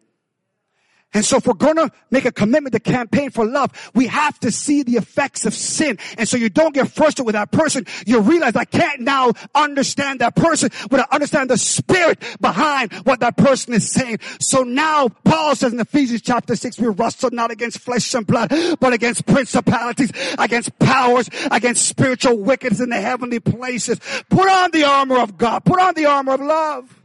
And 1.13 1.25
so 1.25 1.37
if 1.37 1.47
we're 1.47 1.55
to 1.55 1.91
make 2.11 2.25
a 2.25 2.31
commitment 2.31 2.73
to 2.73 2.79
campaign 2.79 3.31
for 3.31 3.43
love, 3.43 3.71
we 3.95 4.05
have 4.07 4.39
to 4.41 4.51
see 4.51 4.83
the 4.83 4.97
effects 4.97 5.45
of 5.45 5.55
sin. 5.55 5.97
And 6.19 6.29
so 6.29 6.37
you 6.37 6.49
don't 6.49 6.73
get 6.73 6.87
frustrated 6.91 7.25
with 7.25 7.33
that 7.33 7.51
person. 7.51 7.87
You 8.05 8.19
realize 8.19 8.55
I 8.55 8.65
can't 8.65 9.01
now 9.01 9.33
understand 9.55 10.21
that 10.21 10.35
person, 10.35 10.69
but 10.89 10.99
I 10.99 11.05
understand 11.11 11.49
the 11.49 11.57
spirit 11.57 12.23
behind 12.39 12.93
what 13.05 13.21
that 13.21 13.37
person 13.37 13.73
is 13.73 13.91
saying. 13.91 14.19
So 14.39 14.61
now 14.61 15.09
Paul 15.09 15.55
says 15.55 15.73
in 15.73 15.79
Ephesians 15.79 16.21
chapter 16.21 16.55
6, 16.55 16.79
we 16.79 16.87
wrestle 16.89 17.31
not 17.31 17.49
against 17.49 17.79
flesh 17.79 18.13
and 18.13 18.25
blood, 18.25 18.53
but 18.79 18.93
against 18.93 19.25
principalities, 19.25 20.11
against 20.37 20.77
powers, 20.77 21.27
against 21.49 21.87
spiritual 21.87 22.37
wickedness 22.37 22.81
in 22.81 22.89
the 22.89 23.01
heavenly 23.01 23.39
places. 23.39 23.99
Put 24.29 24.47
on 24.47 24.69
the 24.71 24.83
armor 24.83 25.17
of 25.17 25.37
God. 25.37 25.65
Put 25.65 25.79
on 25.79 25.95
the 25.95 26.05
armor 26.05 26.33
of 26.33 26.41
love. 26.41 26.95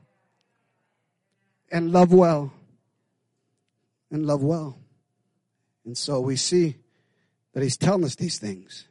And 1.73 1.91
love 1.91 2.13
well 2.13 2.54
and 4.15 4.27
love 4.27 4.45
well. 4.45 4.79
And 5.85 5.99
so 5.99 6.21
we 6.21 6.37
see 6.37 6.77
that 7.53 7.65
he's 7.65 7.77
telling 7.77 8.05
us 8.05 8.15
these 8.15 8.39
things. 8.39 8.87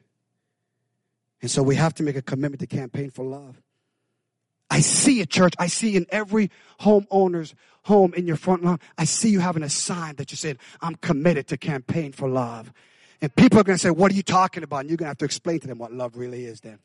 And 1.42 1.50
so 1.50 1.64
we 1.64 1.76
have 1.78 1.94
to 1.96 2.04
make 2.04 2.18
a 2.18 2.22
commitment 2.22 2.60
to 2.60 2.68
campaign 2.68 3.10
for 3.10 3.24
love. 3.24 3.62
I 4.70 4.82
see 4.82 5.22
it, 5.22 5.30
church. 5.30 5.54
I 5.58 5.68
see 5.68 5.96
in 5.96 6.06
every 6.10 6.52
homeowner's 6.82 7.56
home 7.84 8.14
in 8.16 8.28
your 8.28 8.36
front 8.36 8.66
lawn, 8.66 8.80
I 8.98 9.06
see 9.06 9.30
you 9.30 9.40
having 9.40 9.64
a 9.64 9.70
sign 9.70 10.16
that 10.18 10.32
you 10.32 10.36
said, 10.36 10.58
I'm 10.82 10.96
committed 10.96 11.48
to 11.48 11.58
campaign 11.58 12.12
for 12.12 12.28
love. 12.28 12.74
And 13.22 13.34
people 13.34 13.60
are 13.60 13.64
going 13.64 13.78
to 13.78 13.82
say, 13.82 13.92
what 13.92 14.12
are 14.12 14.16
you 14.16 14.24
talking 14.24 14.64
about? 14.64 14.82
And 14.82 14.90
you're 14.90 14.98
going 14.98 15.06
to 15.06 15.12
have 15.12 15.18
to 15.20 15.26
explain 15.26 15.62
to 15.62 15.68
them 15.68 15.78
what 15.78 15.94
love 15.94 16.18
really 16.18 16.44
is 16.44 16.60
then. 16.60 16.80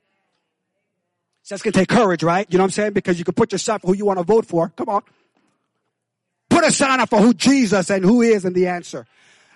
So 1.43 1.55
that's 1.55 1.63
going 1.63 1.73
to 1.73 1.79
take 1.81 1.89
courage, 1.89 2.23
right? 2.23 2.47
You 2.51 2.59
know 2.59 2.65
what 2.65 2.69
I'm 2.69 2.73
saying? 2.73 2.93
Because 2.93 3.19
you 3.19 3.25
can 3.25 3.35
put 3.35 3.51
yourself 3.51 3.83
who 3.83 3.97
you 3.97 4.05
want 4.05 4.21
to 4.21 4.25
vote 4.25 4.47
for. 4.47 4.69
Come 4.77 4.91
on. 4.91 5.03
Put 6.59 6.67
a 6.67 6.73
sign 6.73 6.99
up 6.99 7.09
for 7.09 7.21
who 7.21 7.35
Jesus 7.35 7.89
and 7.89 8.05
who 8.05 8.21
is 8.21 8.45
and 8.45 8.53
the 8.53 8.67
answer. 8.67 9.07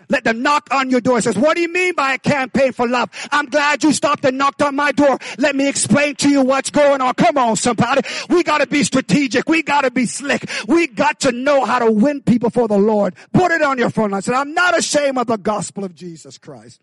Let 0.09 0.23
them 0.23 0.41
knock 0.41 0.69
on 0.71 0.89
your 0.89 1.01
door. 1.01 1.19
It 1.19 1.23
says, 1.23 1.37
what 1.37 1.57
do 1.57 1.61
you 1.61 1.73
mean 1.73 1.97
by 1.97 2.15
a 2.15 2.19
campaign 2.19 2.71
for 2.71 2.87
love? 2.87 3.11
I'm 3.33 3.47
glad 3.47 3.83
you 3.83 3.93
stopped 3.93 4.25
and 4.25 4.39
knocked 4.39 4.63
on 4.63 4.77
my 4.77 4.93
door. 4.93 5.19
Let 5.37 5.57
me 5.57 5.69
explain 5.69 6.15
to 6.17 6.29
you 6.29 6.43
what's 6.43 6.71
going 6.71 7.01
on. 7.01 7.15
Come 7.15 7.39
on, 7.39 7.57
somebody. 7.57 8.03
We 8.29 8.45
gotta 8.45 8.69
be 8.69 8.85
strategic. 8.85 9.49
We 9.49 9.65
gotta 9.65 9.91
be 9.91 10.07
slick. 10.07 10.49
We 10.69 10.87
got 10.87 11.19
to 11.23 11.33
know 11.33 11.65
how 11.65 11.81
to 11.81 11.91
win 11.91 12.23
people 12.23 12.51
for 12.51 12.69
the 12.69 12.79
Lord. 12.79 13.17
Put 13.33 13.51
it 13.51 13.63
on 13.63 13.79
your 13.79 13.91
front 13.91 14.13
line. 14.13 14.23
said, 14.23 14.35
I'm 14.35 14.55
not 14.55 14.79
ashamed 14.79 15.19
of 15.19 15.27
the 15.27 15.39
gospel 15.39 15.83
of 15.83 15.97
Jesus 15.97 16.39
Christ. 16.39 16.81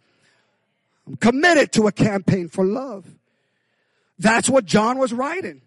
I'm 1.08 1.16
committed 1.16 1.72
to 1.74 1.88
a 1.88 1.94
campaign 1.94 2.50
for 2.50 2.66
love. 2.66 3.06
That's 4.18 4.50
what 4.50 4.66
John 4.66 4.98
was 4.98 5.14
writing. 5.14 5.62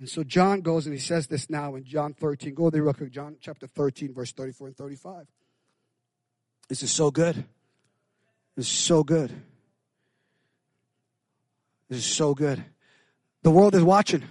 And 0.00 0.08
so 0.08 0.24
John 0.24 0.62
goes 0.62 0.86
and 0.86 0.94
he 0.94 0.98
says 0.98 1.26
this 1.26 1.50
now 1.50 1.74
in 1.74 1.84
John 1.84 2.14
13. 2.14 2.54
Go 2.54 2.70
there 2.70 2.82
real 2.82 2.94
quick. 2.94 3.12
John 3.12 3.36
chapter 3.38 3.66
13, 3.66 4.14
verse 4.14 4.32
34 4.32 4.68
and 4.68 4.76
35. 4.76 5.26
This 6.68 6.82
is 6.82 6.90
so 6.90 7.10
good. 7.10 7.36
This 8.56 8.66
is 8.66 8.72
so 8.72 9.04
good. 9.04 9.30
This 11.90 11.98
is 11.98 12.06
so 12.06 12.34
good. 12.34 12.64
The 13.42 13.50
world 13.50 13.74
is 13.74 13.82
watching. 13.82 14.24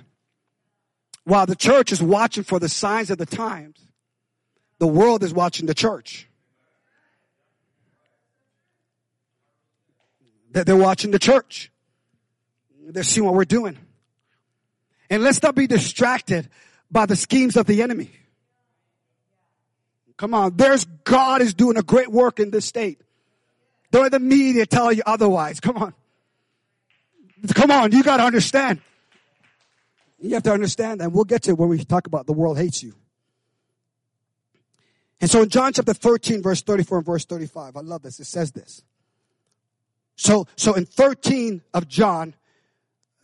While 1.24 1.46
the 1.46 1.56
church 1.56 1.92
is 1.92 2.02
watching 2.02 2.44
for 2.44 2.60
the 2.60 2.70
signs 2.70 3.12
of 3.12 3.20
the 3.20 3.26
times, 3.28 3.80
the 4.80 4.88
world 4.88 5.24
is 5.24 5.34
watching 5.34 5.68
the 5.68 5.76
church. 5.76 6.28
They're 10.52 10.76
watching 10.76 11.12
the 11.12 11.20
church. 11.20 11.72
They're 12.88 13.04
seeing 13.04 13.26
what 13.26 13.36
we're 13.36 13.46
doing. 13.46 13.78
And 15.10 15.24
let's 15.24 15.42
not 15.42 15.56
be 15.56 15.68
distracted 15.68 16.50
by 16.92 17.06
the 17.06 17.16
schemes 17.16 17.58
of 17.58 17.66
the 17.66 17.82
enemy. 17.82 18.12
Come 20.18 20.34
on, 20.34 20.58
there's 20.58 20.86
God 21.04 21.42
is 21.42 21.54
doing 21.54 21.78
a 21.78 21.84
great 21.84 22.12
work 22.12 22.40
in 22.40 22.52
this 22.52 22.66
state. 22.66 23.02
Don't 23.92 24.04
let 24.04 24.12
the 24.12 24.20
media 24.20 24.66
tell 24.66 24.92
you 24.92 25.02
otherwise. 25.06 25.60
Come 25.60 25.78
on. 25.78 25.94
Come 27.54 27.72
on, 27.72 27.92
you 27.92 28.04
gotta 28.04 28.24
understand. 28.24 28.82
You 30.20 30.34
have 30.34 30.44
to 30.44 30.52
understand, 30.52 31.02
and 31.02 31.14
we'll 31.14 31.24
get 31.24 31.44
to 31.44 31.52
it 31.52 31.58
when 31.58 31.70
we 31.70 31.84
talk 31.84 32.06
about 32.06 32.26
the 32.26 32.34
world 32.34 32.58
hates 32.58 32.84
you. 32.84 32.94
And 35.22 35.30
so 35.30 35.42
in 35.42 35.50
John 35.50 35.74
chapter 35.74 35.94
13, 35.94 36.42
verse 36.42 36.62
34 36.62 36.98
and 37.00 37.06
verse 37.06 37.26
35, 37.26 37.76
I 37.76 37.82
love 37.82 38.02
this. 38.02 38.20
It 38.20 38.26
says 38.26 38.52
this. 38.52 38.84
So, 40.16 40.48
so 40.56 40.74
in 40.74 40.86
13 40.86 41.62
of 41.74 41.88
John, 41.88 42.36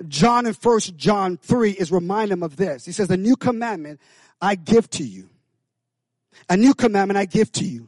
John 0.07 0.45
in 0.45 0.53
First 0.53 0.97
John 0.97 1.37
3 1.37 1.71
is 1.71 1.91
reminding 1.91 2.33
him 2.33 2.43
of 2.43 2.57
this. 2.57 2.85
He 2.85 2.91
says, 2.91 3.09
a 3.09 3.17
new 3.17 3.35
commandment 3.35 4.01
I 4.41 4.55
give 4.55 4.89
to 4.91 5.03
you. 5.03 5.29
A 6.49 6.57
new 6.57 6.73
commandment 6.73 7.17
I 7.17 7.25
give 7.25 7.51
to 7.53 7.65
you. 7.65 7.87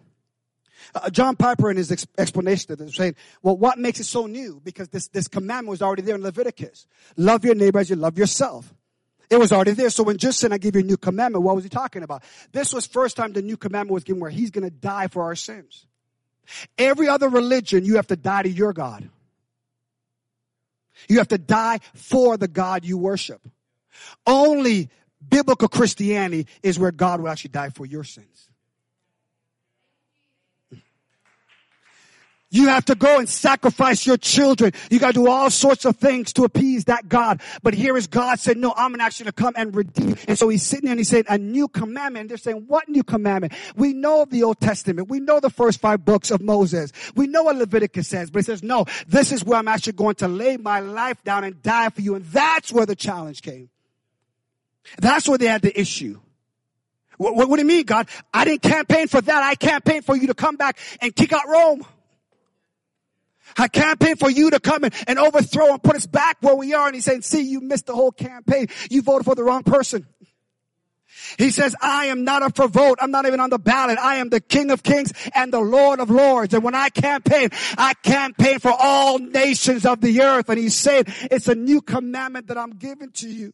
Uh, 0.95 1.09
John 1.09 1.35
Piper 1.35 1.69
in 1.69 1.75
his 1.75 1.91
ex- 1.91 2.07
explanation 2.17 2.71
of 2.71 2.77
this 2.77 2.95
saying, 2.95 3.15
well, 3.41 3.57
what 3.57 3.77
makes 3.77 3.99
it 3.99 4.05
so 4.05 4.25
new? 4.25 4.61
Because 4.63 4.87
this, 4.87 5.09
this 5.09 5.27
commandment 5.27 5.69
was 5.69 5.81
already 5.81 6.01
there 6.01 6.15
in 6.15 6.23
Leviticus. 6.23 6.87
Love 7.17 7.43
your 7.43 7.55
neighbor 7.55 7.79
as 7.79 7.89
you 7.89 7.97
love 7.97 8.17
yourself. 8.17 8.73
It 9.29 9.37
was 9.37 9.51
already 9.51 9.71
there. 9.71 9.89
So 9.89 10.03
when 10.03 10.17
Jesus 10.17 10.37
said, 10.37 10.53
I 10.53 10.57
give 10.57 10.75
you 10.75 10.81
a 10.81 10.85
new 10.85 10.95
commandment, 10.95 11.43
what 11.43 11.55
was 11.55 11.65
he 11.65 11.69
talking 11.69 12.03
about? 12.03 12.23
This 12.53 12.73
was 12.73 12.85
first 12.85 13.17
time 13.17 13.33
the 13.33 13.41
new 13.41 13.57
commandment 13.57 13.93
was 13.93 14.05
given 14.05 14.21
where 14.21 14.31
he's 14.31 14.51
going 14.51 14.63
to 14.63 14.69
die 14.69 15.07
for 15.07 15.23
our 15.23 15.35
sins. 15.35 15.85
Every 16.77 17.09
other 17.09 17.27
religion, 17.27 17.83
you 17.83 17.97
have 17.97 18.07
to 18.07 18.15
die 18.15 18.43
to 18.43 18.49
your 18.49 18.71
God. 18.71 19.09
You 21.07 21.17
have 21.17 21.27
to 21.29 21.37
die 21.37 21.79
for 21.93 22.37
the 22.37 22.47
God 22.47 22.85
you 22.85 22.97
worship. 22.97 23.47
Only 24.25 24.89
biblical 25.27 25.67
Christianity 25.67 26.47
is 26.63 26.77
where 26.77 26.91
God 26.91 27.21
will 27.21 27.29
actually 27.29 27.51
die 27.51 27.69
for 27.69 27.85
your 27.85 28.03
sins. 28.03 28.49
You 32.57 32.69
have 32.69 32.85
to 32.85 32.95
go 32.95 33.19
and 33.19 33.29
sacrifice 33.29 34.07
your 34.07 34.17
children. 34.17 34.73
You 34.89 34.97
got 34.97 35.09
to 35.09 35.13
do 35.13 35.27
all 35.29 35.51
sorts 35.51 35.85
of 35.85 35.97
things 35.97 36.33
to 36.33 36.43
appease 36.43 36.85
that 36.85 37.07
God. 37.07 37.39
But 37.61 37.75
here 37.75 37.95
is 37.95 38.07
God 38.07 38.39
said, 38.39 38.57
no, 38.57 38.73
I'm 38.75 38.99
actually 38.99 39.27
to 39.27 39.31
come 39.31 39.53
and 39.55 39.75
redeem. 39.75 40.17
And 40.27 40.39
so 40.39 40.49
he's 40.49 40.63
sitting 40.63 40.85
there 40.85 40.93
and 40.93 40.99
he's 40.99 41.07
saying 41.07 41.25
a 41.29 41.37
new 41.37 41.67
commandment. 41.67 42.21
And 42.21 42.29
they're 42.31 42.37
saying, 42.37 42.63
what 42.65 42.89
new 42.89 43.03
commandment? 43.03 43.53
We 43.75 43.93
know 43.93 44.25
the 44.25 44.41
Old 44.41 44.59
Testament. 44.59 45.07
We 45.07 45.19
know 45.19 45.39
the 45.39 45.51
first 45.51 45.79
five 45.79 46.03
books 46.03 46.31
of 46.31 46.41
Moses. 46.41 46.91
We 47.15 47.27
know 47.27 47.43
what 47.43 47.57
Leviticus 47.57 48.07
says. 48.07 48.31
But 48.31 48.39
he 48.39 48.43
says, 48.45 48.63
no, 48.63 48.85
this 49.07 49.31
is 49.31 49.45
where 49.45 49.59
I'm 49.59 49.67
actually 49.67 49.93
going 49.93 50.15
to 50.15 50.27
lay 50.27 50.57
my 50.57 50.79
life 50.79 51.23
down 51.23 51.43
and 51.43 51.61
die 51.61 51.89
for 51.89 52.01
you. 52.01 52.15
And 52.15 52.25
that's 52.25 52.73
where 52.73 52.87
the 52.87 52.95
challenge 52.95 53.43
came. 53.43 53.69
That's 54.97 55.29
where 55.29 55.37
they 55.37 55.45
had 55.45 55.61
the 55.61 55.79
issue. 55.79 56.19
What, 57.17 57.35
what, 57.35 57.49
what 57.49 57.57
do 57.57 57.61
you 57.61 57.67
mean, 57.67 57.85
God? 57.85 58.07
I 58.33 58.45
didn't 58.45 58.63
campaign 58.63 59.07
for 59.09 59.21
that. 59.21 59.43
I 59.43 59.53
campaigned 59.53 60.05
for 60.05 60.17
you 60.17 60.25
to 60.25 60.33
come 60.33 60.55
back 60.55 60.79
and 61.01 61.15
kick 61.15 61.33
out 61.33 61.47
Rome. 61.47 61.85
I 63.55 63.67
campaign 63.67 64.15
for 64.15 64.29
you 64.29 64.49
to 64.51 64.59
come 64.59 64.83
in 64.83 64.91
and 65.07 65.19
overthrow 65.19 65.73
and 65.73 65.81
put 65.81 65.95
us 65.95 66.05
back 66.05 66.37
where 66.41 66.55
we 66.55 66.73
are. 66.73 66.87
And 66.87 66.95
he's 66.95 67.05
saying, 67.05 67.21
see, 67.21 67.41
you 67.41 67.61
missed 67.61 67.85
the 67.85 67.95
whole 67.95 68.11
campaign. 68.11 68.67
You 68.89 69.01
voted 69.01 69.25
for 69.25 69.35
the 69.35 69.43
wrong 69.43 69.63
person. 69.63 70.07
He 71.37 71.51
says, 71.51 71.75
I 71.81 72.05
am 72.05 72.23
not 72.23 72.43
up 72.43 72.55
for 72.55 72.67
vote. 72.67 72.99
I'm 73.01 73.11
not 73.11 73.25
even 73.25 73.39
on 73.39 73.49
the 73.49 73.59
ballot. 73.59 73.97
I 73.97 74.15
am 74.15 74.29
the 74.29 74.39
King 74.39 74.71
of 74.71 74.83
Kings 74.83 75.13
and 75.33 75.51
the 75.51 75.59
Lord 75.59 75.99
of 75.99 76.09
Lords. 76.09 76.53
And 76.53 76.63
when 76.63 76.75
I 76.75 76.89
campaign, 76.89 77.49
I 77.77 77.93
campaign 77.95 78.59
for 78.59 78.71
all 78.71 79.17
nations 79.17 79.85
of 79.85 80.01
the 80.01 80.21
earth. 80.21 80.49
And 80.49 80.59
he's 80.59 80.75
saying, 80.75 81.05
it's 81.31 81.47
a 81.47 81.55
new 81.55 81.81
commandment 81.81 82.47
that 82.47 82.57
I'm 82.57 82.71
giving 82.71 83.11
to 83.13 83.29
you. 83.29 83.53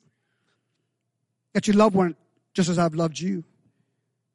That 1.54 1.68
you 1.68 1.74
love 1.74 1.96
one 1.96 2.16
just 2.54 2.70
as 2.70 2.78
I've 2.78 2.96
loved 2.96 3.20
you. 3.20 3.44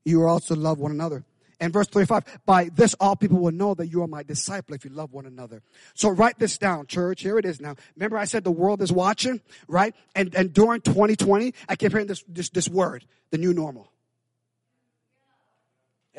You 0.05 0.23
are 0.23 0.29
also 0.29 0.57
love 0.57 0.79
one 0.79 0.93
another. 0.93 1.25
And 1.61 1.73
verse 1.73 1.89
35, 1.89 2.41
by 2.47 2.71
this 2.73 2.95
all 3.01 3.17
people 3.17 3.39
will 3.39 3.53
know 3.53 3.75
that 3.75 3.89
you 3.89 4.03
are 4.03 4.07
my 4.07 4.23
disciple 4.23 4.75
if 4.75 4.85
you 4.85 4.91
love 4.91 5.13
one 5.13 5.27
another. 5.27 5.63
So 5.95 6.09
write 6.09 6.39
this 6.39 6.57
down, 6.57 6.87
church. 6.87 7.23
Here 7.23 7.37
it 7.37 7.45
is 7.45 7.61
now. 7.61 7.75
Remember 7.97 8.17
I 8.17 8.27
said 8.27 8.45
the 8.45 8.53
world 8.53 8.81
is 8.81 8.93
watching, 8.93 9.41
right? 9.67 9.95
And, 10.15 10.35
and 10.37 10.53
during 10.53 10.83
2020, 10.83 11.55
I 11.69 11.75
kept 11.75 11.93
hearing 11.93 12.07
this, 12.07 12.23
this, 12.29 12.51
this 12.51 12.69
word, 12.69 13.05
the 13.31 13.39
new 13.39 13.53
normal. 13.53 13.91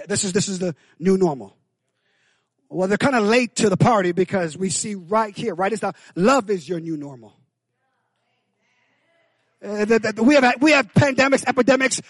This 0.08 0.26
is, 0.26 0.34
this 0.34 0.50
is 0.50 0.60
the 0.60 0.76
new 1.00 1.18
normal. 1.18 1.56
Well, 2.70 2.88
they're 2.88 2.98
kind 2.98 3.16
of 3.16 3.24
late 3.24 3.56
to 3.58 3.70
the 3.70 3.78
party 3.78 4.12
because 4.12 4.58
we 4.58 4.70
see 4.70 4.96
right 4.96 5.36
here, 5.36 5.56
right? 5.56 5.72
this 5.72 5.80
down. 5.80 5.96
Love 6.16 6.50
is 6.50 6.68
your 6.68 6.80
new 6.80 6.98
normal. 6.98 7.36
Uh, 9.64 9.86
the, 9.86 10.00
the, 10.00 10.24
we 10.24 10.36
have, 10.36 10.62
we 10.62 10.72
have 10.72 10.94
pandemics, 10.94 11.44
epidemics, 11.48 12.02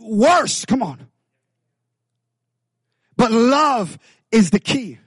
worse. 0.00 0.64
Come 0.64 0.82
on. 0.82 1.06
But 3.22 3.30
love 3.30 4.00
is 4.32 4.50
the 4.50 4.58
key. 4.58 4.98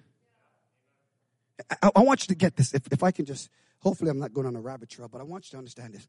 I, 1.83 1.91
I, 1.97 2.01
want 2.01 2.23
you 2.23 2.27
to 2.27 2.35
get 2.35 2.55
this. 2.55 2.73
If, 2.73 2.83
if 2.89 3.03
I 3.03 3.11
can 3.11 3.25
just, 3.25 3.49
hopefully 3.79 4.09
I'm 4.09 4.19
not 4.19 4.33
going 4.33 4.47
on 4.47 4.55
a 4.55 4.61
rabbit 4.61 4.87
trail, 4.87 5.09
but 5.09 5.19
I 5.19 5.25
want 5.25 5.47
you 5.47 5.51
to 5.51 5.57
understand 5.57 5.93
this. 5.93 6.07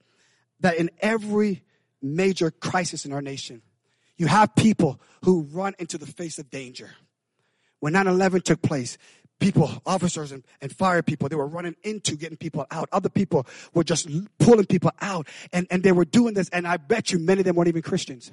That 0.61 0.77
in 0.77 0.89
every 1.01 1.65
major 2.01 2.53
crisis 2.53 3.07
in 3.07 3.13
our 3.13 3.21
nation, 3.21 3.61
you 4.17 4.29
have 4.29 4.55
people 4.55 5.01
who 5.25 5.49
run 5.51 5.75
into 5.81 5.99
the 5.99 6.07
face 6.07 6.39
of 6.39 6.49
danger. 6.49 6.91
When 7.81 7.95
9-11 7.95 8.45
took 8.45 8.63
place, 8.63 8.99
people, 9.41 9.83
officers 9.85 10.31
and, 10.31 10.45
and 10.61 10.71
fire 10.71 11.03
people, 11.03 11.29
they 11.29 11.35
were 11.35 11.49
running 11.49 11.75
into 11.83 12.15
getting 12.15 12.37
people 12.37 12.69
out. 12.71 12.89
Other 12.93 13.09
people 13.09 13.49
were 13.75 13.83
just 13.83 14.09
pulling 14.39 14.67
people 14.67 14.93
out. 15.01 15.27
And, 15.53 15.67
and 15.73 15.83
they 15.83 15.91
were 15.91 16.05
doing 16.05 16.35
this, 16.35 16.49
and 16.51 16.69
I 16.69 16.77
bet 16.77 17.11
you 17.11 17.19
many 17.19 17.41
of 17.41 17.47
them 17.47 17.57
weren't 17.57 17.67
even 17.67 17.83
Christians. 17.83 18.31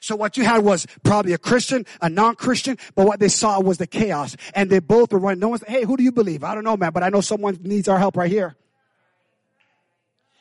So 0.00 0.16
what 0.16 0.36
you 0.36 0.44
had 0.44 0.64
was 0.64 0.86
probably 1.02 1.32
a 1.32 1.38
Christian, 1.38 1.86
a 2.00 2.08
non-Christian, 2.08 2.78
but 2.94 3.06
what 3.06 3.20
they 3.20 3.28
saw 3.28 3.60
was 3.60 3.78
the 3.78 3.86
chaos. 3.86 4.36
And 4.54 4.70
they 4.70 4.78
both 4.78 5.12
were 5.12 5.18
running. 5.18 5.40
No 5.40 5.48
one's, 5.48 5.64
hey, 5.66 5.84
who 5.84 5.96
do 5.96 6.02
you 6.02 6.12
believe? 6.12 6.44
I 6.44 6.54
don't 6.54 6.64
know, 6.64 6.76
man, 6.76 6.92
but 6.92 7.02
I 7.02 7.08
know 7.08 7.20
someone 7.20 7.58
needs 7.62 7.88
our 7.88 7.98
help 7.98 8.16
right 8.16 8.30
here. 8.30 8.56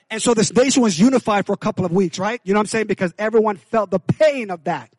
And 0.10 0.22
so 0.22 0.34
this 0.34 0.54
nation 0.54 0.82
was 0.82 1.00
unified 1.00 1.45
for 1.45 1.54
a 1.54 1.58
couple 1.58 1.86
of 1.86 1.91
weeks, 1.91 2.18
right? 2.18 2.39
You 2.43 2.54
know 2.54 2.60
what 2.60 2.64
I'm 2.64 2.68
saying? 2.68 2.88
Because 2.88 3.14
everyone 3.18 3.58
felt 3.58 3.91
the 3.91 4.00
pain 4.00 4.52
of 4.52 4.64
that. 4.64 4.89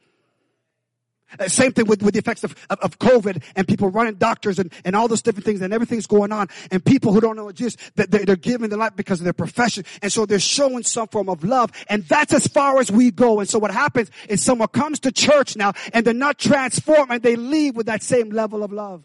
Uh, 1.39 1.49
same 1.49 1.73
thing 1.73 1.87
with, 1.87 2.03
with 2.03 2.15
the 2.15 2.19
effects 2.19 2.45
of, 2.45 2.55
of, 2.71 2.79
of, 2.81 2.99
COVID 2.99 3.43
and 3.55 3.69
people 3.69 3.91
running 3.91 4.15
doctors 4.15 4.59
and, 4.59 4.73
and 4.85 4.97
all 4.97 5.09
those 5.09 5.21
different 5.21 5.45
things 5.45 5.61
and 5.61 5.75
everything's 5.75 6.07
going 6.07 6.33
on 6.33 6.49
and 6.71 6.85
people 6.85 7.13
who 7.13 7.21
don't 7.21 7.37
know 7.37 7.53
Jesus, 7.53 7.77
that 7.97 8.11
they're, 8.11 8.25
they're 8.25 8.37
giving 8.37 8.71
their 8.71 8.79
life 8.79 8.97
because 8.97 9.21
of 9.21 9.25
their 9.25 9.33
profession. 9.33 9.85
And 10.01 10.11
so 10.11 10.25
they're 10.27 10.39
showing 10.39 10.85
some 10.85 11.09
form 11.09 11.29
of 11.29 11.45
love 11.45 11.71
and 11.89 12.05
that's 12.05 12.33
as 12.33 12.47
far 12.47 12.79
as 12.79 12.91
we 12.91 13.11
go. 13.11 13.41
And 13.41 13.49
so 13.49 13.59
what 13.59 13.71
happens 13.71 14.11
is 14.29 14.43
someone 14.43 14.69
comes 14.69 15.01
to 15.01 15.13
church 15.13 15.57
now 15.57 15.75
and 15.93 16.07
they're 16.07 16.15
not 16.15 16.39
transformed 16.39 17.11
and 17.11 17.23
they 17.23 17.37
leave 17.37 17.77
with 17.77 17.87
that 17.87 18.03
same 18.03 18.31
level 18.31 18.63
of 18.63 18.73
love. 18.73 19.05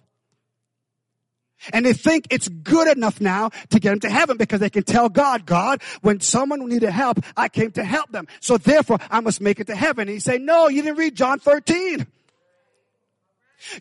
And 1.71 1.85
they 1.85 1.93
think 1.93 2.27
it's 2.29 2.47
good 2.47 2.95
enough 2.95 3.21
now 3.21 3.49
to 3.69 3.79
get 3.79 3.91
them 3.91 3.99
to 4.01 4.09
heaven 4.09 4.37
because 4.37 4.59
they 4.59 4.69
can 4.69 4.83
tell 4.83 5.07
God, 5.09 5.45
God, 5.45 5.81
when 6.01 6.19
someone 6.19 6.67
needed 6.67 6.89
help, 6.89 7.19
I 7.37 7.47
came 7.49 7.71
to 7.71 7.83
help 7.83 8.11
them. 8.11 8.27
So 8.39 8.57
therefore, 8.57 8.99
I 9.09 9.21
must 9.21 9.39
make 9.39 9.59
it 9.59 9.67
to 9.67 9.75
heaven. 9.75 10.07
And 10.07 10.11
he 10.11 10.19
say, 10.19 10.37
no, 10.37 10.67
you 10.67 10.81
didn't 10.81 10.97
read 10.97 11.15
John 11.15 11.39
13. 11.39 12.05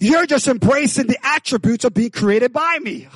You're 0.01 0.27
just 0.27 0.47
embracing 0.47 1.09
the 1.09 1.19
attributes 1.25 1.85
of 1.85 1.95
being 1.95 2.11
created 2.11 2.53
by 2.53 2.79
me. 2.81 3.09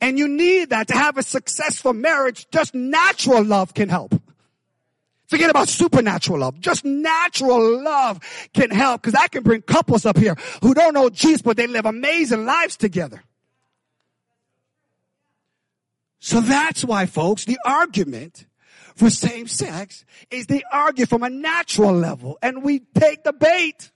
And 0.00 0.18
you 0.18 0.28
need 0.28 0.70
that 0.70 0.88
to 0.88 0.94
have 0.94 1.18
a 1.18 1.22
successful 1.22 1.92
marriage. 1.92 2.46
Just 2.50 2.74
natural 2.74 3.42
love 3.42 3.74
can 3.74 3.88
help. 3.88 4.14
Forget 5.26 5.50
about 5.50 5.68
supernatural 5.68 6.38
love. 6.40 6.60
Just 6.60 6.84
natural 6.84 7.82
love 7.82 8.20
can 8.54 8.70
help 8.70 9.02
because 9.02 9.18
I 9.20 9.28
can 9.28 9.42
bring 9.42 9.62
couples 9.62 10.06
up 10.06 10.16
here 10.16 10.36
who 10.62 10.72
don't 10.72 10.94
know 10.94 11.10
Jesus, 11.10 11.42
but 11.42 11.56
they 11.56 11.66
live 11.66 11.84
amazing 11.84 12.44
lives 12.44 12.76
together. 12.76 13.22
So 16.20 16.40
that's 16.40 16.84
why 16.84 17.06
folks, 17.06 17.44
the 17.44 17.58
argument 17.64 18.46
for 18.94 19.10
same 19.10 19.46
sex 19.46 20.04
is 20.30 20.46
they 20.46 20.62
argue 20.72 21.06
from 21.06 21.22
a 21.22 21.30
natural 21.30 21.92
level 21.92 22.38
and 22.40 22.62
we 22.62 22.80
take 22.80 23.24
the 23.24 23.32
bait. 23.32 23.90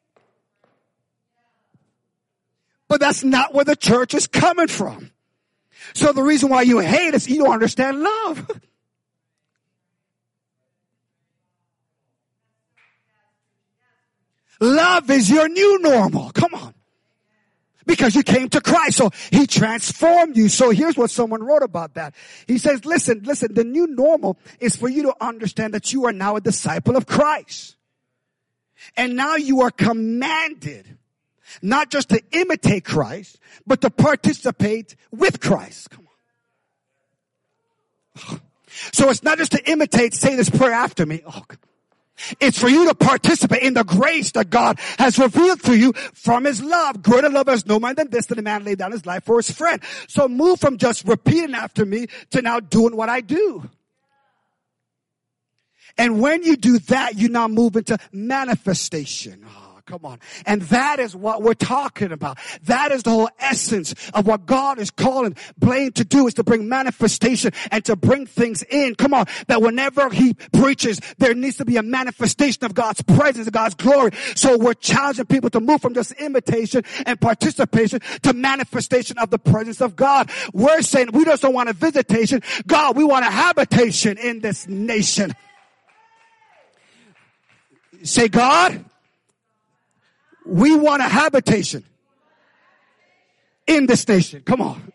But 2.88 3.00
that's 3.00 3.22
not 3.22 3.54
where 3.54 3.64
the 3.64 3.76
church 3.76 4.14
is 4.14 4.26
coming 4.26 4.68
from. 4.68 5.12
So 5.94 6.12
the 6.12 6.22
reason 6.22 6.50
why 6.50 6.62
you 6.62 6.80
hate 6.80 7.14
us, 7.14 7.28
you 7.28 7.38
don't 7.38 7.52
understand 7.52 8.00
love. 8.00 8.50
Love 14.60 15.10
is 15.10 15.30
your 15.30 15.48
new 15.48 15.78
normal. 15.80 16.30
Come 16.30 16.54
on. 16.54 16.74
Because 17.86 18.14
you 18.14 18.22
came 18.22 18.48
to 18.50 18.60
Christ. 18.60 18.98
So 18.98 19.10
he 19.30 19.46
transformed 19.46 20.36
you. 20.36 20.48
So 20.48 20.70
here's 20.70 20.96
what 20.96 21.10
someone 21.10 21.42
wrote 21.42 21.62
about 21.62 21.94
that. 21.94 22.14
He 22.46 22.58
says, 22.58 22.84
listen, 22.84 23.22
listen, 23.24 23.54
the 23.54 23.64
new 23.64 23.86
normal 23.86 24.38
is 24.60 24.76
for 24.76 24.88
you 24.88 25.04
to 25.04 25.14
understand 25.20 25.74
that 25.74 25.92
you 25.92 26.04
are 26.04 26.12
now 26.12 26.36
a 26.36 26.40
disciple 26.40 26.96
of 26.96 27.06
Christ. 27.06 27.76
And 28.96 29.16
now 29.16 29.36
you 29.36 29.62
are 29.62 29.70
commanded 29.70 30.98
not 31.62 31.90
just 31.90 32.10
to 32.10 32.22
imitate 32.32 32.84
Christ, 32.84 33.38
but 33.66 33.80
to 33.80 33.90
participate 33.90 34.94
with 35.10 35.40
Christ. 35.40 35.90
Come 35.90 36.06
on. 38.28 38.40
So 38.92 39.10
it's 39.10 39.24
not 39.24 39.36
just 39.36 39.50
to 39.50 39.70
imitate, 39.70 40.14
say 40.14 40.36
this 40.36 40.48
prayer 40.48 40.72
after 40.72 41.04
me. 41.04 41.22
Oh, 41.26 41.42
it's 42.40 42.58
for 42.58 42.68
you 42.68 42.86
to 42.86 42.94
participate 42.94 43.62
in 43.62 43.74
the 43.74 43.84
grace 43.84 44.32
that 44.32 44.50
God 44.50 44.78
has 44.98 45.18
revealed 45.18 45.62
to 45.64 45.76
you 45.76 45.92
from 46.14 46.44
His 46.44 46.62
love. 46.62 47.02
Greater 47.02 47.28
love 47.28 47.48
has 47.48 47.66
no 47.66 47.78
man 47.78 47.94
than 47.94 48.10
this 48.10 48.26
that 48.26 48.38
a 48.38 48.42
man 48.42 48.64
lay 48.64 48.74
down 48.74 48.92
his 48.92 49.06
life 49.06 49.24
for 49.24 49.36
his 49.36 49.50
friend. 49.50 49.82
So 50.08 50.28
move 50.28 50.60
from 50.60 50.78
just 50.78 51.06
repeating 51.06 51.54
after 51.54 51.84
me 51.84 52.06
to 52.30 52.42
now 52.42 52.60
doing 52.60 52.96
what 52.96 53.08
I 53.08 53.20
do. 53.20 53.68
And 55.98 56.20
when 56.20 56.42
you 56.42 56.56
do 56.56 56.78
that, 56.78 57.16
you 57.16 57.28
now 57.28 57.48
move 57.48 57.76
into 57.76 57.98
manifestation. 58.12 59.44
Oh, 59.46 59.69
Come 59.90 60.04
on. 60.04 60.20
And 60.46 60.62
that 60.62 61.00
is 61.00 61.16
what 61.16 61.42
we're 61.42 61.52
talking 61.52 62.12
about. 62.12 62.38
That 62.62 62.92
is 62.92 63.02
the 63.02 63.10
whole 63.10 63.28
essence 63.40 63.92
of 64.14 64.24
what 64.24 64.46
God 64.46 64.78
is 64.78 64.88
calling 64.88 65.34
Blaine 65.58 65.90
to 65.94 66.04
do 66.04 66.28
is 66.28 66.34
to 66.34 66.44
bring 66.44 66.68
manifestation 66.68 67.50
and 67.72 67.84
to 67.86 67.96
bring 67.96 68.24
things 68.24 68.62
in. 68.62 68.94
Come 68.94 69.12
on. 69.12 69.26
That 69.48 69.62
whenever 69.62 70.08
he 70.10 70.34
preaches, 70.52 71.00
there 71.18 71.34
needs 71.34 71.56
to 71.56 71.64
be 71.64 71.76
a 71.76 71.82
manifestation 71.82 72.64
of 72.64 72.72
God's 72.72 73.02
presence, 73.02 73.50
God's 73.50 73.74
glory. 73.74 74.12
So 74.36 74.56
we're 74.56 74.74
challenging 74.74 75.26
people 75.26 75.50
to 75.50 75.60
move 75.60 75.82
from 75.82 75.94
just 75.94 76.12
imitation 76.12 76.84
and 77.04 77.20
participation 77.20 77.98
to 78.22 78.32
manifestation 78.32 79.18
of 79.18 79.30
the 79.30 79.40
presence 79.40 79.80
of 79.80 79.96
God. 79.96 80.30
We're 80.52 80.82
saying 80.82 81.08
we 81.12 81.24
just 81.24 81.42
don't 81.42 81.52
want 81.52 81.68
a 81.68 81.72
visitation. 81.72 82.42
God, 82.64 82.96
we 82.96 83.02
want 83.02 83.24
a 83.24 83.30
habitation 83.30 84.18
in 84.18 84.38
this 84.38 84.68
nation. 84.68 85.34
Say, 88.04 88.28
God, 88.28 88.84
we 90.50 90.76
want 90.76 91.00
a 91.00 91.08
habitation 91.08 91.84
in 93.66 93.86
this 93.86 94.06
nation. 94.08 94.42
Come 94.44 94.60
on. 94.60 94.92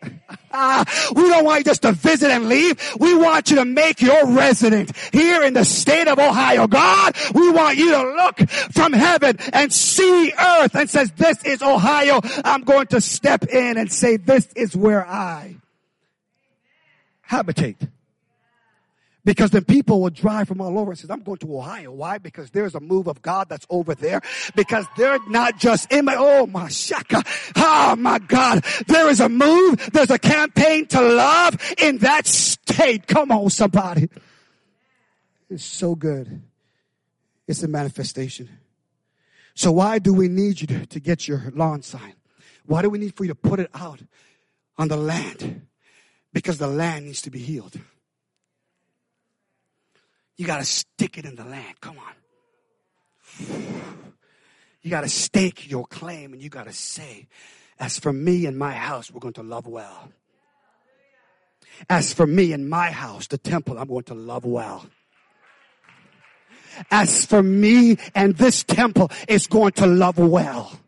we 1.14 1.22
don't 1.28 1.44
want 1.44 1.60
you 1.60 1.64
just 1.64 1.82
to 1.82 1.92
visit 1.92 2.30
and 2.30 2.48
leave. 2.48 2.78
We 2.98 3.16
want 3.16 3.50
you 3.50 3.56
to 3.56 3.64
make 3.64 4.02
your 4.02 4.26
resident 4.26 4.94
here 5.12 5.42
in 5.42 5.54
the 5.54 5.64
state 5.64 6.08
of 6.08 6.18
Ohio. 6.18 6.66
God, 6.66 7.16
we 7.34 7.50
want 7.50 7.78
you 7.78 7.90
to 7.92 8.02
look 8.02 8.50
from 8.50 8.92
heaven 8.92 9.38
and 9.52 9.72
see 9.72 10.32
earth 10.38 10.74
and 10.74 10.90
says, 10.90 11.10
this 11.12 11.42
is 11.44 11.62
Ohio. 11.62 12.20
I'm 12.44 12.62
going 12.62 12.88
to 12.88 13.00
step 13.00 13.44
in 13.44 13.78
and 13.78 13.90
say, 13.90 14.18
this 14.18 14.46
is 14.54 14.76
where 14.76 15.06
I 15.06 15.56
habitate. 17.22 17.78
Because 19.26 19.50
then 19.50 19.64
people 19.64 20.00
will 20.00 20.10
drive 20.10 20.46
from 20.46 20.60
all 20.60 20.78
over 20.78 20.92
and 20.92 20.98
says, 20.98 21.10
I'm 21.10 21.24
going 21.24 21.38
to 21.38 21.58
Ohio. 21.58 21.90
Why? 21.90 22.18
Because 22.18 22.50
there's 22.50 22.76
a 22.76 22.80
move 22.80 23.08
of 23.08 23.22
God 23.22 23.48
that's 23.48 23.66
over 23.68 23.92
there. 23.92 24.20
Because 24.54 24.86
they're 24.96 25.18
not 25.26 25.58
just 25.58 25.90
in 25.90 26.04
my, 26.04 26.14
oh 26.16 26.46
my 26.46 26.68
shaka. 26.68 27.24
Oh 27.56 27.96
my 27.98 28.20
God. 28.20 28.64
There 28.86 29.08
is 29.08 29.18
a 29.18 29.28
move. 29.28 29.90
There's 29.92 30.12
a 30.12 30.18
campaign 30.20 30.86
to 30.86 31.00
love 31.00 31.56
in 31.76 31.98
that 31.98 32.28
state. 32.28 33.08
Come 33.08 33.32
on, 33.32 33.50
somebody. 33.50 34.08
It's 35.50 35.64
so 35.64 35.96
good. 35.96 36.40
It's 37.48 37.64
a 37.64 37.68
manifestation. 37.68 38.48
So 39.54 39.72
why 39.72 39.98
do 39.98 40.14
we 40.14 40.28
need 40.28 40.60
you 40.60 40.68
to, 40.68 40.86
to 40.86 41.00
get 41.00 41.26
your 41.26 41.52
lawn 41.52 41.82
sign? 41.82 42.14
Why 42.64 42.80
do 42.80 42.90
we 42.90 42.98
need 42.98 43.16
for 43.16 43.24
you 43.24 43.30
to 43.30 43.34
put 43.34 43.58
it 43.58 43.70
out 43.74 44.02
on 44.78 44.86
the 44.86 44.96
land? 44.96 45.66
Because 46.32 46.58
the 46.58 46.68
land 46.68 47.06
needs 47.06 47.22
to 47.22 47.30
be 47.30 47.40
healed. 47.40 47.76
You 50.36 50.46
got 50.46 50.58
to 50.58 50.64
stick 50.64 51.18
it 51.18 51.24
in 51.24 51.34
the 51.34 51.44
land. 51.44 51.80
Come 51.80 51.96
on. 51.98 52.14
You 54.82 54.90
got 54.90 55.00
to 55.00 55.08
stake 55.08 55.70
your 55.70 55.86
claim 55.86 56.32
and 56.32 56.42
you 56.42 56.48
got 56.48 56.66
to 56.66 56.72
say, 56.72 57.26
as 57.78 57.98
for 57.98 58.12
me 58.12 58.46
and 58.46 58.58
my 58.58 58.72
house, 58.72 59.10
we're 59.10 59.20
going 59.20 59.34
to 59.34 59.42
love 59.42 59.66
well. 59.66 60.10
As 61.90 62.12
for 62.12 62.26
me 62.26 62.52
and 62.52 62.70
my 62.70 62.90
house, 62.90 63.26
the 63.26 63.38
temple, 63.38 63.78
I'm 63.78 63.88
going 63.88 64.04
to 64.04 64.14
love 64.14 64.44
well. 64.44 64.86
As 66.90 67.24
for 67.24 67.42
me 67.42 67.98
and 68.14 68.36
this 68.36 68.62
temple 68.62 69.10
is 69.28 69.46
going 69.46 69.72
to 69.72 69.86
love 69.86 70.18
well. 70.18 70.78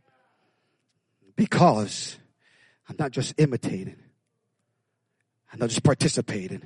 Because 1.37 2.17
I'm 2.89 2.97
not 2.99 3.11
just 3.11 3.35
imitating. 3.39 3.97
I'm 5.53 5.59
not 5.59 5.71
just 5.71 5.83
participating. 5.83 6.63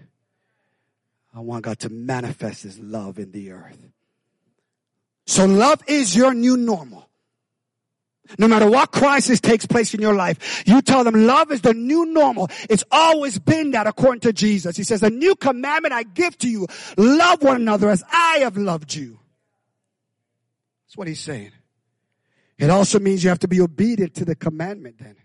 I 1.34 1.40
want 1.40 1.64
God 1.64 1.78
to 1.80 1.88
manifest 1.88 2.62
His 2.62 2.78
love 2.78 3.18
in 3.18 3.32
the 3.32 3.52
earth. 3.52 3.78
So 5.26 5.46
love 5.46 5.82
is 5.86 6.14
your 6.14 6.34
new 6.34 6.56
normal. 6.56 7.08
No 8.38 8.48
matter 8.48 8.70
what 8.70 8.92
crisis 8.92 9.40
takes 9.40 9.66
place 9.66 9.94
in 9.94 10.00
your 10.00 10.14
life, 10.14 10.62
you 10.66 10.80
tell 10.80 11.04
them 11.04 11.26
love 11.26 11.50
is 11.50 11.60
the 11.60 11.74
new 11.74 12.06
normal. 12.06 12.48
It's 12.70 12.84
always 12.90 13.38
been 13.38 13.72
that 13.72 13.86
according 13.86 14.20
to 14.20 14.32
Jesus. 14.32 14.76
He 14.76 14.84
says, 14.84 15.02
a 15.02 15.10
new 15.10 15.34
commandment 15.34 15.92
I 15.92 16.04
give 16.04 16.38
to 16.38 16.48
you. 16.48 16.66
Love 16.96 17.42
one 17.42 17.56
another 17.56 17.90
as 17.90 18.02
I 18.10 18.38
have 18.38 18.56
loved 18.56 18.94
you. 18.94 19.18
That's 20.86 20.96
what 20.96 21.08
he's 21.08 21.20
saying. 21.20 21.52
It 22.58 22.70
also 22.70 23.00
means 23.00 23.24
you 23.24 23.30
have 23.30 23.40
to 23.40 23.48
be 23.48 23.60
obedient 23.60 24.14
to 24.14 24.24
the 24.24 24.34
commandment 24.34 24.98
then. 24.98 25.16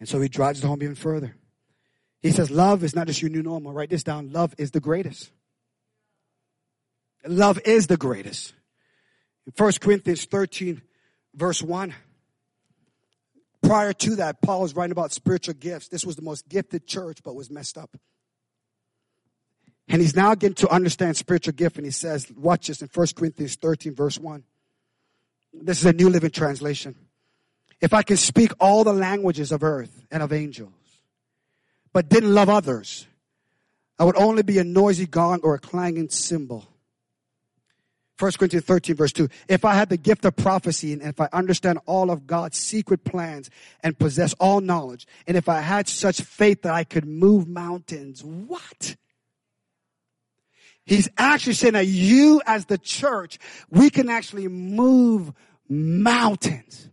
And 0.00 0.08
so 0.08 0.20
he 0.20 0.28
drives 0.28 0.64
it 0.64 0.66
home 0.66 0.82
even 0.82 0.94
further. 0.94 1.36
He 2.22 2.30
says, 2.30 2.50
love 2.50 2.84
is 2.84 2.94
not 2.94 3.08
just 3.08 3.20
your 3.20 3.30
new 3.30 3.42
normal. 3.42 3.72
Write 3.72 3.90
this 3.90 4.04
down. 4.04 4.32
Love 4.32 4.54
is 4.56 4.70
the 4.70 4.80
greatest. 4.80 5.30
Love 7.26 7.58
is 7.64 7.88
the 7.88 7.96
greatest. 7.96 8.54
In 9.46 9.52
1 9.56 9.72
Corinthians 9.80 10.24
13, 10.26 10.82
verse 11.34 11.62
1. 11.62 11.94
Prior 13.62 13.92
to 13.92 14.16
that, 14.16 14.40
Paul 14.42 14.62
was 14.62 14.74
writing 14.74 14.92
about 14.92 15.12
spiritual 15.12 15.54
gifts. 15.54 15.88
This 15.88 16.04
was 16.04 16.16
the 16.16 16.22
most 16.22 16.48
gifted 16.48 16.86
church, 16.86 17.18
but 17.24 17.34
was 17.34 17.50
messed 17.50 17.76
up. 17.76 17.96
And 19.88 20.00
he's 20.00 20.16
now 20.16 20.34
getting 20.34 20.54
to 20.56 20.68
understand 20.68 21.16
spiritual 21.16 21.54
gift. 21.54 21.76
And 21.76 21.84
he 21.84 21.92
says, 21.92 22.30
watch 22.36 22.68
this 22.68 22.82
in 22.82 22.88
1 22.92 23.06
Corinthians 23.16 23.56
13, 23.56 23.94
verse 23.94 24.18
1. 24.18 24.44
This 25.54 25.80
is 25.80 25.86
a 25.86 25.92
New 25.92 26.08
Living 26.08 26.30
Translation. 26.30 26.94
If 27.80 27.92
I 27.92 28.02
can 28.02 28.16
speak 28.16 28.52
all 28.60 28.84
the 28.84 28.92
languages 28.92 29.52
of 29.52 29.62
earth 29.62 30.06
and 30.10 30.22
of 30.22 30.32
angels, 30.32 30.72
but 31.92 32.08
didn't 32.08 32.34
love 32.34 32.48
others, 32.48 33.06
I 33.98 34.04
would 34.04 34.16
only 34.16 34.42
be 34.42 34.58
a 34.58 34.64
noisy 34.64 35.06
gong 35.06 35.40
or 35.42 35.54
a 35.54 35.58
clanging 35.58 36.08
cymbal. 36.08 36.66
1 38.18 38.32
Corinthians 38.38 38.64
13 38.64 38.94
verse 38.94 39.12
2. 39.12 39.28
If 39.48 39.64
I 39.64 39.74
had 39.74 39.88
the 39.88 39.96
gift 39.96 40.24
of 40.24 40.36
prophecy 40.36 40.92
and 40.92 41.02
if 41.02 41.20
I 41.20 41.28
understand 41.32 41.80
all 41.86 42.10
of 42.10 42.26
God's 42.26 42.56
secret 42.56 43.02
plans 43.04 43.50
and 43.82 43.98
possess 43.98 44.32
all 44.34 44.60
knowledge, 44.60 45.06
and 45.26 45.36
if 45.36 45.48
I 45.48 45.60
had 45.60 45.88
such 45.88 46.20
faith 46.20 46.62
that 46.62 46.72
I 46.72 46.84
could 46.84 47.04
move 47.04 47.48
mountains, 47.48 48.22
what? 48.22 48.96
He's 50.84 51.08
actually 51.18 51.54
saying 51.54 51.74
that 51.74 51.86
you 51.86 52.42
as 52.46 52.66
the 52.66 52.78
church, 52.78 53.38
we 53.70 53.90
can 53.90 54.08
actually 54.08 54.48
move 54.48 55.32
mountains. 55.68 56.88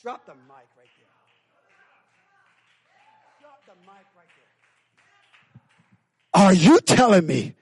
Drop 0.00 0.24
the 0.26 0.32
mic 0.32 0.66
right 0.76 0.88
there. 0.98 1.06
Drop 3.40 3.60
the 3.66 3.74
mic 3.86 4.06
right 4.16 4.26
there. 4.36 4.52
Are 6.34 6.52
you 6.52 6.80
telling 6.80 7.26
me 7.26 7.54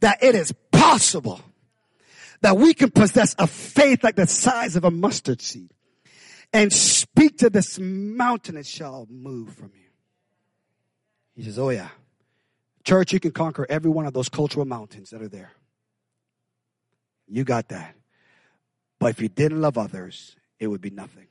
that 0.00 0.22
it 0.22 0.34
is 0.34 0.52
possible 0.72 1.40
that 2.40 2.56
we 2.56 2.74
can 2.74 2.90
possess 2.90 3.34
a 3.38 3.46
faith 3.46 4.02
like 4.02 4.16
the 4.16 4.26
size 4.26 4.76
of 4.76 4.84
a 4.84 4.90
mustard 4.90 5.40
seed 5.40 5.70
and 6.52 6.72
speak 6.72 7.38
to 7.38 7.50
this 7.50 7.78
mountain, 7.78 8.56
it 8.56 8.66
shall 8.66 9.06
move 9.10 9.54
from 9.54 9.72
you? 9.74 9.90
He 11.36 11.44
says, 11.44 11.58
Oh, 11.58 11.70
yeah. 11.70 11.88
Church, 12.82 13.12
you 13.12 13.20
can 13.20 13.30
conquer 13.30 13.66
every 13.68 13.90
one 13.90 14.06
of 14.06 14.14
those 14.14 14.28
cultural 14.28 14.64
mountains 14.64 15.10
that 15.10 15.22
are 15.22 15.28
there. 15.28 15.52
You 17.28 17.44
got 17.44 17.68
that. 17.68 17.94
But 18.98 19.10
if 19.10 19.20
you 19.20 19.28
didn't 19.28 19.60
love 19.60 19.78
others, 19.78 20.34
it 20.58 20.66
would 20.66 20.80
be 20.80 20.90
nothing. 20.90 21.26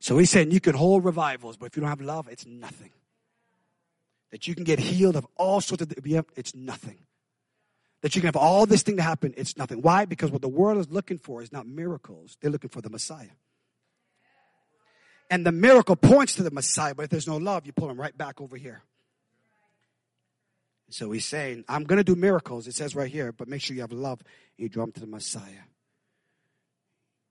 So 0.00 0.16
he's 0.18 0.30
saying 0.30 0.52
you 0.52 0.60
can 0.60 0.74
hold 0.74 1.04
revivals, 1.04 1.56
but 1.56 1.66
if 1.66 1.76
you 1.76 1.80
don't 1.80 1.90
have 1.90 2.00
love, 2.00 2.28
it's 2.28 2.46
nothing. 2.46 2.90
That 4.30 4.46
you 4.46 4.54
can 4.54 4.64
get 4.64 4.78
healed 4.78 5.16
of 5.16 5.26
all 5.36 5.60
sorts 5.60 5.82
of, 5.82 5.92
it's 6.36 6.54
nothing. 6.54 6.98
That 8.02 8.14
you 8.14 8.20
can 8.20 8.28
have 8.28 8.36
all 8.36 8.66
this 8.66 8.82
thing 8.82 8.96
to 8.96 9.02
happen, 9.02 9.34
it's 9.36 9.56
nothing. 9.56 9.82
Why? 9.82 10.04
Because 10.04 10.30
what 10.30 10.42
the 10.42 10.48
world 10.48 10.78
is 10.78 10.88
looking 10.90 11.18
for 11.18 11.42
is 11.42 11.50
not 11.52 11.66
miracles. 11.66 12.36
They're 12.40 12.50
looking 12.50 12.70
for 12.70 12.80
the 12.80 12.90
Messiah. 12.90 13.30
And 15.30 15.44
the 15.44 15.52
miracle 15.52 15.96
points 15.96 16.34
to 16.36 16.42
the 16.42 16.50
Messiah, 16.50 16.94
but 16.94 17.04
if 17.04 17.10
there's 17.10 17.26
no 17.26 17.36
love, 17.36 17.66
you 17.66 17.72
pull 17.72 17.90
him 17.90 18.00
right 18.00 18.16
back 18.16 18.40
over 18.40 18.56
here. 18.56 18.82
So 20.90 21.10
he's 21.10 21.26
saying, 21.26 21.64
I'm 21.68 21.84
going 21.84 21.98
to 21.98 22.04
do 22.04 22.14
miracles. 22.14 22.66
It 22.66 22.74
says 22.74 22.96
right 22.96 23.10
here, 23.10 23.32
but 23.32 23.46
make 23.46 23.60
sure 23.60 23.74
you 23.74 23.82
have 23.82 23.92
love. 23.92 24.20
You 24.56 24.70
draw 24.70 24.84
him 24.84 24.92
to 24.92 25.00
the 25.00 25.06
Messiah. 25.06 25.64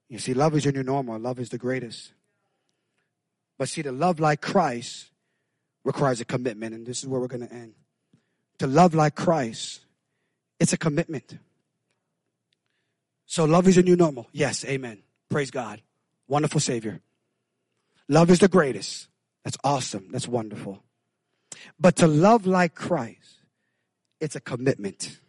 You 0.09 0.19
see, 0.19 0.33
love 0.33 0.55
is 0.55 0.63
your 0.63 0.73
new 0.73 0.83
normal. 0.83 1.19
Love 1.19 1.39
is 1.39 1.49
the 1.49 1.57
greatest. 1.57 2.11
But 3.57 3.69
see, 3.69 3.81
the 3.81 3.91
love 3.91 4.19
like 4.19 4.41
Christ 4.41 5.09
requires 5.87 6.19
a 6.19 6.25
commitment. 6.25 6.75
And 6.75 6.85
this 6.85 7.01
is 7.01 7.07
where 7.07 7.19
we're 7.19 7.27
going 7.27 7.47
to 7.47 7.53
end. 7.53 7.73
To 8.59 8.67
love 8.67 8.93
like 8.93 9.15
Christ, 9.15 9.79
it's 10.59 10.73
a 10.73 10.77
commitment. 10.77 11.37
So 13.25 13.45
love 13.45 13.67
is 13.67 13.77
your 13.77 13.85
new 13.85 13.95
normal. 13.95 14.27
Yes, 14.33 14.65
amen. 14.65 15.01
Praise 15.29 15.49
God. 15.49 15.81
Wonderful 16.27 16.59
Savior. 16.59 16.99
Love 18.09 18.29
is 18.29 18.39
the 18.39 18.47
greatest. 18.49 19.07
That's 19.45 19.57
awesome. 19.63 20.09
That's 20.11 20.27
wonderful. 20.27 20.83
But 21.79 21.95
to 21.97 22.07
love 22.07 22.45
like 22.45 22.75
Christ, 22.75 23.39
it's 24.19 24.35
a 24.35 24.41
commitment. 24.41 25.19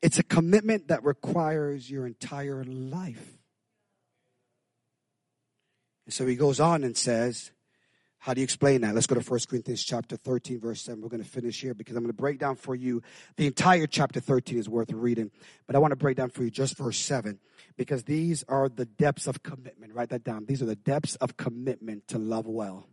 It's 0.00 0.18
a 0.18 0.22
commitment 0.22 0.88
that 0.88 1.02
requires 1.04 1.90
your 1.90 2.06
entire 2.06 2.62
life. 2.64 3.38
And 6.06 6.14
so 6.14 6.26
he 6.26 6.36
goes 6.36 6.60
on 6.60 6.84
and 6.84 6.96
says, 6.96 7.50
how 8.22 8.34
do 8.34 8.40
you 8.40 8.44
explain 8.44 8.82
that? 8.82 8.94
Let's 8.94 9.08
go 9.08 9.16
to 9.16 9.20
1 9.20 9.40
Corinthians 9.48 9.82
chapter 9.82 10.16
13, 10.16 10.60
verse 10.60 10.80
7. 10.82 11.00
We're 11.02 11.08
going 11.08 11.24
to 11.24 11.28
finish 11.28 11.60
here 11.60 11.74
because 11.74 11.96
I'm 11.96 12.04
going 12.04 12.14
to 12.14 12.16
break 12.16 12.38
down 12.38 12.54
for 12.54 12.72
you. 12.72 13.02
The 13.36 13.48
entire 13.48 13.88
chapter 13.88 14.20
13 14.20 14.58
is 14.58 14.68
worth 14.68 14.92
reading, 14.92 15.32
but 15.66 15.74
I 15.74 15.80
want 15.80 15.90
to 15.90 15.96
break 15.96 16.18
down 16.18 16.30
for 16.30 16.44
you 16.44 16.50
just 16.50 16.78
verse 16.78 16.98
7 16.98 17.40
because 17.76 18.04
these 18.04 18.44
are 18.44 18.68
the 18.68 18.84
depths 18.84 19.26
of 19.26 19.42
commitment. 19.42 19.92
Write 19.92 20.10
that 20.10 20.22
down. 20.22 20.44
These 20.46 20.62
are 20.62 20.66
the 20.66 20.76
depths 20.76 21.16
of 21.16 21.36
commitment 21.36 22.06
to 22.08 22.18
love 22.18 22.46
well. 22.46 22.86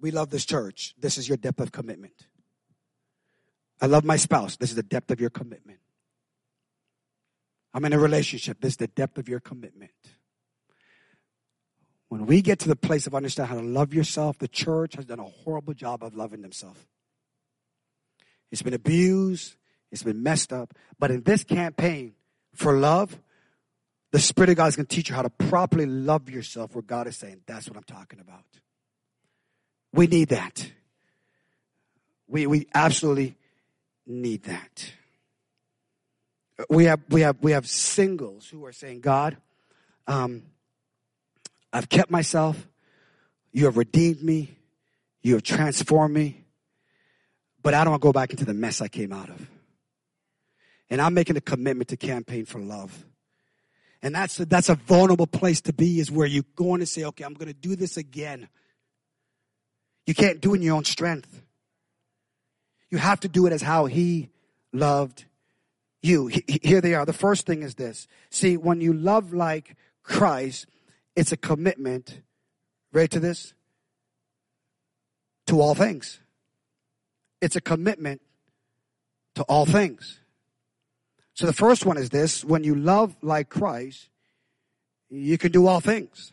We 0.00 0.10
love 0.10 0.30
this 0.30 0.44
church. 0.44 0.96
This 0.98 1.16
is 1.16 1.28
your 1.28 1.36
depth 1.36 1.60
of 1.60 1.70
commitment. 1.70 2.26
I 3.80 3.86
love 3.86 4.02
my 4.02 4.16
spouse. 4.16 4.56
This 4.56 4.70
is 4.70 4.76
the 4.76 4.82
depth 4.82 5.12
of 5.12 5.20
your 5.20 5.30
commitment. 5.30 5.78
I'm 7.72 7.84
in 7.84 7.92
a 7.92 8.00
relationship. 8.00 8.60
This 8.60 8.72
is 8.72 8.78
the 8.78 8.88
depth 8.88 9.16
of 9.16 9.28
your 9.28 9.38
commitment. 9.38 9.92
When 12.10 12.26
we 12.26 12.42
get 12.42 12.58
to 12.58 12.68
the 12.68 12.74
place 12.74 13.06
of 13.06 13.14
understanding 13.14 13.56
how 13.56 13.62
to 13.62 13.66
love 13.66 13.94
yourself, 13.94 14.36
the 14.38 14.48
church 14.48 14.96
has 14.96 15.04
done 15.04 15.20
a 15.20 15.24
horrible 15.24 15.74
job 15.74 16.02
of 16.02 16.16
loving 16.16 16.42
themselves. 16.42 16.84
It's 18.50 18.62
been 18.62 18.74
abused, 18.74 19.54
it's 19.92 20.02
been 20.02 20.20
messed 20.20 20.52
up. 20.52 20.74
But 20.98 21.12
in 21.12 21.22
this 21.22 21.44
campaign 21.44 22.14
for 22.52 22.76
love, 22.76 23.16
the 24.10 24.18
Spirit 24.18 24.50
of 24.50 24.56
God 24.56 24.66
is 24.66 24.76
going 24.76 24.86
to 24.86 24.94
teach 24.94 25.08
you 25.08 25.14
how 25.14 25.22
to 25.22 25.30
properly 25.30 25.86
love 25.86 26.28
yourself 26.28 26.74
where 26.74 26.82
God 26.82 27.06
is 27.06 27.16
saying, 27.16 27.42
that's 27.46 27.68
what 27.68 27.76
I'm 27.76 27.84
talking 27.84 28.18
about. 28.18 28.42
We 29.92 30.08
need 30.08 30.30
that. 30.30 30.68
We, 32.26 32.48
we 32.48 32.66
absolutely 32.74 33.36
need 34.04 34.42
that. 34.44 34.92
We 36.68 36.86
have, 36.86 37.00
we 37.08 37.20
have, 37.20 37.36
we 37.40 37.52
have 37.52 37.68
singles 37.68 38.48
who 38.48 38.64
are 38.66 38.72
saying, 38.72 39.00
God, 39.00 39.36
um, 40.08 40.42
I've 41.72 41.88
kept 41.88 42.10
myself. 42.10 42.66
You 43.52 43.66
have 43.66 43.76
redeemed 43.76 44.22
me. 44.22 44.56
You 45.22 45.34
have 45.34 45.42
transformed 45.42 46.14
me. 46.14 46.44
But 47.62 47.74
I 47.74 47.84
don't 47.84 47.92
want 47.92 48.02
to 48.02 48.08
go 48.08 48.12
back 48.12 48.30
into 48.30 48.44
the 48.44 48.54
mess 48.54 48.80
I 48.80 48.88
came 48.88 49.12
out 49.12 49.28
of. 49.28 49.50
And 50.88 51.00
I'm 51.00 51.14
making 51.14 51.36
a 51.36 51.40
commitment 51.40 51.88
to 51.88 51.96
campaign 51.96 52.46
for 52.46 52.58
love. 52.58 53.04
And 54.02 54.14
that's 54.14 54.40
a, 54.40 54.46
that's 54.46 54.68
a 54.68 54.74
vulnerable 54.74 55.26
place 55.26 55.60
to 55.62 55.72
be 55.72 56.00
is 56.00 56.10
where 56.10 56.26
you're 56.26 56.44
going 56.56 56.80
to 56.80 56.86
say, 56.86 57.04
okay, 57.04 57.24
I'm 57.24 57.34
going 57.34 57.48
to 57.48 57.54
do 57.54 57.76
this 57.76 57.96
again. 57.96 58.48
You 60.06 60.14
can't 60.14 60.40
do 60.40 60.54
it 60.54 60.56
in 60.56 60.62
your 60.62 60.76
own 60.76 60.84
strength. 60.84 61.42
You 62.90 62.98
have 62.98 63.20
to 63.20 63.28
do 63.28 63.46
it 63.46 63.52
as 63.52 63.62
how 63.62 63.86
he 63.86 64.30
loved 64.72 65.26
you. 66.02 66.28
Here 66.62 66.80
they 66.80 66.94
are. 66.94 67.04
The 67.04 67.12
first 67.12 67.46
thing 67.46 67.62
is 67.62 67.74
this. 67.74 68.08
See, 68.30 68.56
when 68.56 68.80
you 68.80 68.92
love 68.92 69.32
like 69.32 69.76
Christ, 70.02 70.66
it's 71.20 71.32
a 71.32 71.36
commitment, 71.36 72.22
ready 72.94 73.08
to 73.08 73.20
this? 73.20 73.52
To 75.48 75.60
all 75.60 75.74
things. 75.74 76.18
It's 77.42 77.56
a 77.56 77.60
commitment 77.60 78.22
to 79.34 79.42
all 79.42 79.66
things. 79.66 80.20
So 81.34 81.44
the 81.44 81.52
first 81.52 81.84
one 81.84 81.98
is 81.98 82.08
this 82.08 82.42
when 82.42 82.64
you 82.64 82.74
love 82.74 83.16
like 83.20 83.50
Christ, 83.50 84.08
you 85.10 85.36
can 85.36 85.52
do 85.52 85.66
all 85.66 85.80
things. 85.80 86.32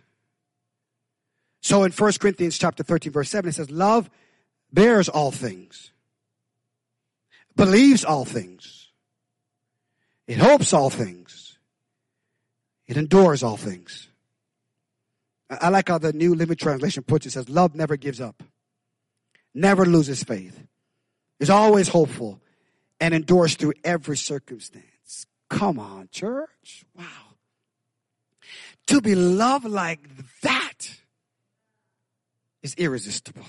So 1.62 1.84
in 1.84 1.92
1 1.92 2.14
Corinthians 2.22 2.58
chapter 2.58 2.82
13, 2.82 3.12
verse 3.12 3.30
7, 3.30 3.50
it 3.50 3.56
says, 3.56 3.70
Love 3.70 4.10
bears 4.72 5.10
all 5.10 5.32
things, 5.32 5.92
believes 7.58 8.06
all 8.06 8.24
things, 8.24 8.88
it 10.28 10.38
hopes 10.38 10.72
all 10.72 10.90
things, 10.90 11.58
it 12.88 12.96
endures 12.96 13.44
all 13.44 13.58
things. 13.58 14.08
I 15.50 15.70
like 15.70 15.88
how 15.88 15.98
the 15.98 16.14
New 16.14 16.36
Living 16.36 16.58
Translation 16.58 17.04
puts 17.04 17.26
it. 17.26 17.30
it 17.30 17.32
says, 17.34 17.50
Love 17.50 17.76
never 17.76 17.96
gives 17.96 18.20
up, 18.20 18.44
never 19.54 19.86
loses 19.86 20.24
faith, 20.24 20.62
is 21.40 21.50
always 21.50 21.88
hopeful, 21.88 22.42
and 23.00 23.14
endures 23.14 23.56
through 23.56 23.74
every 23.84 24.18
circumstance. 24.18 25.26
Come 25.50 25.80
on, 25.80 26.10
church. 26.12 26.86
Wow. 26.96 27.06
To 28.88 29.02
be 29.02 29.16
loved 29.16 29.66
like 29.66 30.00
that 30.42 30.98
is 32.62 32.74
irresistible. 32.76 33.46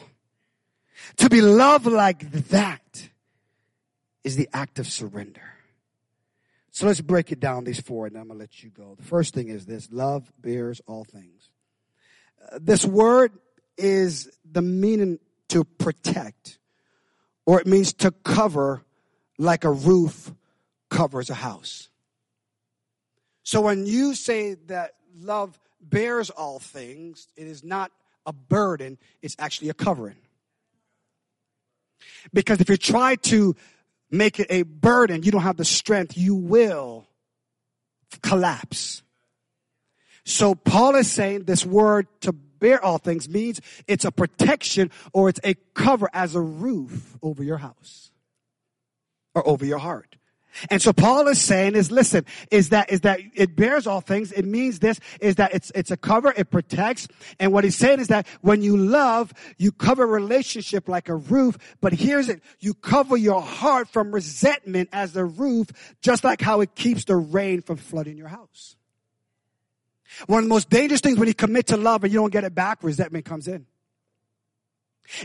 To 1.18 1.28
be 1.28 1.40
loved 1.40 1.86
like 1.86 2.30
that 2.48 3.08
is 4.24 4.36
the 4.36 4.48
act 4.52 4.78
of 4.78 4.86
surrender. 4.86 5.42
So 6.70 6.86
let's 6.86 7.00
break 7.00 7.32
it 7.32 7.40
down, 7.40 7.64
these 7.64 7.80
four, 7.80 8.06
and 8.06 8.16
I'm 8.16 8.28
going 8.28 8.38
to 8.38 8.42
let 8.42 8.62
you 8.62 8.70
go. 8.70 8.94
The 8.96 9.04
first 9.04 9.34
thing 9.34 9.48
is 9.48 9.66
this 9.66 9.88
love 9.90 10.30
bears 10.40 10.80
all 10.86 11.04
things. 11.04 11.50
This 12.60 12.84
word 12.84 13.32
is 13.76 14.30
the 14.50 14.62
meaning 14.62 15.18
to 15.48 15.64
protect, 15.64 16.58
or 17.46 17.60
it 17.60 17.66
means 17.66 17.92
to 17.94 18.10
cover 18.10 18.82
like 19.38 19.64
a 19.64 19.70
roof 19.70 20.32
covers 20.90 21.30
a 21.30 21.34
house. 21.34 21.88
So 23.42 23.60
when 23.60 23.86
you 23.86 24.14
say 24.14 24.54
that 24.66 24.92
love 25.16 25.58
bears 25.80 26.30
all 26.30 26.58
things, 26.58 27.28
it 27.36 27.46
is 27.46 27.64
not 27.64 27.92
a 28.26 28.32
burden, 28.32 28.98
it's 29.22 29.36
actually 29.38 29.70
a 29.70 29.74
covering. 29.74 30.16
Because 32.32 32.60
if 32.60 32.68
you 32.68 32.76
try 32.76 33.16
to 33.16 33.56
make 34.10 34.38
it 34.38 34.48
a 34.50 34.62
burden, 34.62 35.22
you 35.22 35.32
don't 35.32 35.42
have 35.42 35.56
the 35.56 35.64
strength, 35.64 36.16
you 36.16 36.34
will 36.34 37.06
collapse. 38.22 39.02
So 40.28 40.54
Paul 40.54 40.94
is 40.96 41.10
saying 41.10 41.44
this 41.44 41.64
word 41.64 42.06
to 42.20 42.32
bear 42.32 42.84
all 42.84 42.98
things 42.98 43.30
means 43.30 43.62
it's 43.86 44.04
a 44.04 44.12
protection 44.12 44.90
or 45.14 45.30
it's 45.30 45.40
a 45.42 45.54
cover 45.72 46.10
as 46.12 46.34
a 46.34 46.40
roof 46.40 47.16
over 47.22 47.42
your 47.42 47.56
house 47.56 48.10
or 49.34 49.48
over 49.48 49.64
your 49.64 49.78
heart. 49.78 50.16
And 50.70 50.82
so 50.82 50.92
Paul 50.92 51.28
is 51.28 51.40
saying 51.40 51.76
is, 51.76 51.90
listen, 51.90 52.26
is 52.50 52.68
that, 52.70 52.90
is 52.90 53.02
that 53.02 53.20
it 53.34 53.56
bears 53.56 53.86
all 53.86 54.02
things. 54.02 54.30
It 54.30 54.44
means 54.44 54.80
this, 54.80 55.00
is 55.18 55.36
that 55.36 55.54
it's, 55.54 55.72
it's 55.74 55.90
a 55.90 55.96
cover, 55.96 56.34
it 56.36 56.50
protects. 56.50 57.08
And 57.40 57.50
what 57.50 57.64
he's 57.64 57.76
saying 57.76 58.00
is 58.00 58.08
that 58.08 58.26
when 58.42 58.60
you 58.60 58.76
love, 58.76 59.32
you 59.56 59.72
cover 59.72 60.06
relationship 60.06 60.90
like 60.90 61.08
a 61.08 61.16
roof. 61.16 61.56
But 61.80 61.94
here's 61.94 62.28
it, 62.28 62.42
you 62.60 62.74
cover 62.74 63.16
your 63.16 63.40
heart 63.40 63.88
from 63.88 64.12
resentment 64.12 64.90
as 64.92 65.16
a 65.16 65.24
roof, 65.24 65.68
just 66.02 66.22
like 66.22 66.42
how 66.42 66.60
it 66.60 66.74
keeps 66.74 67.06
the 67.06 67.16
rain 67.16 67.62
from 67.62 67.78
flooding 67.78 68.18
your 68.18 68.28
house. 68.28 68.74
One 70.26 70.38
of 70.38 70.44
the 70.44 70.48
most 70.48 70.70
dangerous 70.70 71.00
things 71.00 71.18
when 71.18 71.28
you 71.28 71.34
commit 71.34 71.68
to 71.68 71.76
love 71.76 72.04
and 72.04 72.12
you 72.12 72.18
don't 72.18 72.32
get 72.32 72.44
it 72.44 72.54
back, 72.54 72.82
resentment 72.82 73.24
comes 73.24 73.48
in. 73.48 73.66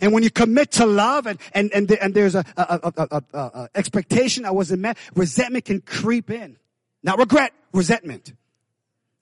And 0.02 0.14
when 0.14 0.24
you 0.24 0.30
commit 0.30 0.72
to 0.74 0.86
love 0.86 1.28
and, 1.28 1.40
and, 1.54 1.72
and, 1.74 1.92
and 1.92 2.14
there's 2.14 2.36
a, 2.36 2.46
a, 2.56 2.94
a, 2.98 3.24
a, 3.34 3.70
expectation 3.76 4.44
that 4.44 4.56
wasn't 4.56 4.82
met, 4.82 4.98
resentment 5.16 5.66
can 5.66 5.82
creep 5.82 6.30
in. 6.30 6.58
Not 7.02 7.20
regret, 7.20 7.54
resentment. 7.74 8.34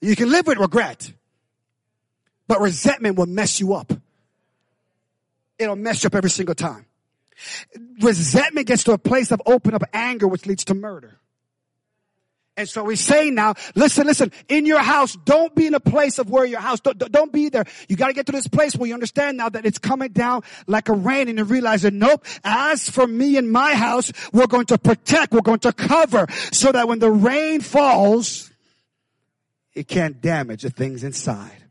You 0.00 0.14
can 0.14 0.30
live 0.30 0.46
with 0.46 0.58
regret, 0.58 1.12
but 2.46 2.60
resentment 2.60 3.16
will 3.16 3.26
mess 3.26 3.58
you 3.58 3.74
up. 3.74 3.92
It'll 5.58 5.76
mess 5.76 6.02
you 6.02 6.08
up 6.08 6.14
every 6.14 6.30
single 6.30 6.54
time. 6.54 6.86
Resentment 8.00 8.66
gets 8.66 8.84
to 8.84 8.92
a 8.92 8.98
place 8.98 9.32
of 9.32 9.42
open 9.46 9.74
up 9.74 9.82
anger, 9.92 10.28
which 10.28 10.46
leads 10.46 10.64
to 10.66 10.74
murder. 10.74 11.18
And 12.54 12.68
so 12.68 12.84
we 12.84 12.96
say 12.96 13.30
now, 13.30 13.54
listen, 13.74 14.06
listen, 14.06 14.30
in 14.46 14.66
your 14.66 14.80
house, 14.80 15.16
don't 15.24 15.54
be 15.54 15.66
in 15.66 15.74
a 15.74 15.80
place 15.80 16.18
of 16.18 16.28
where 16.28 16.44
your 16.44 16.60
house, 16.60 16.80
don't, 16.80 16.98
don't 16.98 17.32
be 17.32 17.48
there. 17.48 17.64
You 17.88 17.96
got 17.96 18.08
to 18.08 18.12
get 18.12 18.26
to 18.26 18.32
this 18.32 18.46
place 18.46 18.76
where 18.76 18.86
you 18.86 18.92
understand 18.92 19.38
now 19.38 19.48
that 19.48 19.64
it's 19.64 19.78
coming 19.78 20.12
down 20.12 20.42
like 20.66 20.90
a 20.90 20.92
rain 20.92 21.28
and 21.28 21.38
you 21.38 21.44
realize 21.44 21.82
that 21.82 21.94
nope, 21.94 22.26
as 22.44 22.90
for 22.90 23.06
me 23.06 23.38
and 23.38 23.50
my 23.50 23.74
house, 23.74 24.12
we're 24.34 24.46
going 24.46 24.66
to 24.66 24.76
protect, 24.76 25.32
we're 25.32 25.40
going 25.40 25.60
to 25.60 25.72
cover 25.72 26.26
so 26.52 26.70
that 26.70 26.88
when 26.88 26.98
the 26.98 27.10
rain 27.10 27.62
falls, 27.62 28.50
it 29.72 29.88
can't 29.88 30.20
damage 30.20 30.62
the 30.62 30.70
things 30.70 31.04
inside. 31.04 31.62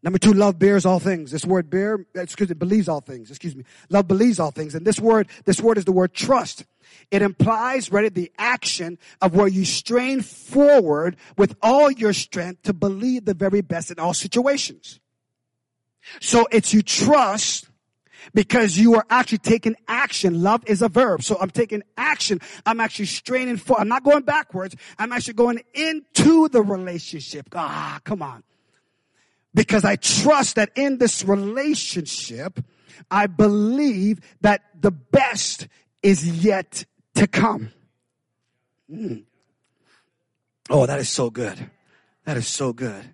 Number 0.00 0.18
two, 0.18 0.32
love 0.32 0.60
bears 0.60 0.86
all 0.86 1.00
things. 1.00 1.32
This 1.32 1.44
word 1.44 1.70
bear, 1.70 2.06
excuse 2.14 2.48
me, 2.48 2.54
believes 2.54 2.88
all 2.88 3.00
things. 3.00 3.30
Excuse 3.30 3.56
me. 3.56 3.64
Love 3.90 4.06
believes 4.06 4.38
all 4.38 4.52
things. 4.52 4.76
And 4.76 4.86
this 4.86 5.00
word, 5.00 5.26
this 5.44 5.60
word 5.60 5.76
is 5.76 5.84
the 5.84 5.92
word 5.92 6.14
trust. 6.14 6.64
It 7.10 7.22
implies, 7.22 7.90
right, 7.90 8.12
the 8.12 8.30
action 8.38 8.98
of 9.22 9.34
where 9.34 9.48
you 9.48 9.64
strain 9.64 10.20
forward 10.20 11.16
with 11.36 11.56
all 11.62 11.90
your 11.90 12.12
strength 12.12 12.62
to 12.64 12.74
believe 12.74 13.24
the 13.24 13.34
very 13.34 13.62
best 13.62 13.90
in 13.90 13.98
all 13.98 14.12
situations. 14.12 15.00
So 16.20 16.46
it's 16.50 16.74
you 16.74 16.82
trust 16.82 17.68
because 18.34 18.76
you 18.76 18.94
are 18.96 19.06
actually 19.08 19.38
taking 19.38 19.76
action. 19.86 20.42
Love 20.42 20.62
is 20.66 20.82
a 20.82 20.88
verb. 20.88 21.22
So 21.22 21.38
I'm 21.40 21.50
taking 21.50 21.82
action. 21.96 22.40
I'm 22.66 22.80
actually 22.80 23.06
straining 23.06 23.56
forward. 23.56 23.82
I'm 23.82 23.88
not 23.88 24.04
going 24.04 24.22
backwards. 24.22 24.76
I'm 24.98 25.12
actually 25.12 25.34
going 25.34 25.60
into 25.74 26.48
the 26.48 26.62
relationship. 26.62 27.46
Ah, 27.54 28.00
come 28.04 28.22
on. 28.22 28.42
Because 29.54 29.84
I 29.84 29.96
trust 29.96 30.56
that 30.56 30.70
in 30.76 30.98
this 30.98 31.24
relationship, 31.24 32.60
I 33.10 33.26
believe 33.26 34.20
that 34.42 34.62
the 34.78 34.90
best 34.90 35.68
is 36.02 36.44
yet 36.44 36.84
to 37.18 37.26
come. 37.26 37.72
Mm. 38.90 39.24
Oh, 40.70 40.86
that 40.86 40.98
is 40.98 41.08
so 41.08 41.30
good. 41.30 41.70
That 42.24 42.36
is 42.36 42.46
so 42.46 42.72
good. 42.72 43.04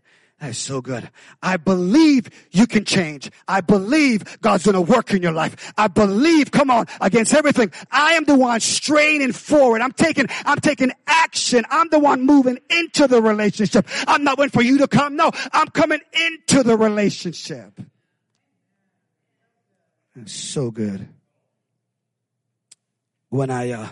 That 0.41 0.51
is 0.51 0.59
so 0.59 0.83
good. 0.83 1.09
I 1.43 1.57
believe 1.57 2.29
you 2.51 2.67
can 2.67 2.85
change. 2.85 3.31
I 3.49 3.63
believe 3.63 4.41
God's 4.43 4.65
going 4.65 4.75
to 4.75 4.81
work 4.81 5.13
in 5.15 5.23
your 5.23 5.33
life. 5.33 5.73
I 5.79 5.89
believe, 5.89 6.51
come 6.51 6.71
on, 6.71 6.87
against 7.01 7.33
everything. 7.33 7.73
I 7.91 8.13
am 8.15 8.25
the 8.25 8.35
one 8.35 8.61
straining 8.61 9.33
forward. 9.33 9.81
I'm 9.81 9.93
taking, 9.93 10.27
I'm 10.45 10.59
taking 10.59 10.93
action. 11.07 11.65
I'm 11.71 11.89
the 11.89 11.99
one 11.99 12.27
moving 12.27 12.59
into 12.69 13.07
the 13.07 13.23
relationship. 13.23 13.87
I'm 14.07 14.23
not 14.23 14.37
waiting 14.37 14.51
for 14.51 14.63
you 14.63 14.79
to 14.79 14.89
come. 14.89 15.17
No, 15.17 15.31
I'm 15.53 15.69
coming 15.69 16.01
into 16.29 16.63
the 16.63 16.77
relationship. 16.77 17.81
That's 20.15 20.33
so 20.33 20.71
good 20.71 21.09
when 23.35 23.51
I 23.51 23.73
uh, 23.73 23.89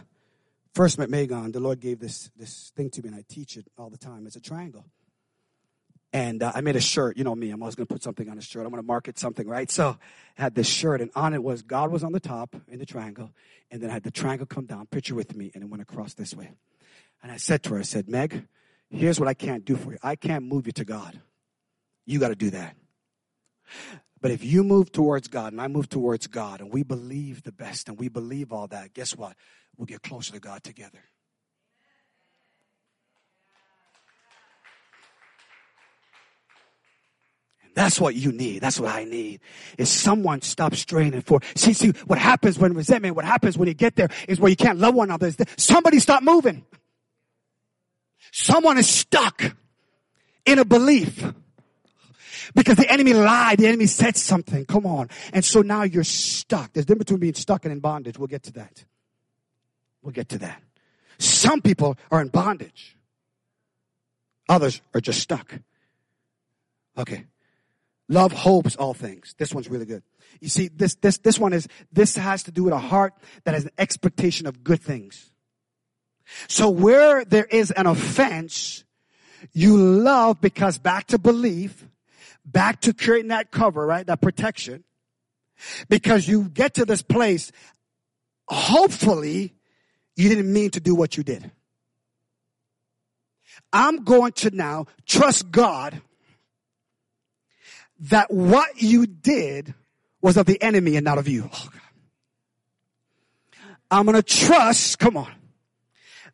first 0.73 1.01
met 1.01 1.11
Megan, 1.11 1.51
the 1.51 1.59
Lord 1.59 1.81
gave 1.81 1.99
this 1.99 2.31
this 2.37 2.71
thing 2.77 2.91
to 2.91 3.03
me, 3.03 3.09
and 3.09 3.17
I 3.17 3.25
teach 3.29 3.57
it 3.57 3.67
all 3.77 3.91
the 3.91 3.99
time. 3.99 4.25
It's 4.25 4.37
a 4.37 4.41
triangle. 4.41 4.85
And 6.13 6.45
uh, 6.45 6.53
I 6.55 6.61
made 6.61 6.77
a 6.77 6.81
shirt. 6.81 7.17
You 7.17 7.25
know 7.25 7.35
me, 7.35 7.51
I'm 7.51 7.61
always 7.61 7.75
going 7.75 7.89
to 7.89 7.93
put 7.93 8.05
something 8.05 8.29
on 8.29 8.39
a 8.39 8.41
shirt. 8.41 8.65
I'm 8.65 8.71
going 8.71 8.81
to 8.83 8.87
market 8.87 9.19
something, 9.19 9.49
right? 9.49 9.69
So 9.69 9.97
I 10.39 10.43
had 10.43 10.55
this 10.55 10.69
shirt, 10.69 11.01
and 11.01 11.11
on 11.17 11.35
it 11.35 11.43
was 11.43 11.63
God 11.63 11.91
was 11.91 12.05
on 12.05 12.13
the 12.13 12.21
top 12.21 12.55
in 12.69 12.79
the 12.79 12.87
triangle, 12.87 13.33
and 13.69 13.83
then 13.83 13.91
I 13.91 13.95
had 13.95 14.05
the 14.05 14.13
triangle 14.13 14.47
come 14.47 14.67
down, 14.67 14.87
picture 14.87 15.17
with 15.17 15.35
me, 15.35 15.51
and 15.55 15.65
it 15.65 15.69
went 15.69 15.83
across 15.83 16.15
this 16.15 16.35
way. 16.35 16.53
And 17.21 17.33
I 17.33 17.37
said 17.37 17.65
to 17.65 17.71
her, 17.71 17.81
I 17.81 17.83
said, 17.83 18.09
Meg, 18.09 18.47
here's 18.91 19.19
what 19.19 19.29
I 19.29 19.35
can't 19.35 19.65
do 19.65 19.75
for 19.75 19.91
you. 19.91 19.99
I 20.05 20.15
can't 20.15 20.45
move 20.45 20.67
you 20.67 20.73
to 20.75 20.85
God. 20.85 21.21
You 22.07 22.21
got 22.21 22.29
to 22.29 22.37
do 22.37 22.51
that. 22.51 22.77
But 24.23 24.31
if 24.31 24.45
you 24.45 24.63
move 24.63 24.93
towards 24.93 25.27
God 25.27 25.53
and 25.53 25.61
I 25.61 25.67
move 25.67 25.89
towards 25.89 26.29
God 26.29 26.61
and 26.61 26.73
we 26.73 26.85
believe 26.85 27.43
the 27.43 27.51
best 27.51 27.89
and 27.89 27.99
we 27.99 28.09
believe 28.09 28.53
all 28.53 28.69
that, 28.69 28.95
guess 28.95 29.17
what? 29.17 29.37
We'll 29.77 29.87
get 29.87 30.01
closer 30.03 30.33
to 30.35 30.41
God 30.41 30.63
together. 30.63 31.01
That's 37.75 37.99
what 37.99 38.15
you 38.15 38.31
need. 38.33 38.61
That's 38.61 38.79
what 38.79 38.95
I 38.95 39.05
need. 39.05 39.41
Is 39.77 39.91
someone 39.91 40.43
stop 40.43 40.75
straining 40.77 41.23
for. 41.23 41.41
See, 41.57 41.73
see, 41.73 41.89
what 42.07 42.19
happens 42.19 42.59
when 42.59 42.75
resentment, 42.75 43.17
what 43.17 43.25
happens 43.25 43.59
when 43.59 43.67
you 43.67 43.75
get 43.75 43.97
there 43.97 44.11
is 44.29 44.39
where 44.39 44.51
you 44.51 44.57
can't 44.57 44.79
love 44.79 44.95
one 44.95 45.09
another. 45.09 45.33
Somebody 45.57 45.99
stop 45.99 46.23
moving. 46.23 46.65
Someone 48.31 48.79
is 48.79 48.89
stuck 48.89 49.43
in 50.45 50.59
a 50.61 50.65
belief. 50.65 51.25
Because 52.55 52.77
the 52.77 52.91
enemy 52.91 53.13
lied. 53.13 53.59
The 53.59 53.67
enemy 53.67 53.87
said 53.87 54.17
something. 54.17 54.65
Come 54.65 54.87
on. 54.87 55.09
And 55.33 55.45
so 55.45 55.63
now 55.63 55.83
you're 55.83 56.05
stuck. 56.05 56.73
There's 56.73 56.87
difference 56.87 57.05
between 57.05 57.21
being 57.21 57.35
stuck 57.35 57.65
and 57.65 57.73
in 57.73 57.81
bondage. 57.81 58.19
We'll 58.19 58.29
get 58.29 58.45
to 58.45 58.53
that. 58.53 58.85
We'll 60.03 60.13
get 60.13 60.31
to 60.31 60.39
that. 60.39 60.63
Some 61.19 61.61
people 61.61 61.97
are 62.11 62.21
in 62.21 62.29
bondage. 62.29 62.97
Others 64.49 64.83
are 64.95 65.01
just 65.01 65.21
stuck. 65.21 65.55
Okay. 66.99 67.25
Love 68.09 68.33
hopes 68.33 68.77
all 68.77 68.95
things. 68.95 69.35
This 69.39 69.55
one's 69.55 69.71
really 69.71 69.87
good. 69.87 70.03
You 70.41 70.49
see, 70.49 70.69
this, 70.69 70.97
this, 70.97 71.19
this 71.19 71.39
one 71.39 71.53
is, 71.53 71.69
this 71.93 72.17
has 72.17 72.43
to 72.45 72.53
do 72.53 72.65
with 72.65 72.75
a 72.75 72.79
heart 72.79 73.15
that 73.45 73.55
has 73.55 73.65
an 73.65 73.71
expectation 73.79 74.47
of 74.47 74.65
good 74.65 74.81
things. 74.83 75.31
So 76.49 76.69
where 76.71 77.25
there 77.25 77.45
is 77.45 77.71
an 77.71 77.87
offense, 77.87 78.85
you 79.53 79.77
love 79.77 80.41
because 80.41 80.79
back 80.79 81.07
to 81.09 81.19
belief, 81.19 81.87
back 82.45 82.81
to 82.83 82.93
creating 82.93 83.29
that 83.29 83.51
cover, 83.51 83.87
right? 83.87 84.07
That 84.07 84.21
protection. 84.21 84.85
Because 85.89 86.27
you 86.27 86.49
get 86.49 86.75
to 86.75 86.85
this 86.85 87.03
place, 87.03 87.53
hopefully 88.49 89.55
you 90.17 90.29
didn't 90.29 90.53
mean 90.53 90.71
to 90.71 90.81
do 90.81 90.95
what 90.95 91.17
you 91.17 91.23
did. 91.23 91.51
I'm 93.73 94.05
going 94.05 94.33
to 94.33 94.51
now 94.51 94.87
trust 95.07 95.51
God 95.51 96.01
that 98.01 98.31
what 98.33 98.83
you 98.83 99.07
did 99.07 99.75
was 100.21 100.37
of 100.37 100.47
the 100.47 100.61
enemy 100.63 100.97
and 100.97 101.05
not 101.05 101.19
of 101.19 101.29
you. 101.29 101.49
Oh 101.53 101.69
I'm 103.91 104.07
going 104.07 104.17
to 104.17 104.23
trust, 104.23 104.99
come 104.99 105.17
on, 105.17 105.31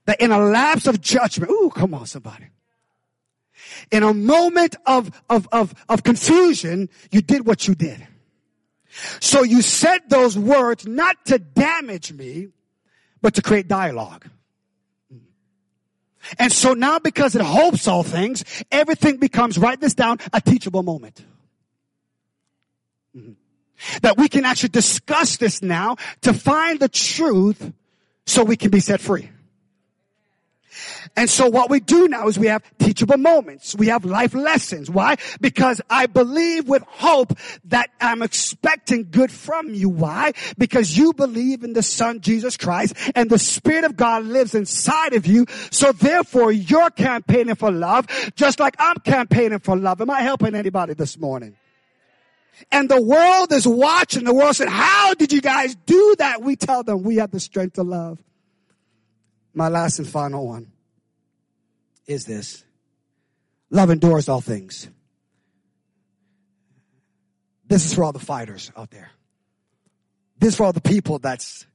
that 0.06 0.20
in 0.20 0.30
a 0.30 0.38
lapse 0.38 0.86
of 0.86 1.00
judgment, 1.00 1.50
ooh, 1.50 1.70
come 1.74 1.92
on, 1.92 2.06
somebody 2.06 2.46
in 3.90 4.02
a 4.02 4.14
moment 4.14 4.76
of, 4.86 5.10
of, 5.28 5.48
of, 5.52 5.74
of 5.88 6.02
confusion, 6.02 6.88
you 7.10 7.22
did 7.22 7.46
what 7.46 7.68
you 7.68 7.74
did. 7.74 8.06
So 9.20 9.42
you 9.42 9.62
said 9.62 10.00
those 10.08 10.36
words 10.38 10.86
not 10.86 11.24
to 11.26 11.38
damage 11.38 12.12
me, 12.12 12.48
but 13.20 13.34
to 13.34 13.42
create 13.42 13.68
dialogue. 13.68 14.28
And 16.38 16.52
so 16.52 16.74
now 16.74 16.98
because 16.98 17.34
it 17.34 17.42
hopes 17.42 17.88
all 17.88 18.02
things, 18.02 18.44
everything 18.70 19.16
becomes, 19.16 19.56
write 19.56 19.80
this 19.80 19.94
down, 19.94 20.18
a 20.32 20.40
teachable 20.40 20.82
moment. 20.82 21.24
That 24.02 24.16
we 24.16 24.28
can 24.28 24.44
actually 24.44 24.70
discuss 24.70 25.36
this 25.36 25.62
now 25.62 25.96
to 26.22 26.34
find 26.34 26.80
the 26.80 26.88
truth 26.88 27.72
so 28.26 28.42
we 28.42 28.56
can 28.56 28.70
be 28.70 28.80
set 28.80 29.00
free. 29.00 29.30
And 31.16 31.28
so 31.28 31.48
what 31.48 31.70
we 31.70 31.80
do 31.80 32.08
now 32.08 32.28
is 32.28 32.38
we 32.38 32.46
have 32.48 32.62
teachable 32.78 33.16
moments. 33.16 33.74
We 33.74 33.88
have 33.88 34.04
life 34.04 34.34
lessons. 34.34 34.90
Why? 34.90 35.16
Because 35.40 35.80
I 35.88 36.06
believe 36.06 36.68
with 36.68 36.82
hope 36.82 37.32
that 37.66 37.90
I'm 38.00 38.22
expecting 38.22 39.08
good 39.10 39.30
from 39.30 39.74
you. 39.74 39.88
Why? 39.88 40.32
Because 40.56 40.96
you 40.96 41.12
believe 41.12 41.64
in 41.64 41.72
the 41.72 41.82
son 41.82 42.20
Jesus 42.20 42.56
Christ 42.56 42.94
and 43.14 43.30
the 43.30 43.38
spirit 43.38 43.84
of 43.84 43.96
God 43.96 44.24
lives 44.24 44.54
inside 44.54 45.14
of 45.14 45.26
you. 45.26 45.46
So 45.70 45.92
therefore 45.92 46.52
you're 46.52 46.90
campaigning 46.90 47.54
for 47.54 47.70
love 47.70 48.06
just 48.36 48.60
like 48.60 48.76
I'm 48.78 48.96
campaigning 48.98 49.60
for 49.60 49.76
love. 49.76 50.00
Am 50.00 50.10
I 50.10 50.20
helping 50.22 50.54
anybody 50.54 50.94
this 50.94 51.18
morning? 51.18 51.56
And 52.72 52.88
the 52.88 53.00
world 53.00 53.52
is 53.52 53.66
watching. 53.66 54.24
The 54.24 54.34
world 54.34 54.56
said, 54.56 54.68
how 54.68 55.14
did 55.14 55.32
you 55.32 55.40
guys 55.40 55.76
do 55.86 56.16
that? 56.18 56.42
We 56.42 56.56
tell 56.56 56.82
them 56.82 57.02
we 57.02 57.16
have 57.16 57.30
the 57.30 57.40
strength 57.40 57.74
to 57.74 57.82
love. 57.82 58.18
My 59.54 59.68
last 59.68 59.98
and 59.98 60.08
final 60.08 60.46
one 60.46 60.72
is 62.06 62.24
this. 62.24 62.64
Love 63.70 63.90
endures 63.90 64.28
all 64.28 64.40
things. 64.40 64.88
This 67.66 67.84
is 67.84 67.94
for 67.94 68.04
all 68.04 68.12
the 68.12 68.18
fighters 68.18 68.72
out 68.76 68.90
there. 68.90 69.10
This 70.38 70.50
is 70.50 70.56
for 70.56 70.64
all 70.64 70.72
the 70.72 70.80
people 70.80 71.18
that's, 71.18 71.66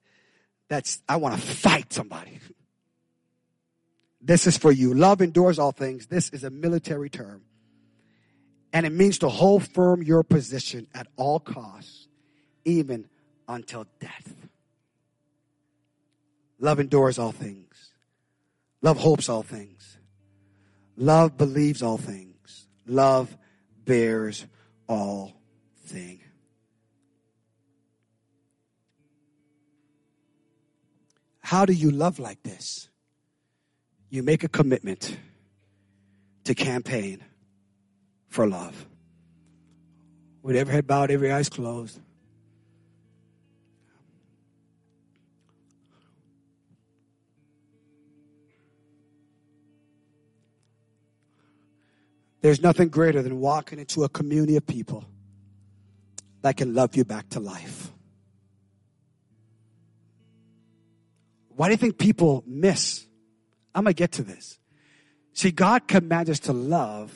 that's, 0.68 1.02
I 1.08 1.18
want 1.18 1.36
to 1.36 1.42
fight 1.42 1.94
somebody. 1.94 2.40
This 4.22 4.48
is 4.48 4.58
for 4.58 4.72
you. 4.72 4.94
Love 4.94 5.22
endures 5.22 5.60
all 5.60 5.72
things. 5.72 6.08
This 6.08 6.30
is 6.30 6.44
a 6.44 6.50
military 6.50 7.10
term. 7.10 7.44
And 8.72 8.86
it 8.86 8.92
means 8.92 9.20
to 9.20 9.30
hold 9.30 9.68
firm 9.68 10.02
your 10.02 10.24
position 10.24 10.88
at 10.96 11.08
all 11.16 11.40
costs, 11.40 12.08
even 12.66 13.08
until 13.48 13.86
death. 14.00 14.34
Love 16.64 16.80
endures 16.80 17.20
all 17.20 17.34
things. 17.34 17.92
Love 18.82 18.98
hopes 18.98 19.28
all 19.28 19.44
things. 19.44 19.98
Love 20.96 21.38
believes 21.38 21.84
all 21.84 21.98
things. 21.98 22.68
Love 22.88 23.36
bears 23.84 24.46
all 24.88 25.34
things. 25.88 26.22
How 31.42 31.66
do 31.66 31.74
you 31.74 31.92
love 31.92 32.18
like 32.18 32.42
this? 32.44 32.88
You 34.10 34.24
make 34.24 34.46
a 34.46 34.48
commitment 34.48 35.18
to 36.46 36.56
campaign 36.56 37.26
for 38.30 38.48
love. 38.48 38.86
With 40.42 40.56
every 40.56 40.76
head 40.76 40.88
bowed, 40.88 41.12
every 41.12 41.30
eyes 41.30 41.50
closed. 41.50 42.00
There's 52.44 52.62
nothing 52.62 52.90
greater 52.90 53.24
than 53.24 53.40
walking 53.40 53.80
into 53.80 54.04
a 54.04 54.10
community 54.10 54.56
of 54.56 54.68
people 54.68 55.04
that 56.44 56.58
can 56.58 56.76
love 56.76 56.96
you 56.96 57.06
back 57.06 57.30
to 57.30 57.40
life. 57.40 57.92
Why 61.56 61.70
do 61.70 61.72
you 61.72 61.78
think 61.78 61.98
people 61.98 62.44
miss? 62.46 63.08
I'm 63.74 63.86
going 63.86 63.96
to 63.96 63.98
get 63.98 64.12
to 64.14 64.24
this. 64.24 64.60
See, 65.34 65.50
God 65.50 65.88
commands 65.88 66.30
us 66.30 66.42
to 66.42 66.54
love 66.54 67.12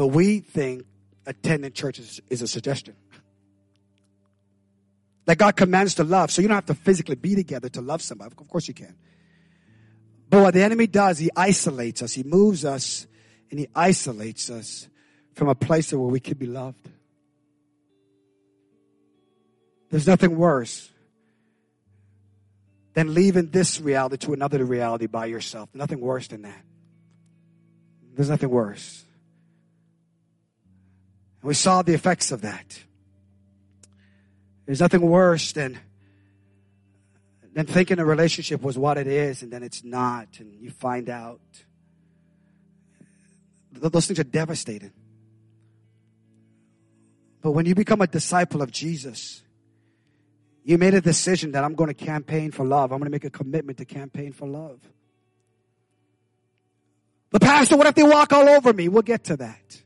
but 0.00 0.06
we 0.06 0.40
think 0.40 0.86
attending 1.26 1.72
church 1.72 1.98
is, 1.98 2.22
is 2.30 2.40
a 2.40 2.48
suggestion. 2.48 2.96
That 5.26 5.36
God 5.36 5.56
commands 5.56 5.96
to 5.96 6.04
love, 6.04 6.30
so 6.30 6.40
you 6.40 6.48
don't 6.48 6.54
have 6.54 6.64
to 6.64 6.74
physically 6.74 7.16
be 7.16 7.34
together 7.34 7.68
to 7.68 7.82
love 7.82 8.00
somebody. 8.00 8.32
Of 8.34 8.48
course 8.48 8.66
you 8.66 8.72
can. 8.72 8.96
But 10.30 10.40
what 10.40 10.54
the 10.54 10.62
enemy 10.62 10.86
does, 10.86 11.18
he 11.18 11.28
isolates 11.36 12.02
us. 12.02 12.14
He 12.14 12.22
moves 12.22 12.64
us 12.64 13.06
and 13.50 13.58
he 13.58 13.68
isolates 13.74 14.50
us 14.50 14.88
from 15.34 15.48
a 15.48 15.54
place 15.54 15.92
where 15.92 16.00
we 16.00 16.20
could 16.20 16.38
be 16.38 16.46
loved. 16.46 16.88
There's 19.90 20.06
nothing 20.06 20.36
worse 20.36 20.88
than 22.94 23.14
leaving 23.14 23.50
this 23.50 23.80
reality 23.80 24.16
to 24.18 24.32
another 24.32 24.64
reality 24.64 25.06
by 25.06 25.26
yourself. 25.26 25.68
Nothing 25.74 26.00
worse 26.00 26.28
than 26.28 26.42
that. 26.42 26.62
There's 28.14 28.30
nothing 28.30 28.50
worse. 28.50 29.04
And 31.40 31.48
we 31.48 31.54
saw 31.54 31.82
the 31.82 31.94
effects 31.94 32.32
of 32.32 32.42
that. 32.42 32.78
There's 34.66 34.80
nothing 34.80 35.00
worse 35.00 35.52
than, 35.52 35.78
than 37.54 37.66
thinking 37.66 37.98
a 37.98 38.04
relationship 38.04 38.62
was 38.62 38.78
what 38.78 38.98
it 38.98 39.06
is 39.06 39.42
and 39.42 39.52
then 39.52 39.62
it's 39.62 39.82
not, 39.82 40.28
and 40.38 40.54
you 40.60 40.70
find 40.70 41.08
out. 41.08 41.40
Those 43.72 44.06
things 44.06 44.18
are 44.18 44.24
devastating. 44.24 44.92
But 47.42 47.52
when 47.52 47.66
you 47.66 47.74
become 47.74 48.00
a 48.00 48.06
disciple 48.06 48.62
of 48.62 48.70
Jesus, 48.70 49.42
you 50.64 50.76
made 50.76 50.94
a 50.94 51.00
decision 51.00 51.52
that 51.52 51.64
I'm 51.64 51.74
going 51.74 51.88
to 51.88 51.94
campaign 51.94 52.50
for 52.50 52.66
love. 52.66 52.92
I'm 52.92 52.98
going 52.98 53.06
to 53.06 53.10
make 53.10 53.24
a 53.24 53.30
commitment 53.30 53.78
to 53.78 53.84
campaign 53.84 54.32
for 54.32 54.46
love. 54.46 54.80
But 57.30 57.42
pastor, 57.42 57.76
what 57.76 57.86
if 57.86 57.94
they 57.94 58.02
walk 58.02 58.32
all 58.32 58.48
over 58.48 58.72
me? 58.72 58.88
We'll 58.88 59.02
get 59.02 59.24
to 59.24 59.36
that. 59.38 59.82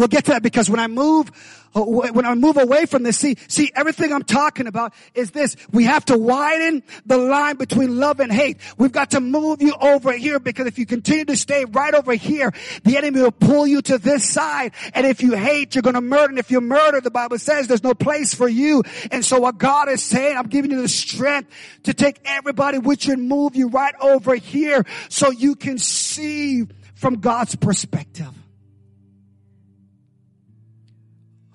We'll 0.00 0.08
get 0.08 0.24
to 0.24 0.30
that 0.30 0.42
because 0.42 0.70
when 0.70 0.80
I 0.80 0.86
move, 0.86 1.30
uh, 1.74 1.82
when 1.82 2.24
I 2.24 2.34
move 2.34 2.56
away 2.56 2.86
from 2.86 3.02
this, 3.02 3.18
see, 3.18 3.36
see, 3.48 3.70
everything 3.76 4.14
I'm 4.14 4.22
talking 4.22 4.66
about 4.66 4.94
is 5.14 5.32
this. 5.32 5.56
We 5.72 5.84
have 5.84 6.06
to 6.06 6.16
widen 6.16 6.82
the 7.04 7.18
line 7.18 7.56
between 7.56 7.98
love 7.98 8.18
and 8.18 8.32
hate. 8.32 8.56
We've 8.78 8.92
got 8.92 9.10
to 9.10 9.20
move 9.20 9.60
you 9.60 9.74
over 9.78 10.10
here 10.12 10.40
because 10.40 10.66
if 10.66 10.78
you 10.78 10.86
continue 10.86 11.26
to 11.26 11.36
stay 11.36 11.66
right 11.66 11.92
over 11.92 12.14
here, 12.14 12.50
the 12.82 12.96
enemy 12.96 13.20
will 13.20 13.30
pull 13.30 13.66
you 13.66 13.82
to 13.82 13.98
this 13.98 14.26
side. 14.26 14.72
And 14.94 15.06
if 15.06 15.22
you 15.22 15.36
hate, 15.36 15.74
you're 15.74 15.82
going 15.82 15.96
to 15.96 16.00
murder. 16.00 16.30
And 16.30 16.38
if 16.38 16.50
you 16.50 16.62
murder, 16.62 17.02
the 17.02 17.10
Bible 17.10 17.38
says 17.38 17.68
there's 17.68 17.84
no 17.84 17.92
place 17.92 18.32
for 18.32 18.48
you. 18.48 18.82
And 19.12 19.22
so 19.22 19.38
what 19.38 19.58
God 19.58 19.90
is 19.90 20.02
saying, 20.02 20.34
I'm 20.34 20.48
giving 20.48 20.70
you 20.70 20.80
the 20.80 20.88
strength 20.88 21.50
to 21.82 21.92
take 21.92 22.20
everybody 22.24 22.78
with 22.78 23.06
you 23.06 23.12
and 23.12 23.28
move 23.28 23.54
you 23.54 23.68
right 23.68 23.94
over 24.00 24.34
here 24.34 24.86
so 25.10 25.30
you 25.30 25.56
can 25.56 25.76
see 25.76 26.66
from 26.94 27.16
God's 27.16 27.54
perspective. 27.54 28.39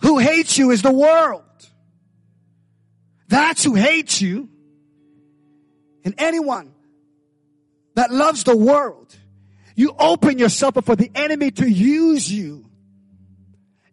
Who 0.05 0.19
hates 0.19 0.55
you 0.55 0.69
is 0.69 0.83
the 0.83 0.91
world. 0.91 1.41
That's 3.27 3.63
who 3.63 3.73
hates 3.73 4.21
you. 4.21 4.49
And 6.03 6.13
anyone 6.19 6.75
that 7.95 8.11
loves 8.11 8.43
the 8.43 8.55
world, 8.55 9.15
you 9.75 9.95
open 9.97 10.37
yourself 10.37 10.77
up 10.77 10.85
for 10.85 10.95
the 10.95 11.09
enemy 11.15 11.49
to 11.49 11.67
use 11.67 12.31
you 12.31 12.69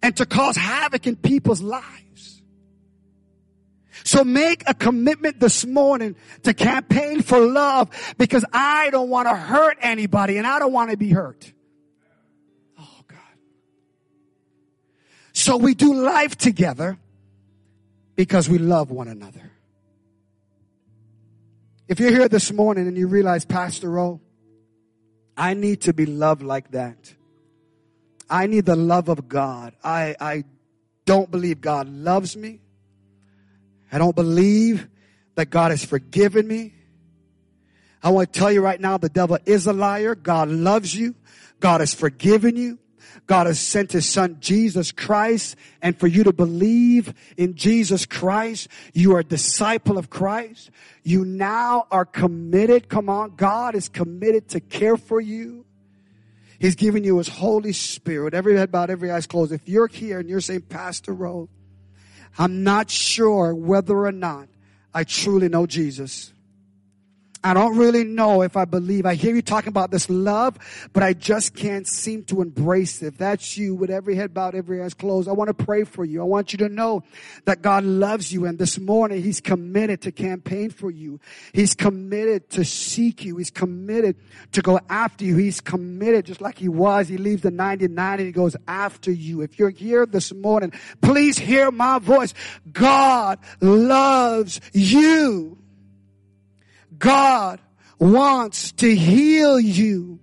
and 0.02 0.14
to 0.18 0.26
cause 0.26 0.54
havoc 0.54 1.06
in 1.06 1.16
people's 1.16 1.62
lives. 1.62 2.42
So 4.04 4.22
make 4.22 4.64
a 4.66 4.74
commitment 4.74 5.40
this 5.40 5.64
morning 5.64 6.16
to 6.42 6.52
campaign 6.52 7.22
for 7.22 7.38
love 7.38 7.88
because 8.18 8.44
I 8.52 8.90
don't 8.90 9.08
want 9.08 9.28
to 9.28 9.34
hurt 9.34 9.78
anybody 9.80 10.36
and 10.36 10.46
I 10.46 10.58
don't 10.58 10.74
want 10.74 10.90
to 10.90 10.98
be 10.98 11.08
hurt. 11.08 11.54
So 15.42 15.56
we 15.56 15.74
do 15.74 15.92
life 15.92 16.38
together 16.38 16.96
because 18.14 18.48
we 18.48 18.58
love 18.58 18.92
one 18.92 19.08
another. 19.08 19.50
If 21.88 21.98
you're 21.98 22.12
here 22.12 22.28
this 22.28 22.52
morning 22.52 22.86
and 22.86 22.96
you 22.96 23.08
realize, 23.08 23.44
Pastor 23.44 23.98
O, 23.98 24.20
I 25.36 25.54
need 25.54 25.80
to 25.80 25.92
be 25.92 26.06
loved 26.06 26.44
like 26.44 26.70
that. 26.70 27.12
I 28.30 28.46
need 28.46 28.66
the 28.66 28.76
love 28.76 29.08
of 29.08 29.28
God. 29.28 29.74
I, 29.82 30.14
I 30.20 30.44
don't 31.06 31.28
believe 31.28 31.60
God 31.60 31.88
loves 31.88 32.36
me. 32.36 32.60
I 33.90 33.98
don't 33.98 34.14
believe 34.14 34.88
that 35.34 35.50
God 35.50 35.72
has 35.72 35.84
forgiven 35.84 36.46
me. 36.46 36.72
I 38.00 38.10
want 38.10 38.32
to 38.32 38.38
tell 38.38 38.52
you 38.52 38.60
right 38.60 38.80
now, 38.80 38.96
the 38.96 39.08
devil 39.08 39.38
is 39.44 39.66
a 39.66 39.72
liar. 39.72 40.14
God 40.14 40.50
loves 40.50 40.94
you. 40.94 41.16
God 41.58 41.80
has 41.80 41.92
forgiven 41.92 42.54
you. 42.54 42.78
God 43.26 43.46
has 43.46 43.60
sent 43.60 43.92
his 43.92 44.06
son 44.06 44.38
Jesus 44.40 44.92
Christ 44.92 45.56
and 45.80 45.98
for 45.98 46.06
you 46.06 46.24
to 46.24 46.32
believe 46.32 47.14
in 47.36 47.54
Jesus 47.54 48.04
Christ, 48.04 48.68
you 48.92 49.14
are 49.14 49.20
a 49.20 49.24
disciple 49.24 49.96
of 49.96 50.10
Christ. 50.10 50.70
You 51.02 51.24
now 51.24 51.86
are 51.90 52.04
committed. 52.04 52.88
Come 52.88 53.08
on. 53.08 53.34
God 53.36 53.74
is 53.74 53.88
committed 53.88 54.48
to 54.50 54.60
care 54.60 54.96
for 54.96 55.20
you. 55.20 55.64
He's 56.58 56.74
giving 56.76 57.04
you 57.04 57.18
his 57.18 57.28
Holy 57.28 57.72
Spirit. 57.72 58.34
Every 58.34 58.56
head 58.56 58.70
bowed, 58.70 58.90
every 58.90 59.10
eyes 59.10 59.26
closed. 59.26 59.52
If 59.52 59.68
you're 59.68 59.88
here 59.88 60.20
and 60.20 60.28
you're 60.28 60.40
saying, 60.40 60.62
Pastor 60.62 61.12
Rowe, 61.12 61.48
I'm 62.38 62.62
not 62.62 62.90
sure 62.90 63.54
whether 63.54 64.06
or 64.06 64.12
not 64.12 64.48
I 64.94 65.04
truly 65.04 65.48
know 65.48 65.66
Jesus. 65.66 66.32
I 67.44 67.54
don't 67.54 67.76
really 67.76 68.04
know 68.04 68.42
if 68.42 68.56
I 68.56 68.64
believe. 68.64 69.04
I 69.04 69.14
hear 69.14 69.34
you 69.34 69.42
talking 69.42 69.68
about 69.68 69.90
this 69.90 70.08
love, 70.08 70.56
but 70.92 71.02
I 71.02 71.12
just 71.12 71.54
can't 71.54 71.88
seem 71.88 72.22
to 72.24 72.40
embrace 72.40 73.02
it. 73.02 73.06
If 73.06 73.18
that's 73.18 73.56
you 73.58 73.74
with 73.74 73.90
every 73.90 74.14
head 74.14 74.32
bowed, 74.32 74.54
every 74.54 74.80
eyes 74.80 74.94
closed, 74.94 75.28
I 75.28 75.32
want 75.32 75.48
to 75.48 75.64
pray 75.64 75.82
for 75.82 76.04
you. 76.04 76.20
I 76.20 76.24
want 76.24 76.52
you 76.52 76.58
to 76.58 76.68
know 76.68 77.02
that 77.44 77.60
God 77.60 77.82
loves 77.84 78.32
you. 78.32 78.46
And 78.46 78.58
this 78.58 78.78
morning, 78.78 79.22
He's 79.22 79.40
committed 79.40 80.02
to 80.02 80.12
campaign 80.12 80.70
for 80.70 80.90
you. 80.90 81.18
He's 81.52 81.74
committed 81.74 82.48
to 82.50 82.64
seek 82.64 83.24
you. 83.24 83.38
He's 83.38 83.50
committed 83.50 84.16
to 84.52 84.62
go 84.62 84.78
after 84.88 85.24
you. 85.24 85.36
He's 85.36 85.60
committed 85.60 86.26
just 86.26 86.40
like 86.40 86.58
He 86.58 86.68
was. 86.68 87.08
He 87.08 87.16
leaves 87.16 87.42
the 87.42 87.50
99 87.50 88.18
and 88.18 88.26
He 88.26 88.32
goes 88.32 88.56
after 88.68 89.10
you. 89.10 89.40
If 89.40 89.58
you're 89.58 89.70
here 89.70 90.06
this 90.06 90.32
morning, 90.32 90.72
please 91.00 91.38
hear 91.38 91.72
my 91.72 91.98
voice. 91.98 92.34
God 92.72 93.40
loves 93.60 94.60
you. 94.72 95.58
God 97.02 97.60
wants 97.98 98.70
to 98.72 98.94
heal 98.94 99.58
you. 99.58 100.20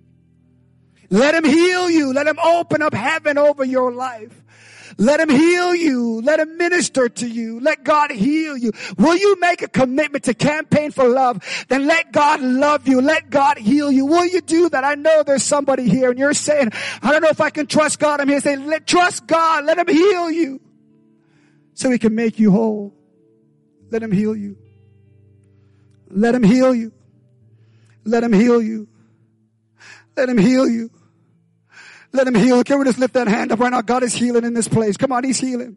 Let 1.10 1.34
him 1.34 1.44
heal 1.44 1.90
you. 1.90 2.14
Let 2.14 2.26
him 2.26 2.38
open 2.38 2.80
up 2.80 2.94
heaven 2.94 3.36
over 3.36 3.64
your 3.64 3.92
life. 3.92 4.32
Let 4.96 5.20
him 5.20 5.28
heal 5.28 5.74
you. 5.74 6.22
Let 6.22 6.40
him 6.40 6.56
minister 6.56 7.10
to 7.10 7.28
you. 7.28 7.60
Let 7.60 7.84
God 7.84 8.10
heal 8.10 8.56
you. 8.56 8.72
Will 8.96 9.16
you 9.16 9.38
make 9.40 9.60
a 9.60 9.68
commitment 9.68 10.24
to 10.24 10.34
campaign 10.34 10.90
for 10.90 11.06
love? 11.06 11.42
Then 11.68 11.86
let 11.86 12.12
God 12.12 12.40
love 12.40 12.88
you. 12.88 13.02
Let 13.02 13.28
God 13.28 13.58
heal 13.58 13.92
you. 13.92 14.06
Will 14.06 14.26
you 14.26 14.40
do 14.40 14.70
that? 14.70 14.82
I 14.82 14.94
know 14.94 15.22
there's 15.22 15.44
somebody 15.44 15.86
here 15.86 16.10
and 16.10 16.18
you're 16.18 16.32
saying, 16.32 16.70
I 17.02 17.12
don't 17.12 17.22
know 17.22 17.28
if 17.28 17.42
I 17.42 17.50
can 17.50 17.66
trust 17.66 17.98
God. 17.98 18.22
I'm 18.22 18.28
here 18.28 18.40
saying, 18.40 18.66
let, 18.66 18.86
trust 18.86 19.26
God. 19.26 19.66
Let 19.66 19.78
him 19.78 19.88
heal 19.88 20.30
you 20.30 20.60
so 21.74 21.90
he 21.90 21.98
can 21.98 22.14
make 22.14 22.38
you 22.38 22.50
whole. 22.50 22.94
Let 23.90 24.02
him 24.02 24.12
heal 24.12 24.34
you. 24.34 24.56
Let 26.10 26.34
him 26.34 26.42
heal 26.42 26.74
you. 26.74 26.92
Let 28.04 28.24
him 28.24 28.32
heal 28.32 28.60
you. 28.60 28.88
Let 30.16 30.28
him 30.28 30.38
heal 30.38 30.68
you. 30.68 30.90
Let 32.12 32.26
him 32.26 32.34
heal. 32.34 32.64
Can 32.64 32.78
we 32.78 32.84
just 32.84 32.98
lift 32.98 33.14
that 33.14 33.28
hand 33.28 33.52
up 33.52 33.60
right 33.60 33.70
now? 33.70 33.82
God 33.82 34.02
is 34.02 34.12
healing 34.14 34.44
in 34.44 34.52
this 34.52 34.66
place. 34.68 34.96
Come 34.96 35.12
on, 35.12 35.22
he's 35.22 35.38
healing. 35.38 35.76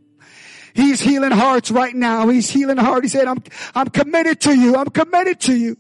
He's 0.73 0.99
healing 0.99 1.31
hearts 1.31 1.69
right 1.69 1.93
now. 1.93 2.27
He's 2.29 2.49
healing 2.49 2.77
heart. 2.77 3.03
He 3.03 3.09
said, 3.09 3.27
I'm, 3.27 3.43
I'm 3.75 3.89
committed 3.89 4.41
to 4.41 4.53
you. 4.55 4.75
I'm 4.75 4.89
committed 4.89 5.39
to 5.41 5.55
you. 5.55 5.77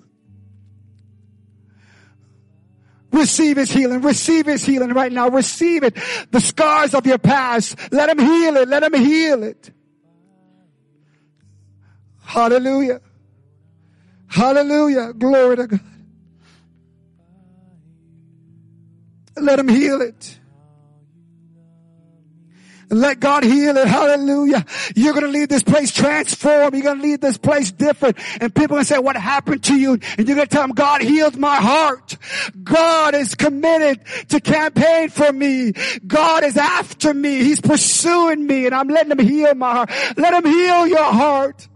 Receive 3.11 3.57
his 3.57 3.71
healing. 3.71 4.01
Receive 4.01 4.45
his 4.45 4.63
healing 4.63 4.89
right 4.89 5.11
now. 5.11 5.29
Receive 5.29 5.83
it. 5.83 5.97
The 6.31 6.39
scars 6.39 6.93
of 6.93 7.05
your 7.07 7.17
past. 7.17 7.75
Let 7.91 8.09
him 8.09 8.19
heal 8.19 8.57
it. 8.57 8.67
Let 8.67 8.83
him 8.83 8.93
heal 8.93 9.43
it. 9.43 9.71
Hallelujah. 12.21 13.01
Hallelujah. 14.33 15.13
Glory 15.13 15.57
to 15.57 15.67
God. 15.67 15.79
Let 19.37 19.59
him 19.59 19.67
heal 19.67 20.01
it. 20.01 20.39
Let 22.89 23.19
God 23.19 23.43
heal 23.43 23.77
it. 23.77 23.87
Hallelujah. 23.87 24.65
You're 24.95 25.13
going 25.13 25.25
to 25.25 25.31
leave 25.31 25.49
this 25.49 25.61
place 25.61 25.91
transformed. 25.91 26.73
You're 26.73 26.83
going 26.83 26.97
to 26.97 27.03
leave 27.03 27.21
this 27.21 27.37
place 27.37 27.71
different. 27.71 28.17
And 28.41 28.53
people 28.53 28.75
are 28.75 28.77
going 28.77 28.85
to 28.85 28.93
say, 28.93 28.97
what 28.97 29.15
happened 29.15 29.65
to 29.65 29.75
you? 29.75 29.99
And 30.17 30.27
you're 30.27 30.35
going 30.35 30.47
to 30.47 30.51
tell 30.51 30.63
them, 30.63 30.71
God 30.71 31.03
healed 31.03 31.37
my 31.37 31.57
heart. 31.57 32.17
God 32.63 33.13
is 33.13 33.35
committed 33.35 34.01
to 34.29 34.39
campaign 34.39 35.09
for 35.09 35.31
me. 35.31 35.73
God 36.05 36.43
is 36.43 36.57
after 36.57 37.13
me. 37.13 37.43
He's 37.43 37.61
pursuing 37.61 38.47
me 38.47 38.65
and 38.65 38.73
I'm 38.73 38.87
letting 38.87 39.11
him 39.11 39.19
heal 39.19 39.53
my 39.53 39.73
heart. 39.73 39.91
Let 40.17 40.33
him 40.33 40.51
heal 40.51 40.87
your 40.87 41.11
heart. 41.11 41.67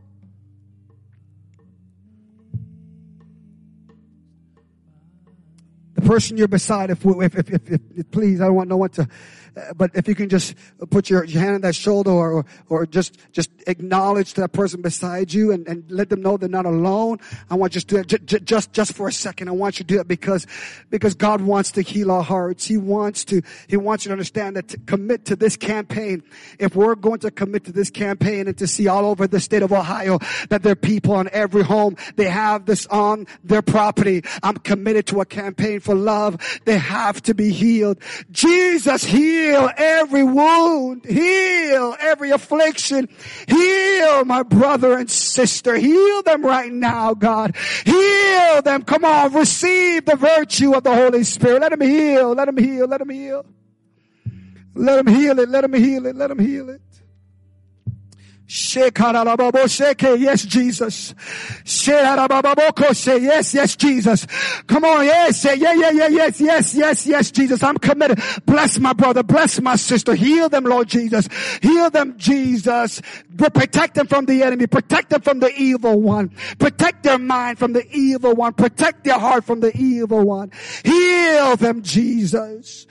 The 5.98 6.04
person 6.04 6.38
you're 6.38 6.48
beside, 6.48 6.92
if, 6.92 7.04
if, 7.04 7.36
if, 7.36 7.72
if, 7.96 8.12
please, 8.12 8.40
I 8.40 8.46
don't 8.46 8.56
want 8.56 8.70
no 8.70 8.78
one 8.78 8.92
to 8.92 9.08
but 9.76 9.92
if 9.94 10.08
you 10.08 10.16
can 10.16 10.30
just 10.30 10.56
put 10.90 11.10
your, 11.10 11.26
hand 11.26 11.56
on 11.56 11.62
that 11.62 11.76
shoulder 11.76 12.12
or, 12.12 12.46
or, 12.70 12.86
just, 12.86 13.18
just 13.32 13.50
acknowledge 13.66 14.36
that 14.36 14.52
person 14.52 14.82
beside 14.82 15.34
you 15.34 15.52
and, 15.52 15.68
and 15.68 15.90
let 15.90 16.10
them 16.10 16.22
know 16.22 16.38
they're 16.38 16.50
not 16.50 16.66
alone. 16.66 17.20
I 17.50 17.56
want 17.56 17.76
you 17.76 17.82
to 17.82 17.88
do 17.88 17.98
that 17.98 18.26
just, 18.26 18.46
just, 18.46 18.74
just 18.74 18.94
for 18.94 19.08
a 19.08 19.12
second. 19.12 19.48
I 19.48 19.52
want 19.52 19.80
you 19.80 19.86
to 19.86 19.94
do 19.96 20.00
it 20.00 20.08
because, 20.08 20.46
because 20.90 21.16
God 21.16 21.42
wants 21.42 21.72
to 21.72 21.82
heal 21.82 22.12
our 22.12 22.24
hearts. 22.24 22.66
He 22.66 22.78
wants 22.78 23.26
to, 23.26 23.42
He 23.68 23.78
wants 23.78 24.06
you 24.06 24.10
to 24.10 24.14
understand 24.14 24.56
that 24.58 24.68
to 24.70 24.78
commit 24.80 25.26
to 25.26 25.36
this 25.36 25.58
campaign, 25.58 26.24
if 26.60 26.76
we're 26.76 26.96
going 26.96 27.20
to 27.20 27.32
commit 27.32 27.66
to 27.66 27.72
this 27.72 27.90
campaign 27.90 28.48
and 28.48 28.58
to 28.58 28.68
see 28.68 28.88
all 28.88 29.06
over 29.06 29.28
the 29.28 29.40
state 29.40 29.64
of 29.64 29.72
Ohio 29.72 30.20
that 30.50 30.64
there 30.64 30.74
are 30.74 30.76
people 30.76 31.20
in 31.20 31.30
every 31.32 31.64
home, 31.64 31.96
they 32.16 32.30
have 32.30 32.66
this 32.66 32.86
on 32.88 33.28
their 33.44 33.62
property. 33.62 34.24
I'm 34.44 34.58
committed 34.58 35.08
to 35.08 35.22
a 35.22 35.26
campaign 35.26 35.80
for 35.80 35.96
love. 35.96 36.38
They 36.66 36.78
have 36.78 37.22
to 37.24 37.34
be 37.34 37.52
healed. 37.52 38.00
Jesus 38.32 39.04
healed 39.04 39.47
Heal 39.48 39.70
every 39.78 40.24
wound. 40.24 41.06
Heal 41.06 41.96
every 42.00 42.32
affliction. 42.32 43.08
Heal 43.48 44.26
my 44.26 44.44
brother 44.44 44.98
and 44.98 45.10
sister. 45.10 45.76
Heal 45.76 46.22
them 46.24 46.46
right 46.46 46.72
now, 46.72 47.14
God. 47.14 47.56
Heal 47.86 48.62
them. 48.62 48.84
Come 48.84 49.06
on, 49.06 49.34
receive 49.34 50.06
the 50.06 50.18
virtue 50.18 50.74
of 50.74 50.84
the 50.84 50.94
Holy 50.94 51.24
Spirit. 51.24 51.62
Let 51.62 51.72
them 51.72 51.82
heal. 51.82 52.34
Let 52.34 52.46
them 52.46 52.58
heal. 52.58 52.88
Let 52.88 53.00
them 53.00 53.10
heal. 53.10 53.46
Let 54.76 55.06
them 55.06 55.16
heal 55.16 55.40
it. 55.40 55.50
Let 55.50 55.62
them 55.62 55.74
heal 55.74 56.06
it. 56.06 56.16
Let 56.16 56.28
them 56.28 56.40
heal 56.40 56.70
it. 56.70 56.82
Yes, 58.50 60.46
Jesus. 60.46 61.14
Yes, 61.76 63.54
yes, 63.54 63.76
Jesus. 63.76 64.26
Come 64.68 64.86
on, 64.86 65.04
yes, 65.06 65.44
yeah, 65.44 65.54
yeah, 65.54 65.92
yeah, 65.92 66.08
yes, 66.08 66.40
yes, 66.40 66.74
yes, 66.74 67.06
yes, 67.06 67.32
Jesus. 67.32 67.62
I'm 67.62 67.78
committed. 67.78 68.22
Bless 68.46 68.80
my 68.80 68.94
brother, 68.94 69.22
bless 69.24 69.60
my 69.60 69.76
sister. 69.76 70.16
Heal 70.16 70.48
them, 70.48 70.64
Lord 70.64 70.88
Jesus. 70.88 71.28
Heal 71.62 71.90
them, 71.90 72.18
Jesus. 72.18 73.02
Protect 73.38 73.96
them 73.96 74.08
from 74.08 74.26
the 74.26 74.44
enemy. 74.44 74.68
Protect 74.68 75.10
them 75.10 75.22
from 75.22 75.40
the 75.40 75.54
evil 75.60 76.00
one. 76.02 76.30
Protect 76.58 77.04
their 77.04 77.20
mind 77.20 77.60
from 77.60 77.74
the 77.74 77.86
evil 77.92 78.34
one. 78.34 78.54
Protect 78.54 79.04
their 79.04 79.20
heart 79.20 79.44
from 79.44 79.60
the 79.60 79.76
evil 79.76 80.24
one. 80.24 80.52
Heal 80.86 81.58
them, 81.58 81.82
Jesus. 81.82 82.88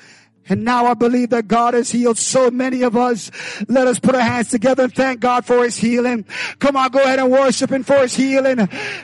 And 0.48 0.64
now 0.64 0.86
I 0.86 0.94
believe 0.94 1.30
that 1.30 1.48
God 1.48 1.74
has 1.74 1.90
healed 1.90 2.18
so 2.18 2.50
many 2.50 2.82
of 2.82 2.96
us. 2.96 3.30
Let 3.68 3.86
us 3.86 3.98
put 3.98 4.14
our 4.14 4.20
hands 4.20 4.50
together 4.50 4.84
and 4.84 4.94
thank 4.94 5.20
God 5.20 5.44
for 5.44 5.64
his 5.64 5.76
healing. 5.76 6.24
Come 6.58 6.76
on, 6.76 6.90
go 6.90 7.02
ahead 7.02 7.18
and 7.18 7.30
worship 7.30 7.70
him 7.70 7.82
for 7.82 7.98
his 7.98 8.14
healing. 8.14 8.56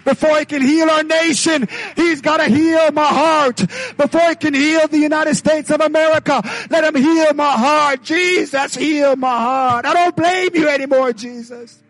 Before 0.04 0.38
he 0.38 0.44
can 0.44 0.62
heal 0.62 0.88
our 0.88 1.02
nation, 1.02 1.68
he's 1.96 2.20
got 2.20 2.36
to 2.36 2.44
heal 2.44 2.92
my 2.92 3.06
heart. 3.06 3.56
Before 3.96 4.28
he 4.28 4.34
can 4.36 4.54
heal 4.54 4.86
the 4.86 4.98
United 4.98 5.34
States 5.34 5.70
of 5.70 5.80
America, 5.80 6.42
let 6.70 6.84
him 6.84 6.94
heal 6.94 7.32
my 7.34 7.52
heart. 7.52 8.02
Jesus, 8.02 8.74
heal 8.74 9.16
my 9.16 9.36
heart. 9.36 9.84
I 9.84 9.94
don't 9.94 10.16
blame 10.16 10.50
you 10.54 10.68
anymore, 10.68 11.12
Jesus. 11.12 11.82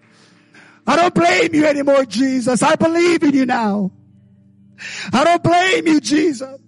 I 0.87 0.97
don't 0.97 1.15
blame 1.15 1.55
you 1.55 1.67
anymore, 1.67 2.05
Jesus. 2.05 2.63
I 2.63 2.75
believe 2.77 3.23
in 3.23 3.35
you 3.35 3.47
now. 3.47 3.93
I 5.13 5.25
don't 5.25 5.43
blame 5.43 5.87
you, 5.87 6.01
Jesus. 6.01 6.62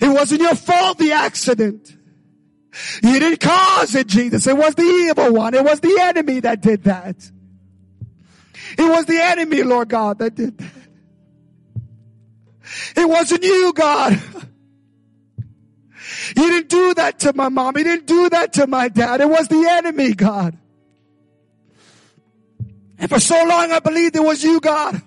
It 0.00 0.08
wasn't 0.08 0.42
your 0.42 0.54
fault, 0.54 0.98
the 0.98 1.12
accident. 1.12 1.96
You 3.02 3.18
didn't 3.18 3.40
cause 3.40 3.94
it, 3.94 4.06
Jesus. 4.06 4.46
It 4.46 4.56
was 4.56 4.74
the 4.74 4.82
evil 4.82 5.32
one. 5.32 5.54
It 5.54 5.64
was 5.64 5.80
the 5.80 5.98
enemy 6.00 6.40
that 6.40 6.60
did 6.60 6.84
that. 6.84 7.16
It 8.78 8.88
was 8.88 9.06
the 9.06 9.20
enemy, 9.20 9.62
Lord 9.62 9.88
God, 9.88 10.18
that 10.18 10.34
did 10.34 10.58
that. 10.58 10.72
It 12.96 13.08
wasn't 13.08 13.42
you, 13.42 13.72
God. 13.72 14.20
You 16.36 16.50
didn't 16.50 16.68
do 16.68 16.94
that 16.94 17.20
to 17.20 17.32
my 17.34 17.48
mom. 17.48 17.76
You 17.76 17.84
didn't 17.84 18.06
do 18.06 18.28
that 18.30 18.54
to 18.54 18.66
my 18.66 18.88
dad. 18.88 19.20
It 19.20 19.28
was 19.28 19.48
the 19.48 19.66
enemy, 19.68 20.14
God. 20.14 20.56
And 22.98 23.08
for 23.08 23.18
so 23.18 23.42
long 23.44 23.72
I 23.72 23.80
believed 23.80 24.14
it 24.14 24.22
was 24.22 24.44
you, 24.44 24.60
God. 24.60 25.00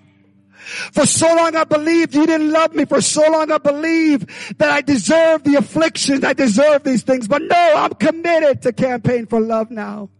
For 0.64 1.06
so 1.06 1.26
long 1.34 1.56
I 1.56 1.64
believed 1.64 2.14
you 2.14 2.26
didn't 2.26 2.50
love 2.50 2.74
me. 2.74 2.84
For 2.84 3.00
so 3.00 3.28
long 3.30 3.50
I 3.50 3.58
believed 3.58 4.30
that 4.58 4.70
I 4.70 4.80
deserve 4.80 5.44
the 5.44 5.56
afflictions. 5.56 6.24
I 6.24 6.32
deserve 6.32 6.84
these 6.84 7.02
things. 7.02 7.28
But 7.28 7.42
no, 7.42 7.72
I'm 7.76 7.94
committed 7.94 8.62
to 8.62 8.72
campaign 8.72 9.26
for 9.26 9.40
love 9.40 9.70
now. 9.70 10.10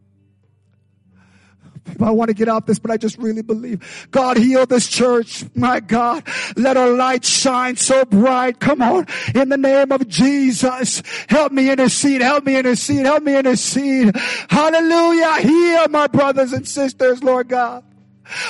I 2.01 2.11
want 2.11 2.29
to 2.29 2.35
get 2.35 2.49
off 2.49 2.67
this, 2.67 2.79
but 2.79 2.91
I 2.91 2.97
just 2.97 3.19
really 3.19 3.43
believe 3.43 4.09
God 4.11 4.37
heal 4.37 4.67
this 4.67 4.89
church. 4.89 5.45
My 5.55 5.81
God, 5.81 6.27
let 6.57 6.77
our 6.77 6.91
light 6.91 7.25
shine 7.25 7.77
so 7.77 8.05
bright. 8.05 8.59
Come 8.59 8.83
on. 8.83 9.07
In 9.35 9.49
the 9.49 9.57
name 9.57 9.93
of 9.93 10.09
Jesus, 10.09 11.03
help 11.29 11.53
me 11.53 11.71
intercede. 11.71 12.23
Help 12.23 12.45
me 12.45 12.57
intercede. 12.57 13.05
Help 13.05 13.23
me 13.23 13.37
intercede. 13.37 14.17
Hallelujah. 14.49 15.41
Heal 15.41 15.89
my 15.89 16.07
brothers 16.07 16.53
and 16.53 16.67
sisters, 16.67 17.23
Lord 17.23 17.49
God. 17.49 17.85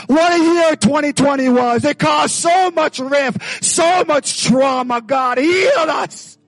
What 0.07 0.33
a 0.33 0.43
year 0.43 0.77
2020 0.77 1.49
was. 1.49 1.85
It 1.85 1.99
caused 1.99 2.35
so 2.35 2.71
much 2.71 2.99
rift, 2.99 3.65
so 3.65 4.05
much 4.05 4.45
trauma. 4.45 5.01
God, 5.01 5.39
heal 5.39 5.71
us. 5.77 6.39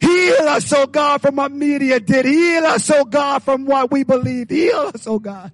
Heal 0.00 0.48
us, 0.48 0.72
oh 0.72 0.86
God, 0.86 1.22
from 1.22 1.36
what 1.36 1.52
media 1.52 2.00
did. 2.00 2.24
Heal 2.24 2.64
us, 2.64 2.90
oh 2.90 3.04
God, 3.04 3.42
from 3.42 3.64
what 3.64 3.90
we 3.90 4.04
believed. 4.04 4.50
Heal 4.50 4.90
us, 4.94 5.06
oh 5.06 5.18
God. 5.18 5.52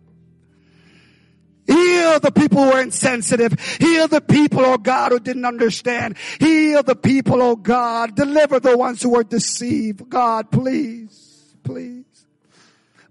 Heal 1.66 2.18
the 2.20 2.32
people 2.32 2.64
who 2.64 2.72
are 2.72 2.80
insensitive. 2.80 3.52
Heal 3.78 4.08
the 4.08 4.22
people, 4.22 4.64
oh 4.64 4.78
God, 4.78 5.12
who 5.12 5.20
didn't 5.20 5.44
understand. 5.44 6.16
Heal 6.40 6.82
the 6.82 6.96
people, 6.96 7.42
oh 7.42 7.56
God. 7.56 8.16
Deliver 8.16 8.58
the 8.58 8.76
ones 8.76 9.02
who 9.02 9.10
were 9.10 9.24
deceived. 9.24 10.08
God, 10.08 10.50
please, 10.50 11.54
please, 11.62 12.26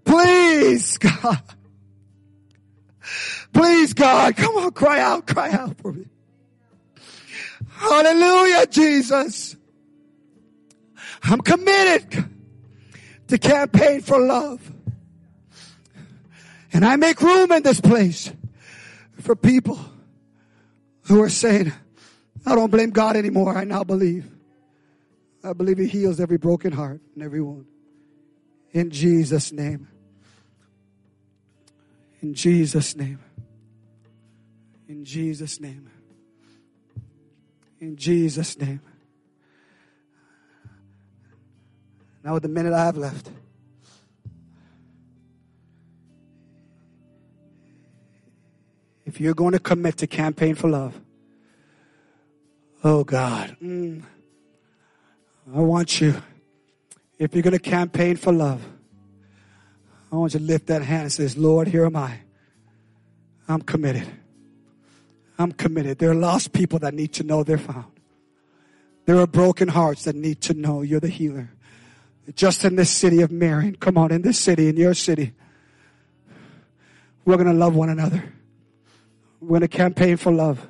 please, 0.04 0.98
God. 1.22 1.40
Please, 3.52 3.94
God, 3.94 4.36
come 4.36 4.56
on, 4.56 4.72
cry 4.72 5.00
out, 5.00 5.26
cry 5.26 5.50
out 5.50 5.76
for 5.78 5.92
me. 5.92 6.06
Hallelujah, 7.68 8.66
Jesus. 8.66 9.56
I'm 11.22 11.40
committed 11.40 12.28
to 13.28 13.38
campaign 13.38 14.00
for 14.00 14.20
love. 14.20 14.72
And 16.72 16.84
I 16.84 16.96
make 16.96 17.20
room 17.20 17.50
in 17.52 17.62
this 17.62 17.80
place 17.80 18.32
for 19.20 19.34
people 19.34 19.78
who 21.02 21.22
are 21.22 21.28
saying, 21.28 21.72
I 22.46 22.54
don't 22.54 22.70
blame 22.70 22.90
God 22.90 23.16
anymore. 23.16 23.56
I 23.56 23.64
now 23.64 23.84
believe. 23.84 24.30
I 25.42 25.52
believe 25.52 25.78
He 25.78 25.86
heals 25.86 26.20
every 26.20 26.38
broken 26.38 26.72
heart 26.72 27.00
and 27.14 27.22
every 27.22 27.40
wound. 27.40 27.66
In 28.72 28.90
Jesus' 28.90 29.52
name. 29.52 29.88
In 32.20 32.34
Jesus' 32.34 32.96
name. 32.96 33.20
In 34.88 35.04
Jesus' 35.04 35.60
name. 35.60 35.90
In 37.80 37.96
Jesus' 37.96 38.58
name. 38.58 38.80
Now, 42.24 42.34
with 42.34 42.42
the 42.42 42.48
minute 42.48 42.72
I 42.72 42.84
have 42.84 42.96
left, 42.96 43.30
if 49.06 49.20
you're 49.20 49.34
going 49.34 49.52
to 49.52 49.60
commit 49.60 49.96
to 49.98 50.06
campaign 50.06 50.54
for 50.54 50.68
love, 50.68 51.00
oh 52.82 53.04
God, 53.04 53.56
mm, 53.62 54.02
I 55.54 55.60
want 55.60 56.00
you, 56.00 56.20
if 57.18 57.34
you're 57.34 57.42
going 57.42 57.52
to 57.52 57.58
campaign 57.58 58.16
for 58.16 58.32
love, 58.32 58.62
I 60.10 60.16
want 60.16 60.34
you 60.34 60.40
to 60.40 60.46
lift 60.46 60.66
that 60.68 60.82
hand 60.82 61.02
and 61.02 61.12
says, 61.12 61.36
Lord, 61.36 61.68
here 61.68 61.84
am 61.84 61.96
I. 61.96 62.18
I'm 63.48 63.60
committed. 63.62 64.06
I'm 65.38 65.52
committed. 65.52 65.98
There 65.98 66.10
are 66.10 66.14
lost 66.14 66.52
people 66.52 66.78
that 66.80 66.94
need 66.94 67.12
to 67.14 67.22
know 67.22 67.44
they're 67.44 67.58
found. 67.58 67.86
There 69.06 69.18
are 69.18 69.26
broken 69.26 69.68
hearts 69.68 70.04
that 70.04 70.16
need 70.16 70.40
to 70.42 70.54
know 70.54 70.82
you're 70.82 71.00
the 71.00 71.08
healer. 71.08 71.50
Just 72.34 72.64
in 72.64 72.76
this 72.76 72.90
city 72.90 73.22
of 73.22 73.30
Marion, 73.30 73.76
come 73.76 73.96
on, 73.96 74.12
in 74.12 74.22
this 74.22 74.38
city, 74.38 74.68
in 74.68 74.76
your 74.76 74.92
city, 74.92 75.32
we're 77.24 77.36
going 77.36 77.46
to 77.46 77.54
love 77.54 77.74
one 77.74 77.88
another. 77.88 78.32
We're 79.40 79.48
going 79.48 79.60
to 79.62 79.68
campaign 79.68 80.16
for 80.16 80.32
love. 80.32 80.66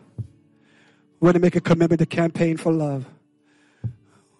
We're 1.20 1.32
going 1.32 1.41
to 1.41 1.47
make 1.47 1.57
a 1.57 1.61
commitment 1.61 1.99
to 1.99 2.07
campaign 2.07 2.57
for 2.59 2.72
love. 2.72 3.07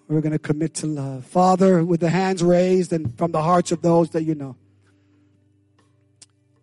We're 0.07 0.21
going 0.21 0.33
to 0.33 0.39
commit 0.39 0.75
to 0.75 0.87
love. 0.87 1.25
Father, 1.27 1.85
with 1.85 2.01
the 2.01 2.11
hands 2.11 2.43
raised 2.43 2.93
and 2.93 3.17
from 3.19 3.33
the 3.33 3.43
hearts 3.43 3.73
of 3.73 3.83
those 3.83 4.11
that 4.11 4.23
you 4.23 4.35
know, 4.35 4.57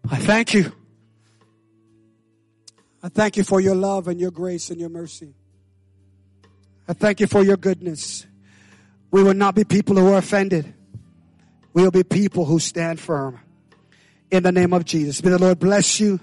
I 0.10 0.18
thank 0.18 0.54
you. 0.54 0.72
I 3.02 3.10
thank 3.10 3.38
you 3.38 3.44
for 3.44 3.60
your 3.60 3.76
love 3.76 4.08
and 4.08 4.20
your 4.20 4.32
grace 4.32 4.70
and 4.70 4.80
your 4.80 4.90
mercy. 4.90 5.34
I 6.88 6.94
thank 6.94 7.20
you 7.20 7.28
for 7.28 7.44
your 7.44 7.58
goodness. 7.58 8.26
We 9.12 9.24
will 9.24 9.34
not 9.34 9.56
be 9.56 9.64
people 9.64 9.96
who 9.96 10.14
are 10.14 10.18
offended. 10.18 10.74
We 11.74 11.84
will 11.84 11.92
be 11.92 12.04
people 12.04 12.46
who 12.46 12.60
stand 12.60 13.00
firm. 13.00 13.40
In 14.32 14.44
the 14.44 14.52
name 14.52 14.74
of 14.74 14.86
Jesus. 14.86 15.24
May 15.24 15.32
the 15.32 15.40
Lord 15.40 15.60
bless 15.60 16.00
you. 16.00 16.20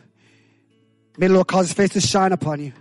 May 1.16 1.28
the 1.28 1.34
Lord 1.34 1.46
cause 1.46 1.68
his 1.68 1.72
face 1.74 1.90
to 1.90 2.00
shine 2.00 2.32
upon 2.32 2.60
you. 2.60 2.72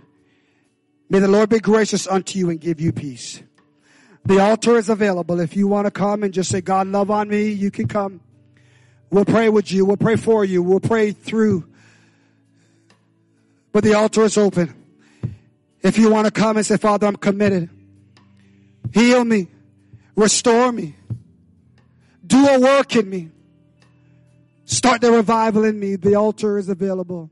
May 1.08 1.18
the 1.18 1.28
Lord 1.28 1.50
be 1.50 1.60
gracious 1.60 2.06
unto 2.06 2.38
you 2.38 2.50
and 2.50 2.60
give 2.60 2.80
you 2.80 2.92
peace. 2.92 3.42
The 4.24 4.38
altar 4.40 4.76
is 4.76 4.88
available. 4.88 5.40
If 5.40 5.56
you 5.56 5.68
want 5.68 5.86
to 5.86 5.90
come 5.90 6.22
and 6.22 6.32
just 6.32 6.50
say, 6.50 6.60
God, 6.60 6.86
love 6.86 7.10
on 7.10 7.28
me, 7.28 7.50
you 7.50 7.70
can 7.70 7.88
come. 7.88 8.20
We'll 9.12 9.26
pray 9.26 9.50
with 9.50 9.70
you. 9.70 9.84
We'll 9.84 9.98
pray 9.98 10.16
for 10.16 10.42
you. 10.42 10.62
We'll 10.62 10.80
pray 10.80 11.12
through. 11.12 11.68
But 13.70 13.84
the 13.84 13.92
altar 13.92 14.22
is 14.22 14.38
open. 14.38 14.74
If 15.82 15.98
you 15.98 16.10
want 16.10 16.24
to 16.24 16.30
come 16.30 16.56
and 16.56 16.64
say, 16.64 16.78
Father, 16.78 17.06
I'm 17.06 17.16
committed. 17.16 17.68
Heal 18.94 19.22
me. 19.22 19.48
Restore 20.16 20.72
me. 20.72 20.96
Do 22.26 22.48
a 22.48 22.58
work 22.58 22.96
in 22.96 23.10
me. 23.10 23.28
Start 24.64 25.02
the 25.02 25.12
revival 25.12 25.64
in 25.64 25.78
me. 25.78 25.96
The 25.96 26.14
altar 26.14 26.56
is 26.56 26.70
available. 26.70 27.30